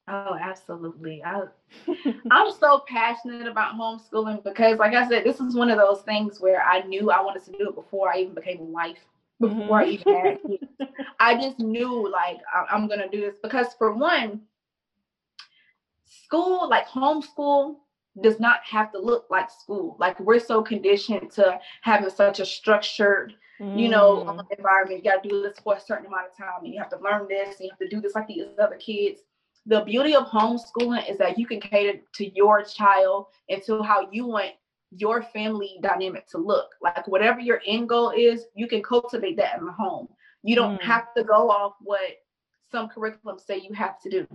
Oh, 0.08 0.38
absolutely. 0.40 1.24
I, 1.24 1.44
I'm 2.32 2.52
so 2.52 2.84
passionate 2.88 3.48
about 3.48 3.76
homeschooling 3.76 4.44
because, 4.44 4.78
like 4.78 4.94
I 4.94 5.08
said, 5.08 5.24
this 5.24 5.40
is 5.40 5.56
one 5.56 5.70
of 5.70 5.78
those 5.78 6.02
things 6.02 6.42
where 6.42 6.62
I 6.62 6.82
knew 6.82 7.10
I 7.10 7.22
wanted 7.22 7.46
to 7.46 7.52
do 7.52 7.70
it 7.70 7.76
before 7.76 8.14
I 8.14 8.20
even 8.20 8.34
became 8.34 8.60
a 8.60 8.64
wife, 8.64 8.98
before 9.40 9.58
mm-hmm. 9.58 9.74
I 9.74 9.86
even 9.86 10.14
had 10.14 10.42
kids. 10.44 10.92
I 11.20 11.36
just 11.36 11.60
knew, 11.60 12.12
like, 12.12 12.38
I, 12.54 12.66
I'm 12.76 12.88
going 12.88 13.00
to 13.00 13.08
do 13.08 13.22
this 13.22 13.36
because, 13.42 13.68
for 13.78 13.94
one, 13.94 14.42
school, 16.06 16.68
like 16.70 16.88
homeschool, 16.88 17.76
does 18.22 18.40
not 18.40 18.60
have 18.64 18.92
to 18.92 19.00
look 19.00 19.26
like 19.30 19.50
school. 19.50 19.98
Like, 20.00 20.20
we're 20.20 20.40
so 20.40 20.62
conditioned 20.62 21.32
to 21.32 21.60
having 21.82 22.10
such 22.10 22.40
a 22.40 22.46
structured 22.46 23.36
mm. 23.60 23.80
you 23.80 23.90
know, 23.90 24.28
um, 24.28 24.42
environment. 24.56 25.04
You 25.04 25.12
got 25.12 25.24
to 25.24 25.30
do 25.30 25.42
this 25.42 25.60
for 25.60 25.76
a 25.76 25.82
certain 25.82 26.08
amount 26.08 26.28
of 26.28 26.38
time, 26.38 26.64
and 26.64 26.74
you 26.74 26.80
have 26.80 26.90
to 26.90 27.00
learn 27.00 27.28
this, 27.28 27.60
and 27.60 27.66
you 27.66 27.70
have 27.72 27.80
to 27.80 27.90
do 27.90 28.02
this 28.02 28.16
like 28.16 28.28
these 28.28 28.46
other 28.62 28.78
kids. 28.78 29.22
The 29.66 29.82
beauty 29.82 30.14
of 30.16 30.26
homeschooling 30.28 31.10
is 31.10 31.18
that 31.18 31.38
you 31.38 31.46
can 31.46 31.62
cater 31.62 32.00
to 32.16 32.36
your 32.36 32.64
child 32.64 33.28
and 33.50 33.64
to 33.64 33.82
how 33.82 34.10
you 34.12 34.28
want 34.28 34.52
your 34.92 35.24
family 35.24 35.80
dynamic 35.82 36.28
to 36.28 36.38
look. 36.38 36.70
Like 36.82 37.08
whatever 37.08 37.40
your 37.40 37.62
end 37.66 37.88
goal 37.88 38.12
is, 38.12 38.46
you 38.56 38.68
can 38.68 38.84
cultivate 38.84 39.38
that 39.38 39.58
in 39.60 39.66
the 39.66 39.72
home. 39.72 40.10
You 40.44 40.56
don't 40.56 40.80
mm. 40.80 40.84
have 40.84 41.14
to 41.16 41.24
go 41.24 41.50
off 41.50 41.76
what 41.80 42.02
some 42.72 42.90
curriculums 42.90 43.46
say 43.46 43.58
you 43.58 43.74
have 43.74 44.00
to 44.02 44.10
do. 44.10 44.28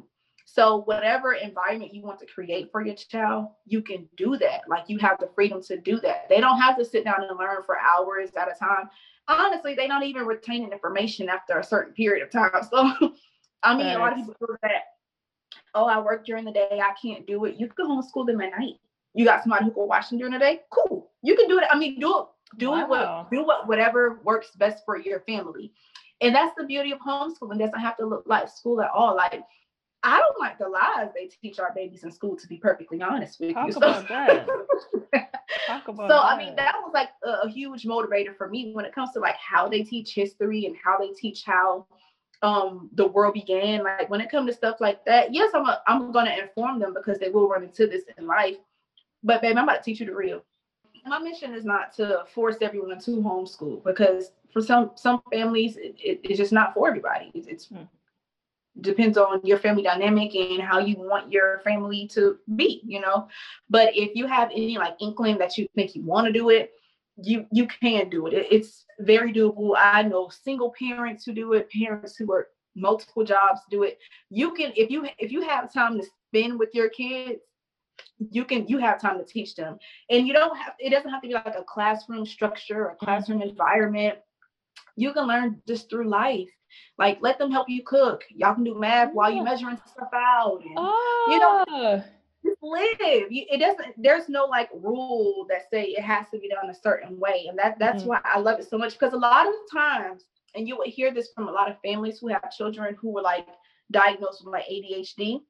So 0.50 0.78
whatever 0.86 1.34
environment 1.34 1.92
you 1.92 2.02
want 2.02 2.18
to 2.20 2.26
create 2.26 2.72
for 2.72 2.80
your 2.80 2.94
child, 2.94 3.48
you 3.66 3.82
can 3.82 4.08
do 4.16 4.38
that. 4.38 4.62
Like 4.66 4.84
you 4.88 4.96
have 4.96 5.18
the 5.20 5.28
freedom 5.34 5.62
to 5.64 5.76
do 5.76 6.00
that. 6.00 6.26
They 6.30 6.40
don't 6.40 6.58
have 6.58 6.78
to 6.78 6.86
sit 6.86 7.04
down 7.04 7.22
and 7.28 7.38
learn 7.38 7.62
for 7.66 7.78
hours 7.78 8.30
at 8.34 8.48
a 8.48 8.58
time. 8.58 8.88
Honestly, 9.28 9.74
they 9.74 9.86
don't 9.86 10.04
even 10.04 10.24
retain 10.24 10.72
information 10.72 11.28
after 11.28 11.58
a 11.58 11.64
certain 11.64 11.92
period 11.92 12.24
of 12.24 12.30
time. 12.30 12.50
So 12.70 13.12
I 13.62 13.76
mean, 13.76 13.88
a 13.88 13.98
lot 13.98 14.12
of 14.12 14.18
people 14.18 14.36
feel 14.38 14.56
that, 14.62 14.84
oh, 15.74 15.84
I 15.84 16.00
work 16.00 16.24
during 16.24 16.44
the 16.44 16.52
day, 16.52 16.80
I 16.82 16.94
can't 17.00 17.26
do 17.26 17.44
it. 17.44 17.56
You 17.56 17.68
can 17.68 17.86
homeschool 17.86 18.24
them 18.24 18.40
at 18.40 18.58
night. 18.58 18.76
You 19.14 19.26
got 19.26 19.42
somebody 19.42 19.64
who 19.64 19.72
can 19.72 19.86
watch 19.86 20.08
them 20.08 20.18
during 20.18 20.32
the 20.32 20.38
day. 20.38 20.60
Cool. 20.70 21.10
You 21.22 21.36
can 21.36 21.48
do 21.48 21.58
it. 21.58 21.66
I 21.68 21.76
mean, 21.76 22.00
do 22.00 22.20
it. 22.20 22.26
Do 22.56 22.70
wow. 22.70 22.80
it. 22.80 22.88
What, 22.88 23.30
do 23.30 23.44
what 23.44 23.68
whatever 23.68 24.20
works 24.24 24.52
best 24.56 24.84
for 24.86 24.96
your 24.96 25.20
family. 25.20 25.72
And 26.22 26.34
that's 26.34 26.54
the 26.56 26.64
beauty 26.64 26.92
of 26.92 27.00
homeschooling. 27.00 27.56
It 27.56 27.58
doesn't 27.58 27.80
have 27.80 27.98
to 27.98 28.06
look 28.06 28.24
like 28.26 28.48
school 28.48 28.80
at 28.80 28.90
all. 28.90 29.14
Like 29.14 29.42
I 30.02 30.18
don't 30.18 30.38
like 30.38 30.58
the 30.58 30.68
lies 30.68 31.08
they 31.14 31.26
teach 31.26 31.58
our 31.58 31.72
babies 31.74 32.04
in 32.04 32.12
school. 32.12 32.36
To 32.36 32.46
be 32.46 32.56
perfectly 32.56 33.02
honest 33.02 33.40
with 33.40 33.54
Talk 33.54 33.68
you. 33.68 33.76
About 33.76 34.02
so, 34.02 34.14
that. 34.14 34.46
Talk 35.66 35.88
about 35.88 36.08
so 36.08 36.16
that. 36.16 36.24
I 36.24 36.38
mean, 36.38 36.54
that 36.56 36.76
was 36.82 36.92
like 36.94 37.08
a, 37.24 37.46
a 37.46 37.48
huge 37.48 37.84
motivator 37.84 38.36
for 38.36 38.48
me 38.48 38.72
when 38.72 38.84
it 38.84 38.94
comes 38.94 39.12
to 39.12 39.20
like 39.20 39.36
how 39.36 39.68
they 39.68 39.82
teach 39.82 40.14
history 40.14 40.66
and 40.66 40.76
how 40.82 40.98
they 40.98 41.08
teach 41.08 41.44
how 41.44 41.86
um 42.42 42.88
the 42.94 43.06
world 43.06 43.34
began 43.34 43.82
like 43.82 44.08
when 44.10 44.20
it 44.20 44.30
comes 44.30 44.48
to 44.48 44.52
stuff 44.54 44.76
like 44.80 45.04
that 45.04 45.34
yes 45.34 45.50
i'm 45.54 45.66
a, 45.66 45.82
i'm 45.88 46.12
gonna 46.12 46.36
inform 46.40 46.78
them 46.78 46.94
because 46.94 47.18
they 47.18 47.30
will 47.30 47.48
run 47.48 47.64
into 47.64 47.86
this 47.88 48.04
in 48.16 48.28
life 48.28 48.56
but 49.24 49.42
babe 49.42 49.56
i'm 49.56 49.64
about 49.64 49.82
to 49.82 49.82
teach 49.82 49.98
you 49.98 50.06
the 50.06 50.14
real 50.14 50.40
my 51.06 51.18
mission 51.18 51.52
is 51.52 51.64
not 51.64 51.92
to 51.92 52.22
force 52.32 52.56
everyone 52.60 52.96
to 52.98 53.10
homeschool 53.22 53.82
because 53.84 54.30
for 54.52 54.62
some 54.62 54.92
some 54.94 55.20
families 55.32 55.76
it, 55.78 55.96
it, 55.98 56.20
it's 56.22 56.38
just 56.38 56.52
not 56.52 56.74
for 56.74 56.86
everybody 56.86 57.32
it's, 57.34 57.48
it's 57.48 57.66
hmm. 57.66 57.82
Depends 58.80 59.18
on 59.18 59.40
your 59.44 59.58
family 59.58 59.82
dynamic 59.82 60.34
and 60.34 60.62
how 60.62 60.78
you 60.78 60.96
want 60.96 61.32
your 61.32 61.60
family 61.64 62.06
to 62.06 62.38
be 62.56 62.80
you 62.84 63.00
know 63.00 63.28
but 63.68 63.90
if 63.96 64.14
you 64.14 64.26
have 64.26 64.50
any 64.50 64.78
like 64.78 64.94
inkling 65.00 65.38
that 65.38 65.58
you 65.58 65.66
think 65.74 65.94
you 65.94 66.02
want 66.02 66.26
to 66.26 66.32
do 66.32 66.50
it 66.50 66.72
you 67.22 67.46
you 67.50 67.66
can 67.66 68.08
do 68.08 68.26
it. 68.26 68.34
it. 68.34 68.46
It's 68.50 68.84
very 69.00 69.32
doable. 69.32 69.74
I 69.76 70.02
know 70.02 70.28
single 70.28 70.74
parents 70.78 71.24
who 71.24 71.32
do 71.32 71.52
it, 71.54 71.70
parents 71.70 72.16
who 72.16 72.26
work 72.26 72.48
multiple 72.76 73.24
jobs 73.24 73.60
do 73.70 73.82
it. 73.82 73.98
You 74.30 74.54
can 74.54 74.72
if 74.76 74.90
you 74.90 75.06
if 75.18 75.32
you 75.32 75.42
have 75.42 75.72
time 75.72 75.98
to 76.00 76.06
spend 76.28 76.58
with 76.58 76.74
your 76.74 76.88
kids, 76.88 77.40
you 78.18 78.44
can 78.44 78.66
you 78.68 78.78
have 78.78 79.00
time 79.00 79.18
to 79.18 79.24
teach 79.24 79.56
them. 79.56 79.78
And 80.10 80.26
you 80.26 80.32
don't 80.32 80.56
have 80.56 80.74
it 80.78 80.90
doesn't 80.90 81.10
have 81.10 81.22
to 81.22 81.28
be 81.28 81.34
like 81.34 81.56
a 81.58 81.64
classroom 81.64 82.24
structure 82.24 82.88
or 82.88 82.96
classroom 82.96 83.40
mm-hmm. 83.40 83.50
environment. 83.50 84.18
You 84.98 85.12
can 85.12 85.26
learn 85.26 85.62
just 85.66 85.88
through 85.88 86.08
life. 86.08 86.50
Like 86.98 87.18
let 87.20 87.38
them 87.38 87.50
help 87.50 87.68
you 87.68 87.82
cook. 87.82 88.24
Y'all 88.34 88.54
can 88.54 88.64
do 88.64 88.78
math 88.78 89.14
while 89.14 89.30
you're 89.30 89.44
measuring 89.44 89.78
stuff 89.86 90.10
out. 90.14 90.60
And, 90.64 90.74
oh. 90.76 91.28
You 91.30 91.38
know, 91.38 91.64
ah 91.68 92.04
live. 92.62 93.30
You, 93.30 93.44
it 93.50 93.58
doesn't. 93.58 93.94
There's 93.96 94.28
no 94.28 94.44
like 94.44 94.68
rule 94.74 95.46
that 95.48 95.70
say 95.70 95.84
it 95.84 96.02
has 96.02 96.28
to 96.30 96.38
be 96.38 96.48
done 96.48 96.70
a 96.70 96.74
certain 96.74 97.18
way, 97.18 97.46
and 97.48 97.58
that 97.58 97.78
that's 97.78 98.00
mm-hmm. 98.00 98.10
why 98.10 98.20
I 98.24 98.38
love 98.38 98.58
it 98.58 98.68
so 98.68 98.78
much. 98.78 98.98
Because 98.98 99.12
a 99.12 99.18
lot 99.18 99.46
of 99.46 99.54
times, 99.72 100.24
and 100.54 100.66
you 100.66 100.76
would 100.78 100.88
hear 100.88 101.12
this 101.12 101.30
from 101.34 101.48
a 101.48 101.52
lot 101.52 101.70
of 101.70 101.76
families 101.84 102.18
who 102.18 102.28
have 102.28 102.50
children 102.50 102.96
who 103.00 103.10
were 103.12 103.22
like 103.22 103.46
diagnosed 103.90 104.44
with 104.44 104.52
like 104.52 104.66
ADHD, 104.70 105.40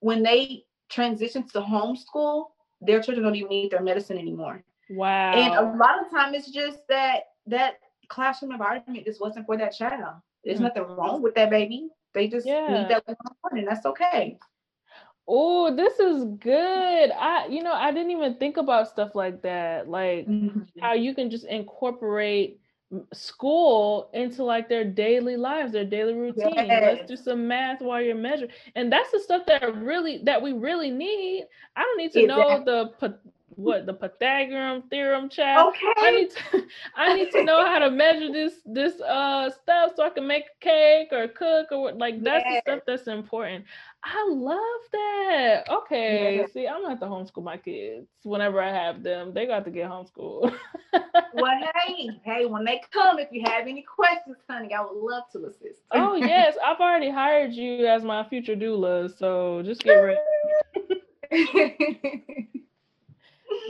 when 0.00 0.22
they 0.22 0.64
transition 0.88 1.46
to 1.48 1.60
homeschool, 1.60 2.46
their 2.80 3.02
children 3.02 3.24
don't 3.24 3.36
even 3.36 3.48
need 3.48 3.70
their 3.70 3.82
medicine 3.82 4.18
anymore. 4.18 4.62
Wow. 4.90 5.32
And 5.32 5.54
a 5.54 5.76
lot 5.76 6.04
of 6.04 6.10
time, 6.10 6.34
it's 6.34 6.50
just 6.50 6.80
that 6.88 7.24
that 7.46 7.78
classroom 8.08 8.52
environment 8.52 9.04
just 9.04 9.20
wasn't 9.20 9.46
for 9.46 9.56
that 9.56 9.74
child. 9.74 10.16
There's 10.44 10.56
mm-hmm. 10.56 10.64
nothing 10.64 10.96
wrong 10.96 11.22
with 11.22 11.34
that 11.34 11.50
baby. 11.50 11.88
They 12.12 12.28
just 12.28 12.46
yeah. 12.46 12.68
need 12.68 12.88
that 12.88 13.04
one, 13.06 13.58
and 13.58 13.66
that's 13.66 13.86
okay. 13.86 14.38
Oh, 15.26 15.74
this 15.74 15.98
is 15.98 16.24
good. 16.38 17.10
I, 17.10 17.46
you 17.48 17.62
know, 17.62 17.72
I 17.72 17.90
didn't 17.92 18.10
even 18.10 18.36
think 18.36 18.58
about 18.58 18.88
stuff 18.88 19.14
like 19.14 19.42
that. 19.42 19.88
Like 19.88 20.26
mm-hmm. 20.26 20.60
how 20.80 20.92
you 20.92 21.14
can 21.14 21.30
just 21.30 21.46
incorporate 21.46 22.60
school 23.12 24.10
into 24.12 24.44
like 24.44 24.68
their 24.68 24.84
daily 24.84 25.36
lives, 25.36 25.72
their 25.72 25.84
daily 25.84 26.14
routine. 26.14 26.52
Yes. 26.54 26.98
Let's 26.98 27.10
do 27.10 27.16
some 27.16 27.48
math 27.48 27.80
while 27.80 28.02
you're 28.02 28.14
measuring. 28.14 28.50
And 28.74 28.92
that's 28.92 29.10
the 29.10 29.20
stuff 29.20 29.46
that 29.46 29.62
really 29.76 30.18
that 30.24 30.40
we 30.40 30.52
really 30.52 30.90
need. 30.90 31.46
I 31.74 31.82
don't 31.82 31.98
need 31.98 32.12
to 32.12 32.22
exactly. 32.22 32.64
know 32.64 32.92
the 33.00 33.18
what 33.56 33.86
the 33.86 33.94
Pythagorean 33.94 34.82
theorem, 34.90 35.28
child. 35.28 35.74
Okay. 35.74 35.92
I 35.96 36.10
need 36.10 36.30
to 36.30 36.66
I 36.96 37.14
need 37.14 37.30
to 37.32 37.44
know 37.44 37.64
how 37.64 37.78
to 37.78 37.90
measure 37.90 38.32
this 38.32 38.54
this 38.64 39.00
uh 39.00 39.50
stuff 39.50 39.92
so 39.96 40.04
I 40.04 40.10
can 40.10 40.26
make 40.26 40.44
a 40.44 40.64
cake 40.64 41.08
or 41.12 41.28
cook 41.28 41.68
or 41.72 41.82
what 41.82 41.98
like 41.98 42.22
that's 42.22 42.44
yes. 42.48 42.62
the 42.64 42.72
stuff 42.72 42.82
that's 42.86 43.06
important. 43.06 43.64
I 44.06 44.28
love 44.28 44.58
that. 44.92 45.64
Okay. 45.70 46.38
Yeah. 46.38 46.46
See, 46.52 46.68
I'm 46.68 46.82
gonna 46.82 46.90
have 46.90 47.00
to 47.00 47.06
homeschool 47.06 47.42
my 47.42 47.56
kids 47.56 48.06
whenever 48.22 48.60
I 48.60 48.70
have 48.70 49.02
them. 49.02 49.32
They 49.32 49.46
got 49.46 49.64
to 49.64 49.70
get 49.70 49.88
homeschooled. 49.88 50.54
well, 50.92 51.60
hey, 51.86 52.10
hey, 52.22 52.44
when 52.46 52.64
they 52.64 52.82
come, 52.92 53.18
if 53.18 53.28
you 53.32 53.42
have 53.46 53.66
any 53.66 53.82
questions, 53.82 54.36
honey, 54.48 54.74
I 54.74 54.82
would 54.82 54.96
love 54.96 55.24
to 55.32 55.46
assist. 55.46 55.80
oh 55.92 56.16
yes, 56.16 56.56
I've 56.64 56.80
already 56.80 57.10
hired 57.10 57.52
you 57.52 57.86
as 57.86 58.02
my 58.02 58.28
future 58.28 58.56
doula, 58.56 59.16
so 59.16 59.62
just 59.64 59.82
get 59.82 59.94
ready. 59.94 60.20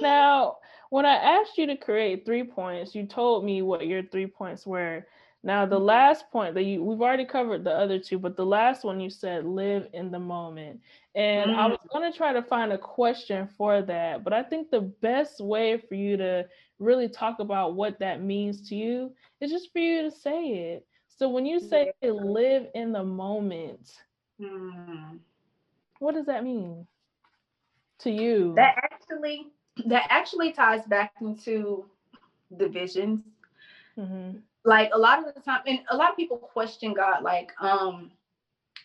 Now, 0.01 0.59
when 0.90 1.07
I 1.07 1.14
asked 1.14 1.59
you 1.59 1.66
to 1.66 1.76
create 1.76 2.24
three 2.24 2.45
points, 2.45 2.95
you 2.95 3.07
told 3.07 3.45
me 3.45 3.62
what 3.62 3.86
your 3.86 4.03
three 4.03 4.26
points 4.26 4.66
were. 4.66 5.07
Now, 5.42 5.66
the 5.66 5.76
mm-hmm. 5.76 5.84
last 5.84 6.30
point 6.30 6.55
that 6.55 6.62
you 6.62 6.82
we've 6.82 7.03
already 7.03 7.26
covered 7.26 7.64
the 7.64 7.72
other 7.72 7.99
two, 7.99 8.18
but 8.18 8.36
the 8.36 8.47
last 8.47 8.82
one 8.82 8.99
you 8.99 9.11
said 9.11 9.45
live 9.45 9.88
in 9.92 10.11
the 10.11 10.18
moment. 10.18 10.80
And 11.14 11.51
mm. 11.51 11.57
I 11.57 11.66
was 11.66 11.78
going 11.92 12.11
to 12.11 12.16
try 12.16 12.32
to 12.32 12.42
find 12.42 12.72
a 12.72 12.78
question 12.78 13.49
for 13.59 13.82
that, 13.82 14.24
but 14.24 14.32
I 14.32 14.42
think 14.42 14.70
the 14.70 14.80
best 14.80 15.40
way 15.40 15.78
for 15.78 15.95
you 15.95 16.16
to 16.16 16.47
really 16.78 17.09
talk 17.09 17.40
about 17.40 17.74
what 17.74 17.99
that 18.01 18.22
means 18.22 18.68
to 18.68 18.74
you 18.74 19.12
is 19.40 19.51
just 19.51 19.72
for 19.72 19.78
you 19.78 20.03
to 20.03 20.11
say 20.11 20.72
it. 20.72 20.86
So 21.18 21.28
when 21.28 21.47
you 21.47 21.61
say 21.61 21.92
live 22.03 22.66
in 22.74 22.92
the 22.92 23.05
moment, 23.05 23.92
mm. 24.40 25.18
what 25.99 26.14
does 26.14 26.26
that 26.26 26.42
mean 26.42 26.86
to 28.01 28.11
you? 28.11 28.55
That 28.57 28.76
actually 28.82 29.53
that 29.87 30.07
actually 30.11 30.53
ties 30.53 30.85
back 30.87 31.12
into 31.20 31.85
divisions. 32.57 33.20
Mm-hmm 33.99 34.39
like 34.64 34.91
a 34.93 34.99
lot 34.99 35.18
of 35.18 35.35
the 35.35 35.41
time 35.41 35.61
and 35.66 35.81
a 35.91 35.97
lot 35.97 36.11
of 36.11 36.16
people 36.16 36.39
question 36.39 36.93
god 36.95 37.22
like 37.22 37.53
um 37.61 38.11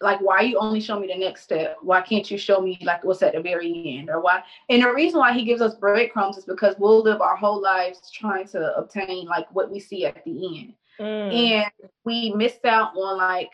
like 0.02 0.20
why 0.22 0.42
you 0.42 0.58
only 0.58 0.80
show 0.80 1.00
me 1.00 1.08
the 1.08 1.18
next 1.18 1.42
step 1.42 1.78
why 1.82 2.02
can't 2.02 2.30
you 2.30 2.38
show 2.38 2.62
me 2.62 2.78
like 2.84 3.04
what's 3.04 3.22
at 3.22 3.34
the 3.34 3.42
very 3.42 3.98
end 3.98 4.10
or 4.10 4.22
why 4.22 4.42
and 4.70 4.84
the 4.84 4.94
reason 4.94 5.20
why 5.20 5.34
he 5.34 5.44
gives 5.44 5.62
us 5.62 5.76
breadcrumbs 5.76 6.38
is 6.38 6.46
because 6.46 6.76
we'll 6.80 7.02
live 7.02 7.22
our 7.22 7.36
whole 7.36 7.62
lives 7.62 8.12
trying 8.14 8.48
to 8.48 8.76
obtain 8.78 9.26
like 9.26 9.46
what 9.54 9.72
we 9.72 9.80
see 9.80 10.06
at 10.06 10.24
the 10.26 10.60
end 10.60 10.74
mm. 11.00 11.54
and 11.54 11.72
we 12.06 12.34
missed 12.34 12.66
out 12.66 12.96
on 12.96 13.18
like 13.18 13.52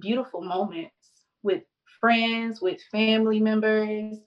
beautiful 0.00 0.40
moments 0.40 0.94
with 1.42 1.62
friends 2.00 2.60
with 2.60 2.80
family 2.92 3.40
members 3.40 4.18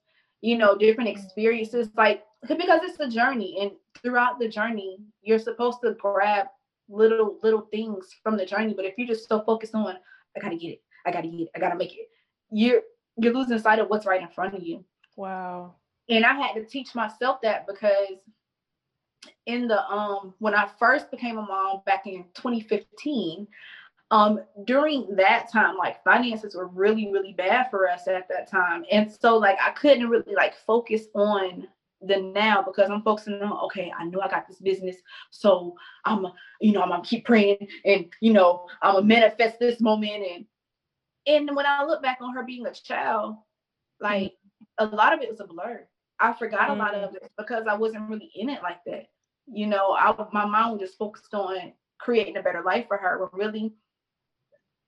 you 0.42 0.58
know 0.58 0.76
different 0.78 1.10
experiences 1.10 1.90
like 1.96 2.24
because 2.48 2.82
it's 2.84 3.00
a 3.00 3.08
journey 3.08 3.58
and 3.62 3.72
throughout 4.02 4.40
the 4.40 4.48
journey 4.48 4.98
you're 5.22 5.40
supposed 5.40 5.80
to 5.82 5.94
grab 5.94 6.48
little 6.92 7.40
little 7.42 7.68
things 7.72 8.10
from 8.22 8.38
the 8.38 8.46
journey. 8.46 8.74
But 8.74 8.86
if 8.86 8.94
you're 8.98 9.08
just 9.08 9.28
so 9.28 9.42
focused 9.42 9.74
on, 9.74 9.96
I 10.36 10.40
gotta 10.40 10.58
get 10.58 10.70
it, 10.70 10.82
I 11.06 11.12
gotta 11.12 11.28
get 11.28 11.42
it, 11.42 11.50
I 11.56 11.60
gotta 11.60 11.76
make 11.76 11.94
it, 11.94 12.10
you're 12.52 12.82
you're 13.18 13.34
losing 13.34 13.60
sight 13.60 13.80
of 13.80 13.90
what's 13.90 14.06
right 14.06 14.22
in 14.22 14.30
front 14.30 14.56
of 14.56 14.64
you. 14.64 14.84
Wow. 15.16 15.76
And 16.10 16.26
I 16.26 16.34
had 16.34 16.54
to 16.54 16.66
teach 16.66 16.94
myself 16.96 17.40
that 17.42 17.68
because 17.68 18.18
in 19.46 19.68
the 19.68 19.84
um 19.88 20.34
when 20.40 20.56
I 20.56 20.70
first 20.80 21.12
became 21.12 21.38
a 21.38 21.44
mom 21.44 21.82
back 21.86 22.06
in 22.06 22.26
2015, 22.36 23.48
um 24.12 24.40
during 24.66 25.16
that 25.16 25.52
time 25.52 25.78
like 25.78 26.04
finances 26.04 26.56
were 26.56 26.68
really 26.68 27.12
really 27.12 27.34
bad 27.34 27.70
for 27.70 27.90
us 27.90 28.08
at 28.08 28.28
that 28.30 28.50
time 28.50 28.84
and 28.92 29.12
so 29.12 29.38
like 29.38 29.58
i 29.66 29.72
couldn't 29.72 30.10
really 30.10 30.36
like 30.36 30.56
focus 30.56 31.08
on 31.16 31.68
the 32.04 32.20
now 32.20 32.64
because 32.64 32.90
I'm 32.90 33.04
focusing 33.04 33.42
on 33.42 33.52
okay, 33.66 33.94
I 33.98 34.06
know 34.06 34.22
I 34.22 34.28
got 34.28 34.48
this 34.48 34.60
business, 34.60 34.96
so 35.30 35.76
I'm 36.06 36.26
you 36.60 36.72
know 36.72 36.82
I'm 36.82 36.90
gonna 36.90 37.04
keep 37.04 37.26
praying 37.26 37.68
and 37.86 38.08
you 38.22 38.34
know 38.34 38.68
I'm 38.82 38.96
gonna 38.96 39.06
manifest 39.06 39.60
this 39.60 39.80
moment 39.80 40.24
and 40.26 40.46
and 41.28 41.56
when 41.56 41.66
I 41.66 41.84
look 41.84 42.02
back 42.02 42.18
on 42.22 42.34
her 42.34 42.44
being 42.44 42.66
a 42.66 42.74
child, 42.74 43.36
like 44.00 44.34
a 44.78 44.86
lot 44.86 45.14
of 45.14 45.22
it 45.22 45.30
was 45.30 45.40
a 45.40 45.46
blur. 45.46 45.88
I 46.20 46.34
forgot 46.34 46.70
mm-hmm. 46.70 46.82
a 46.82 46.84
lot 46.84 46.96
of 46.96 47.16
it 47.16 47.32
because 47.38 47.66
I 47.68 47.76
wasn't 47.76 48.10
really 48.10 48.32
in 48.36 48.50
it 48.50 48.64
like 48.64 48.84
that. 48.86 49.08
You 49.52 49.68
know, 49.68 49.94
I 49.94 50.14
my 50.32 50.46
mind 50.46 50.74
was 50.74 50.82
just 50.82 50.98
focused 50.98 51.34
on 51.34 51.74
creating 52.00 52.38
a 52.38 52.42
better 52.42 52.64
life 52.64 52.86
for 52.88 52.98
her. 52.98 53.20
But 53.20 53.38
really, 53.38 53.74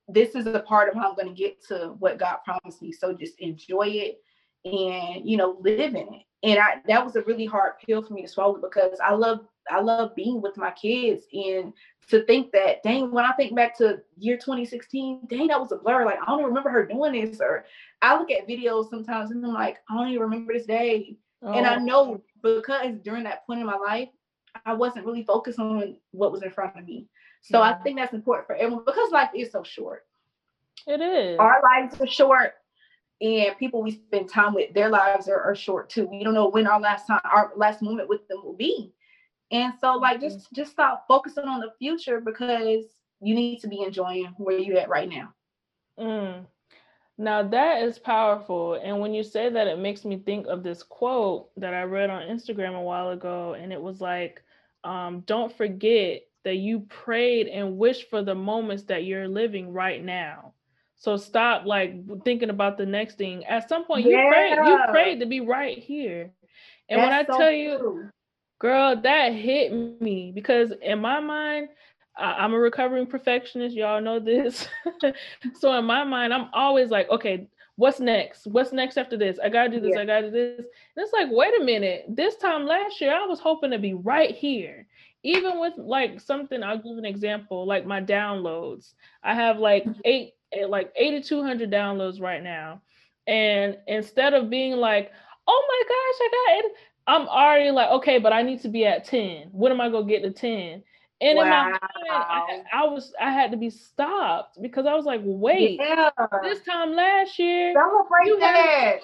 this 0.07 0.35
is 0.35 0.45
a 0.47 0.59
part 0.59 0.89
of 0.89 0.95
how 0.95 1.09
I'm 1.09 1.15
going 1.15 1.33
to 1.33 1.41
get 1.41 1.63
to 1.67 1.95
what 1.99 2.19
God 2.19 2.37
promised 2.43 2.81
me. 2.81 2.91
So 2.91 3.13
just 3.13 3.39
enjoy 3.39 3.87
it 3.87 4.21
and 4.65 5.29
you 5.29 5.35
know 5.37 5.57
live 5.61 5.95
in 5.95 6.13
it 6.13 6.23
and 6.43 6.59
I, 6.59 6.75
that 6.87 7.03
was 7.03 7.15
a 7.15 7.21
really 7.21 7.45
hard 7.45 7.73
pill 7.85 8.01
for 8.01 8.13
me 8.13 8.21
to 8.21 8.27
swallow 8.27 8.59
because 8.59 8.99
I 9.03 9.13
love 9.13 9.41
I 9.69 9.81
love 9.81 10.15
being 10.15 10.41
with 10.41 10.57
my 10.57 10.71
kids 10.71 11.23
and 11.31 11.73
to 12.09 12.25
think 12.25 12.51
that 12.51 12.83
dang 12.83 13.11
when 13.11 13.25
I 13.25 13.31
think 13.33 13.55
back 13.55 13.77
to 13.77 14.01
year 14.17 14.35
2016 14.35 15.27
dang 15.29 15.47
that 15.47 15.59
was 15.59 15.71
a 15.71 15.77
blur 15.77 16.05
like 16.05 16.19
I 16.21 16.25
don't 16.25 16.45
remember 16.45 16.69
her 16.69 16.85
doing 16.85 17.13
this 17.13 17.41
or 17.41 17.65
I 18.01 18.17
look 18.17 18.31
at 18.31 18.47
videos 18.47 18.89
sometimes 18.89 19.31
and 19.31 19.45
I'm 19.45 19.53
like 19.53 19.77
I 19.89 19.95
don't 19.95 20.09
even 20.09 20.21
remember 20.21 20.53
this 20.53 20.65
day 20.65 21.17
oh. 21.41 21.53
and 21.53 21.65
I 21.65 21.75
oh. 21.75 21.79
know 21.79 22.21
because 22.41 22.97
during 23.03 23.23
that 23.23 23.45
point 23.45 23.59
in 23.59 23.65
my 23.65 23.77
life 23.77 24.09
I 24.65 24.73
wasn't 24.73 25.05
really 25.05 25.23
focused 25.23 25.59
on 25.59 25.97
what 26.11 26.31
was 26.31 26.43
in 26.43 26.51
front 26.51 26.77
of 26.77 26.85
me 26.85 27.07
so 27.43 27.61
I 27.61 27.73
think 27.75 27.97
that's 27.97 28.13
important 28.13 28.47
for 28.47 28.55
everyone 28.55 28.85
because 28.85 29.11
life 29.11 29.29
is 29.35 29.51
so 29.51 29.63
short. 29.63 30.05
It 30.87 31.01
is. 31.01 31.37
Our 31.39 31.61
lives 31.61 31.99
are 31.99 32.07
short 32.07 32.53
and 33.21 33.57
people 33.57 33.81
we 33.81 33.91
spend 33.91 34.29
time 34.29 34.53
with 34.53 34.73
their 34.73 34.89
lives 34.89 35.27
are, 35.27 35.41
are 35.41 35.55
short 35.55 35.89
too. 35.89 36.07
We 36.07 36.23
don't 36.23 36.33
know 36.33 36.49
when 36.49 36.67
our 36.67 36.79
last 36.79 37.07
time 37.07 37.21
our 37.23 37.51
last 37.55 37.81
moment 37.81 38.09
with 38.09 38.27
them 38.27 38.43
will 38.43 38.55
be. 38.55 38.93
And 39.51 39.73
so 39.79 39.95
like 39.95 40.21
just 40.21 40.39
mm-hmm. 40.39 40.55
just 40.55 40.71
stop 40.71 41.05
focusing 41.07 41.45
on 41.45 41.59
the 41.59 41.71
future 41.79 42.21
because 42.21 42.85
you 43.21 43.35
need 43.35 43.59
to 43.59 43.67
be 43.67 43.81
enjoying 43.81 44.33
where 44.37 44.57
you 44.57 44.77
at 44.77 44.89
right 44.89 45.09
now. 45.09 45.33
Mm. 45.99 46.45
now 47.19 47.43
that 47.43 47.83
is 47.83 47.99
powerful. 47.99 48.79
And 48.81 48.99
when 48.99 49.13
you 49.13 49.21
say 49.21 49.49
that 49.49 49.67
it 49.67 49.79
makes 49.79 50.05
me 50.05 50.17
think 50.17 50.47
of 50.47 50.63
this 50.63 50.81
quote 50.81 51.49
that 51.55 51.71
i 51.75 51.83
read 51.83 52.09
on 52.09 52.23
instagram 52.23 52.75
a 52.75 52.81
while 52.81 53.11
ago 53.11 53.53
and 53.53 53.71
it 53.71 53.79
was 53.79 54.01
like 54.01 54.41
um, 54.83 55.21
don't 55.27 55.55
forget 55.55 56.23
that 56.43 56.55
you 56.55 56.81
prayed 56.81 57.47
and 57.47 57.77
wished 57.77 58.09
for 58.09 58.21
the 58.21 58.35
moments 58.35 58.83
that 58.83 59.05
you're 59.05 59.27
living 59.27 59.71
right 59.71 60.03
now 60.03 60.53
so 61.03 61.17
stop 61.17 61.65
like 61.65 61.95
thinking 62.23 62.49
about 62.49 62.77
the 62.77 62.85
next 62.85 63.17
thing. 63.17 63.43
At 63.45 63.67
some 63.67 63.83
point, 63.83 64.05
yeah. 64.05 64.23
you 64.23 64.29
prayed, 64.29 64.69
you 64.69 64.79
prayed 64.89 65.19
to 65.19 65.25
be 65.25 65.41
right 65.41 65.77
here. 65.77 66.31
And 66.87 67.01
That's 67.01 67.09
when 67.09 67.11
I 67.11 67.23
so 67.25 67.37
tell 67.37 67.51
you, 67.51 67.77
true. 67.77 68.09
girl, 68.59 69.01
that 69.01 69.33
hit 69.33 69.73
me 69.99 70.31
because 70.33 70.71
in 70.81 70.99
my 70.99 71.19
mind, 71.19 71.67
I, 72.17 72.45
am 72.45 72.53
a 72.53 72.57
recovering 72.57 73.05
perfectionist. 73.05 73.75
Y'all 73.75 73.99
know 73.99 74.21
this. 74.21 74.65
so 75.59 75.73
in 75.77 75.83
my 75.83 76.05
mind, 76.05 76.33
I'm 76.33 76.47
always 76.53 76.89
like, 76.89 77.09
okay, 77.09 77.49
what's 77.75 77.99
next? 77.99 78.47
What's 78.47 78.71
next 78.71 78.97
after 78.97 79.17
this? 79.17 79.39
I 79.43 79.49
gotta 79.49 79.69
do 79.69 79.79
this. 79.79 79.93
Yeah. 79.95 80.01
I 80.01 80.05
gotta 80.05 80.27
do 80.27 80.31
this. 80.31 80.65
And 80.95 81.03
it's 81.03 81.13
like, 81.13 81.27
wait 81.31 81.59
a 81.59 81.63
minute. 81.63 82.05
This 82.09 82.35
time 82.35 82.65
last 82.65 83.01
year, 83.01 83.13
I 83.13 83.25
was 83.25 83.39
hoping 83.39 83.71
to 83.71 83.79
be 83.79 83.93
right 83.93 84.35
here 84.35 84.87
even 85.23 85.59
with 85.59 85.73
like 85.77 86.19
something 86.19 86.61
i'll 86.63 86.77
give 86.77 86.97
an 86.97 87.05
example 87.05 87.65
like 87.65 87.85
my 87.85 88.01
downloads 88.01 88.93
i 89.23 89.33
have 89.33 89.57
like 89.57 89.85
eight 90.05 90.33
eh, 90.51 90.65
like 90.65 90.91
8200 90.95 91.71
downloads 91.71 92.21
right 92.21 92.43
now 92.43 92.81
and 93.25 93.77
instead 93.87 94.33
of 94.33 94.49
being 94.49 94.73
like 94.73 95.11
oh 95.47 95.65
my 95.67 95.83
gosh 95.87 96.27
i 96.27 96.29
got 96.31 96.65
it 96.65 96.71
i'm 97.07 97.27
already 97.27 97.71
like 97.71 97.89
okay 97.89 98.19
but 98.19 98.33
i 98.33 98.41
need 98.41 98.61
to 98.61 98.69
be 98.69 98.85
at 98.85 99.05
10 99.05 99.49
when 99.51 99.71
am 99.71 99.81
i 99.81 99.89
gonna 99.89 100.05
get 100.05 100.23
to 100.23 100.31
10 100.31 100.83
and 101.21 101.37
wow. 101.37 101.43
in 101.43 101.49
my 101.49 101.69
mind 101.69 101.79
I, 102.09 102.61
I, 102.73 102.85
was 102.85 103.13
i 103.19 103.31
had 103.31 103.51
to 103.51 103.57
be 103.57 103.69
stopped 103.69 104.61
because 104.61 104.85
i 104.85 104.93
was 104.93 105.05
like 105.05 105.21
wait 105.23 105.79
yeah. 105.79 106.09
this 106.41 106.61
time 106.61 106.93
last 106.93 107.37
year 107.39 107.73
celebrate 107.73 108.25
you 108.25 108.39
that 108.39 108.55
had, 108.55 108.99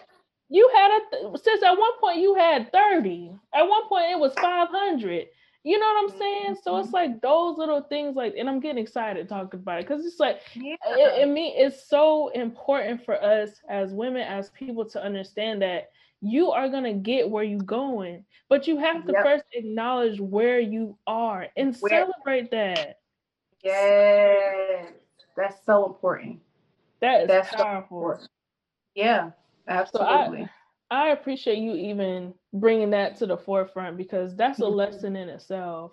you 0.49 0.69
had 0.73 0.91
a 0.91 1.37
since 1.37 1.63
at 1.63 1.77
one 1.77 1.99
point 1.99 2.19
you 2.19 2.35
had 2.35 2.71
30 2.71 3.31
at 3.53 3.67
one 3.67 3.87
point 3.87 4.11
it 4.11 4.19
was 4.19 4.33
500 4.33 5.27
you 5.63 5.77
know 5.77 5.85
what 5.87 6.03
I'm 6.03 6.17
saying? 6.17 6.57
So 6.63 6.77
it's 6.77 6.87
mm-hmm. 6.87 6.95
like 6.95 7.21
those 7.21 7.57
little 7.57 7.81
things, 7.81 8.15
like, 8.15 8.35
and 8.37 8.49
I'm 8.49 8.61
getting 8.61 8.81
excited 8.81 9.27
talking 9.27 9.59
about 9.59 9.79
it 9.79 9.87
because 9.87 10.05
it's 10.05 10.19
like, 10.19 10.41
yeah. 10.55 10.75
it, 10.87 11.23
it 11.23 11.29
me, 11.29 11.53
it's 11.57 11.87
so 11.87 12.29
important 12.29 13.03
for 13.03 13.21
us 13.21 13.49
as 13.69 13.91
women, 13.91 14.21
as 14.21 14.49
people, 14.51 14.85
to 14.85 15.03
understand 15.03 15.61
that 15.61 15.91
you 16.21 16.51
are 16.51 16.69
gonna 16.69 16.93
get 16.93 17.29
where 17.29 17.43
you're 17.43 17.59
going, 17.59 18.25
but 18.49 18.67
you 18.67 18.77
have 18.77 19.05
to 19.05 19.13
yep. 19.13 19.23
first 19.23 19.45
acknowledge 19.53 20.19
where 20.19 20.59
you 20.59 20.97
are 21.07 21.47
and 21.55 21.75
where? 21.79 22.05
celebrate 22.05 22.51
that. 22.51 22.99
Yes, 23.63 24.91
that's 25.35 25.65
so 25.65 25.85
important. 25.85 26.39
That 27.01 27.21
is 27.21 27.27
that's 27.27 27.55
powerful. 27.55 28.17
So 28.19 28.27
yeah, 28.95 29.31
absolutely. 29.67 30.43
So 30.43 30.49
I, 30.91 31.07
I 31.07 31.09
appreciate 31.09 31.59
you 31.59 31.75
even 31.75 32.33
bringing 32.53 32.89
that 32.91 33.17
to 33.17 33.25
the 33.25 33.37
forefront 33.37 33.97
because 33.97 34.35
that's 34.35 34.59
a 34.59 34.63
mm-hmm. 34.63 34.75
lesson 34.75 35.15
in 35.15 35.29
itself. 35.29 35.91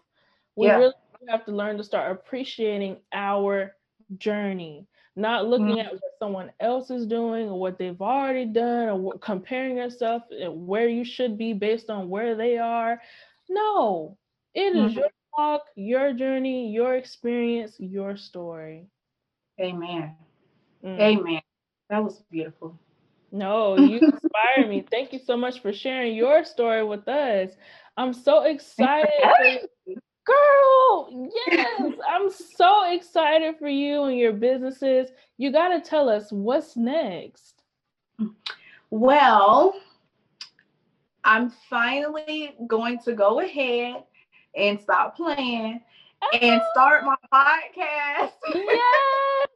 We 0.57 0.67
yeah. 0.67 0.77
really 0.77 0.95
have 1.29 1.45
to 1.47 1.53
learn 1.53 1.77
to 1.77 1.85
start 1.85 2.13
appreciating 2.13 2.99
our 3.13 3.75
journey, 4.19 4.87
not 5.17 5.47
looking 5.47 5.69
mm-hmm. 5.69 5.87
at 5.87 5.93
what 5.93 6.03
someone 6.19 6.53
else 6.61 6.91
is 6.91 7.07
doing 7.07 7.49
or 7.49 7.59
what 7.59 7.79
they've 7.79 8.01
already 8.01 8.45
done 8.45 8.89
or 8.91 9.19
comparing 9.19 9.79
yourself 9.79 10.23
and 10.31 10.67
where 10.67 10.89
you 10.89 11.05
should 11.05 11.39
be 11.39 11.55
based 11.55 11.89
on 11.89 12.11
where 12.11 12.37
they 12.37 12.59
are. 12.59 13.01
No, 13.49 14.19
it 14.55 14.77
is 14.77 14.91
mm-hmm. 14.91 14.99
your 14.99 15.09
walk, 15.37 15.63
your 15.75 16.13
journey, 16.13 16.71
your 16.71 16.97
experience, 16.97 17.77
your 17.79 18.17
story. 18.17 18.87
Amen. 19.59 20.15
Mm. 20.85 21.01
Amen. 21.01 21.41
That 21.89 22.05
was 22.05 22.23
beautiful. 22.31 22.79
No, 23.33 23.77
you 23.79 23.99
inspire 23.99 24.69
me. 24.69 24.85
Thank 24.91 25.13
you 25.13 25.19
so 25.19 25.37
much 25.37 25.61
for 25.61 25.73
sharing 25.73 26.15
your 26.15 26.45
story 26.45 26.85
with 26.85 27.09
us. 27.09 27.51
I'm 27.97 28.13
so 28.13 28.43
excited. 28.45 29.69
Girl, 30.27 31.31
yes, 31.47 31.93
I'm 32.09 32.31
so 32.31 32.93
excited 32.93 33.57
for 33.59 33.69
you 33.69 34.05
and 34.05 34.19
your 34.19 34.33
businesses. 34.33 35.11
You 35.39 35.53
got 35.53 35.69
to 35.69 35.81
tell 35.81 36.09
us 36.09 36.31
what's 36.31 36.77
next. 36.77 37.63
Well, 38.91 39.75
I'm 41.25 41.51
finally 41.71 42.55
going 42.67 42.99
to 43.01 43.13
go 43.13 43.41
ahead 43.41 44.05
and 44.57 44.81
stop 44.81 45.17
playing 45.17 45.81
oh. 46.23 46.39
and 46.41 46.61
uh-huh. 46.61 46.71
start 46.73 47.05
my 47.05 47.17
podcast. 47.33 48.33
Yes 48.55 49.47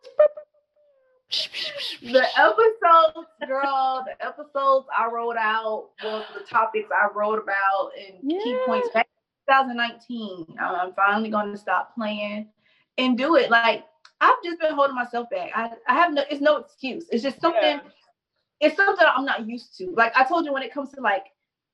the 2.02 2.24
episodes, 2.36 3.28
girl, 3.46 4.04
the 4.04 4.24
episodes 4.24 4.86
I 4.96 5.08
wrote 5.12 5.36
out 5.36 5.90
was 6.02 6.24
the 6.34 6.44
topics 6.44 6.88
I 6.90 7.08
wrote 7.14 7.38
about 7.42 7.92
and 7.98 8.28
key 8.28 8.58
points 8.66 8.88
back 8.92 9.08
2019. 9.50 10.56
I'm 10.60 10.92
finally 10.94 11.30
going 11.30 11.52
to 11.52 11.58
stop 11.58 11.94
playing 11.94 12.48
and 12.98 13.18
do 13.18 13.36
it. 13.36 13.50
Like 13.50 13.84
I've 14.20 14.42
just 14.44 14.60
been 14.60 14.74
holding 14.74 14.94
myself 14.94 15.28
back. 15.30 15.50
I, 15.54 15.72
I 15.88 15.94
have 15.94 16.12
no, 16.12 16.24
it's 16.30 16.40
no 16.40 16.58
excuse. 16.58 17.06
It's 17.10 17.22
just 17.22 17.40
something. 17.40 17.62
Yeah. 17.62 17.80
It's 18.60 18.76
something 18.76 19.06
I'm 19.08 19.24
not 19.24 19.48
used 19.48 19.76
to. 19.78 19.90
Like 19.96 20.12
I 20.16 20.24
told 20.24 20.44
you, 20.44 20.52
when 20.52 20.62
it 20.62 20.72
comes 20.72 20.90
to 20.92 21.00
like 21.00 21.24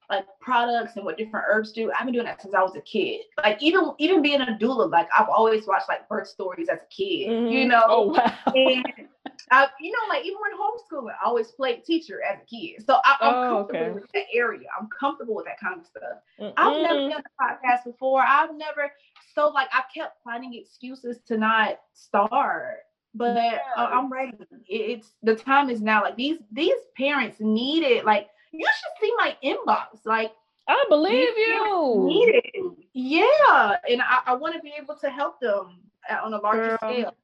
like 0.09 0.25
products 0.41 0.95
and 0.95 1.05
what 1.05 1.19
different 1.19 1.47
herbs 1.49 1.73
do. 1.73 1.91
I've 1.91 2.05
been 2.05 2.15
doing 2.15 2.27
that 2.27 2.41
since 2.41 2.55
I 2.55 2.63
was 2.63 2.77
a 2.77 2.81
kid. 2.81 3.23
Like 3.43 3.61
even 3.61 3.93
even 3.99 4.23
being 4.23 4.41
a 4.41 4.57
doula, 4.61 4.89
like 4.91 5.09
I've 5.17 5.29
always 5.29 5.67
watched 5.67 5.89
like 5.89 6.09
birth 6.09 6.29
stories 6.29 6.69
as 6.69 6.79
a 6.79 6.95
kid. 6.95 7.29
Mm-hmm. 7.29 7.53
You 7.53 7.67
know, 7.67 7.83
oh 7.89 8.03
wow. 8.13 8.33
And 8.55 8.87
I, 9.51 9.69
you 9.81 9.93
know, 9.93 10.15
like 10.15 10.25
even 10.25 10.39
when 10.41 10.59
homeschooling, 10.59 11.15
I 11.23 11.27
always 11.27 11.53
played 11.53 11.85
teacher 11.85 12.21
as 12.23 12.39
a 12.43 12.47
kid. 12.47 12.85
So 12.85 12.99
I, 13.05 13.17
am 13.21 13.35
oh, 13.35 13.57
comfortable 13.57 13.85
okay. 13.85 13.93
with 13.93 14.13
that 14.13 14.25
area. 14.35 14.67
I'm 14.79 14.89
comfortable 14.99 15.37
with 15.37 15.47
that 15.47 15.61
kind 15.61 15.81
of 15.81 15.87
stuff. 15.87 16.03
Mm-mm. 16.41 16.53
I've 16.57 16.83
never 16.83 17.09
done 17.11 17.23
a 17.23 17.43
podcast 17.43 17.85
before. 17.85 18.23
I've 18.23 18.55
never 18.57 18.91
so 19.35 19.49
like 19.49 19.69
I 19.73 19.83
kept 19.95 20.19
finding 20.25 20.55
excuses 20.55 21.21
to 21.27 21.37
not 21.37 21.79
start. 21.93 22.79
But 23.15 23.37
uh, 23.37 23.41
yeah. 23.41 23.61
I'm 23.77 24.13
ready. 24.13 24.33
It's 24.69 25.13
the 25.23 25.37
time 25.37 25.71
is 25.71 25.81
now. 25.81 26.03
Like 26.03 26.17
these 26.17 26.39
these 26.53 26.75
parents 26.97 27.39
need 27.41 27.83
it. 27.83 28.05
Like 28.05 28.29
you 28.53 28.67
should 28.67 29.01
see 29.01 29.15
my 29.17 29.37
inbox. 29.45 30.05
Like 30.05 30.33
I 30.69 30.85
believe 30.89 31.37
you. 31.37 32.05
Need 32.07 32.43
it. 32.45 32.87
Yeah, 32.93 33.77
and 33.89 34.03
I, 34.03 34.21
I 34.27 34.35
want 34.35 34.55
to 34.55 34.61
be 34.61 34.73
able 34.81 34.97
to 34.97 35.09
help 35.09 35.41
them 35.41 35.79
uh, 36.11 36.25
on 36.25 36.35
a 36.35 36.39
larger 36.39 36.77
Girl. 36.77 36.93
scale. 36.93 37.15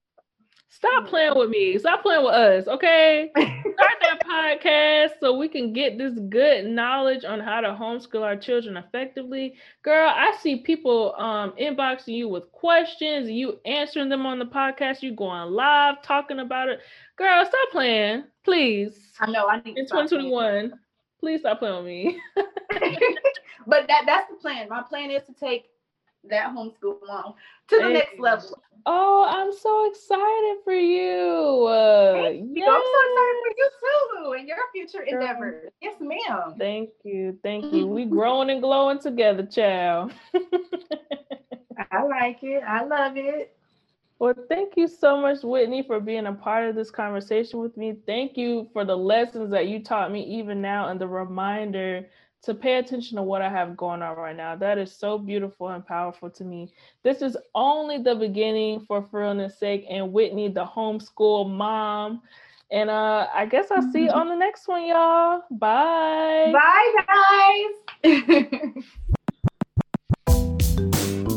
Stop 0.74 1.06
playing 1.06 1.34
with 1.36 1.50
me. 1.50 1.78
Stop 1.78 2.00
playing 2.00 2.24
with 2.24 2.32
us, 2.32 2.66
okay? 2.66 3.30
Start 3.36 3.92
that 4.00 4.24
podcast 4.26 5.20
so 5.20 5.36
we 5.36 5.46
can 5.46 5.74
get 5.74 5.98
this 5.98 6.18
good 6.30 6.64
knowledge 6.64 7.26
on 7.26 7.40
how 7.40 7.60
to 7.60 7.68
homeschool 7.68 8.22
our 8.22 8.36
children 8.36 8.78
effectively. 8.78 9.52
Girl, 9.82 10.08
I 10.08 10.34
see 10.40 10.62
people 10.62 11.14
um 11.18 11.52
inboxing 11.60 12.14
you 12.16 12.26
with 12.26 12.50
questions, 12.52 13.28
you 13.28 13.60
answering 13.66 14.08
them 14.08 14.24
on 14.24 14.38
the 14.38 14.46
podcast, 14.46 15.02
you 15.02 15.14
going 15.14 15.52
live 15.52 16.00
talking 16.02 16.38
about 16.38 16.70
it. 16.70 16.80
Girl, 17.16 17.44
stop 17.44 17.68
playing, 17.70 18.24
please. 18.42 19.12
I 19.20 19.30
know 19.30 19.48
I 19.48 19.60
need 19.60 19.76
in 19.76 19.86
2021. 19.86 20.72
Please 21.20 21.40
stop 21.40 21.58
playing 21.58 21.76
with 21.76 21.84
me. 21.84 22.18
but 23.66 23.86
that 23.88 24.04
that's 24.06 24.30
the 24.30 24.36
plan. 24.40 24.70
My 24.70 24.82
plan 24.82 25.10
is 25.10 25.22
to 25.24 25.34
take 25.34 25.66
that 26.28 26.54
homeschool 26.54 26.98
mom 27.06 27.34
to 27.68 27.76
the 27.76 27.88
next 27.88 28.18
level. 28.18 28.62
Oh, 28.84 29.24
I'm 29.28 29.52
so 29.52 29.90
excited 29.90 30.56
for 30.64 30.74
you. 30.74 31.66
Uh, 31.66 32.30
you. 32.30 32.64
I'm 32.66 32.82
so 32.82 33.00
excited 33.06 33.36
for 33.42 33.52
you 33.56 33.70
too 33.80 34.32
and 34.32 34.48
your 34.48 34.58
future 34.72 35.04
Girl. 35.08 35.20
endeavors. 35.20 35.70
Yes, 35.80 35.94
ma'am. 36.00 36.54
Thank 36.58 36.90
you. 37.04 37.38
Thank 37.42 37.72
you. 37.72 37.86
we 37.86 38.04
growing 38.06 38.50
and 38.50 38.60
glowing 38.60 38.98
together, 38.98 39.46
child. 39.46 40.12
I 41.90 42.02
like 42.02 42.42
it. 42.42 42.62
I 42.66 42.84
love 42.84 43.16
it. 43.16 43.54
Well, 44.18 44.34
thank 44.48 44.76
you 44.76 44.86
so 44.86 45.20
much, 45.20 45.42
Whitney, 45.42 45.82
for 45.82 45.98
being 45.98 46.26
a 46.26 46.32
part 46.32 46.68
of 46.68 46.76
this 46.76 46.92
conversation 46.92 47.58
with 47.58 47.76
me. 47.76 47.96
Thank 48.06 48.36
you 48.36 48.68
for 48.72 48.84
the 48.84 48.96
lessons 48.96 49.50
that 49.50 49.66
you 49.66 49.82
taught 49.82 50.12
me 50.12 50.22
even 50.38 50.62
now 50.62 50.88
and 50.88 51.00
the 51.00 51.08
reminder 51.08 52.08
to 52.42 52.54
pay 52.54 52.78
attention 52.78 53.16
to 53.16 53.22
what 53.22 53.40
I 53.40 53.48
have 53.48 53.76
going 53.76 54.02
on 54.02 54.16
right 54.16 54.36
now. 54.36 54.56
That 54.56 54.76
is 54.76 54.92
so 54.92 55.16
beautiful 55.16 55.68
and 55.68 55.86
powerful 55.86 56.28
to 56.30 56.44
me. 56.44 56.72
This 57.02 57.22
is 57.22 57.36
only 57.54 57.98
the 57.98 58.14
beginning 58.14 58.80
for 58.80 59.06
Fearless 59.10 59.58
Sake 59.58 59.86
and 59.88 60.12
Whitney, 60.12 60.48
the 60.48 60.64
homeschool 60.64 61.48
mom. 61.48 62.22
And 62.70 62.90
uh, 62.90 63.28
I 63.32 63.46
guess 63.46 63.70
I'll 63.70 63.92
see 63.92 64.04
you 64.04 64.08
mm-hmm. 64.08 64.18
on 64.18 64.28
the 64.28 64.34
next 64.34 64.66
one, 64.66 64.86
y'all. 64.86 65.42
Bye. 65.50 66.52
Bye, 66.52 67.70
guys. 68.02 68.84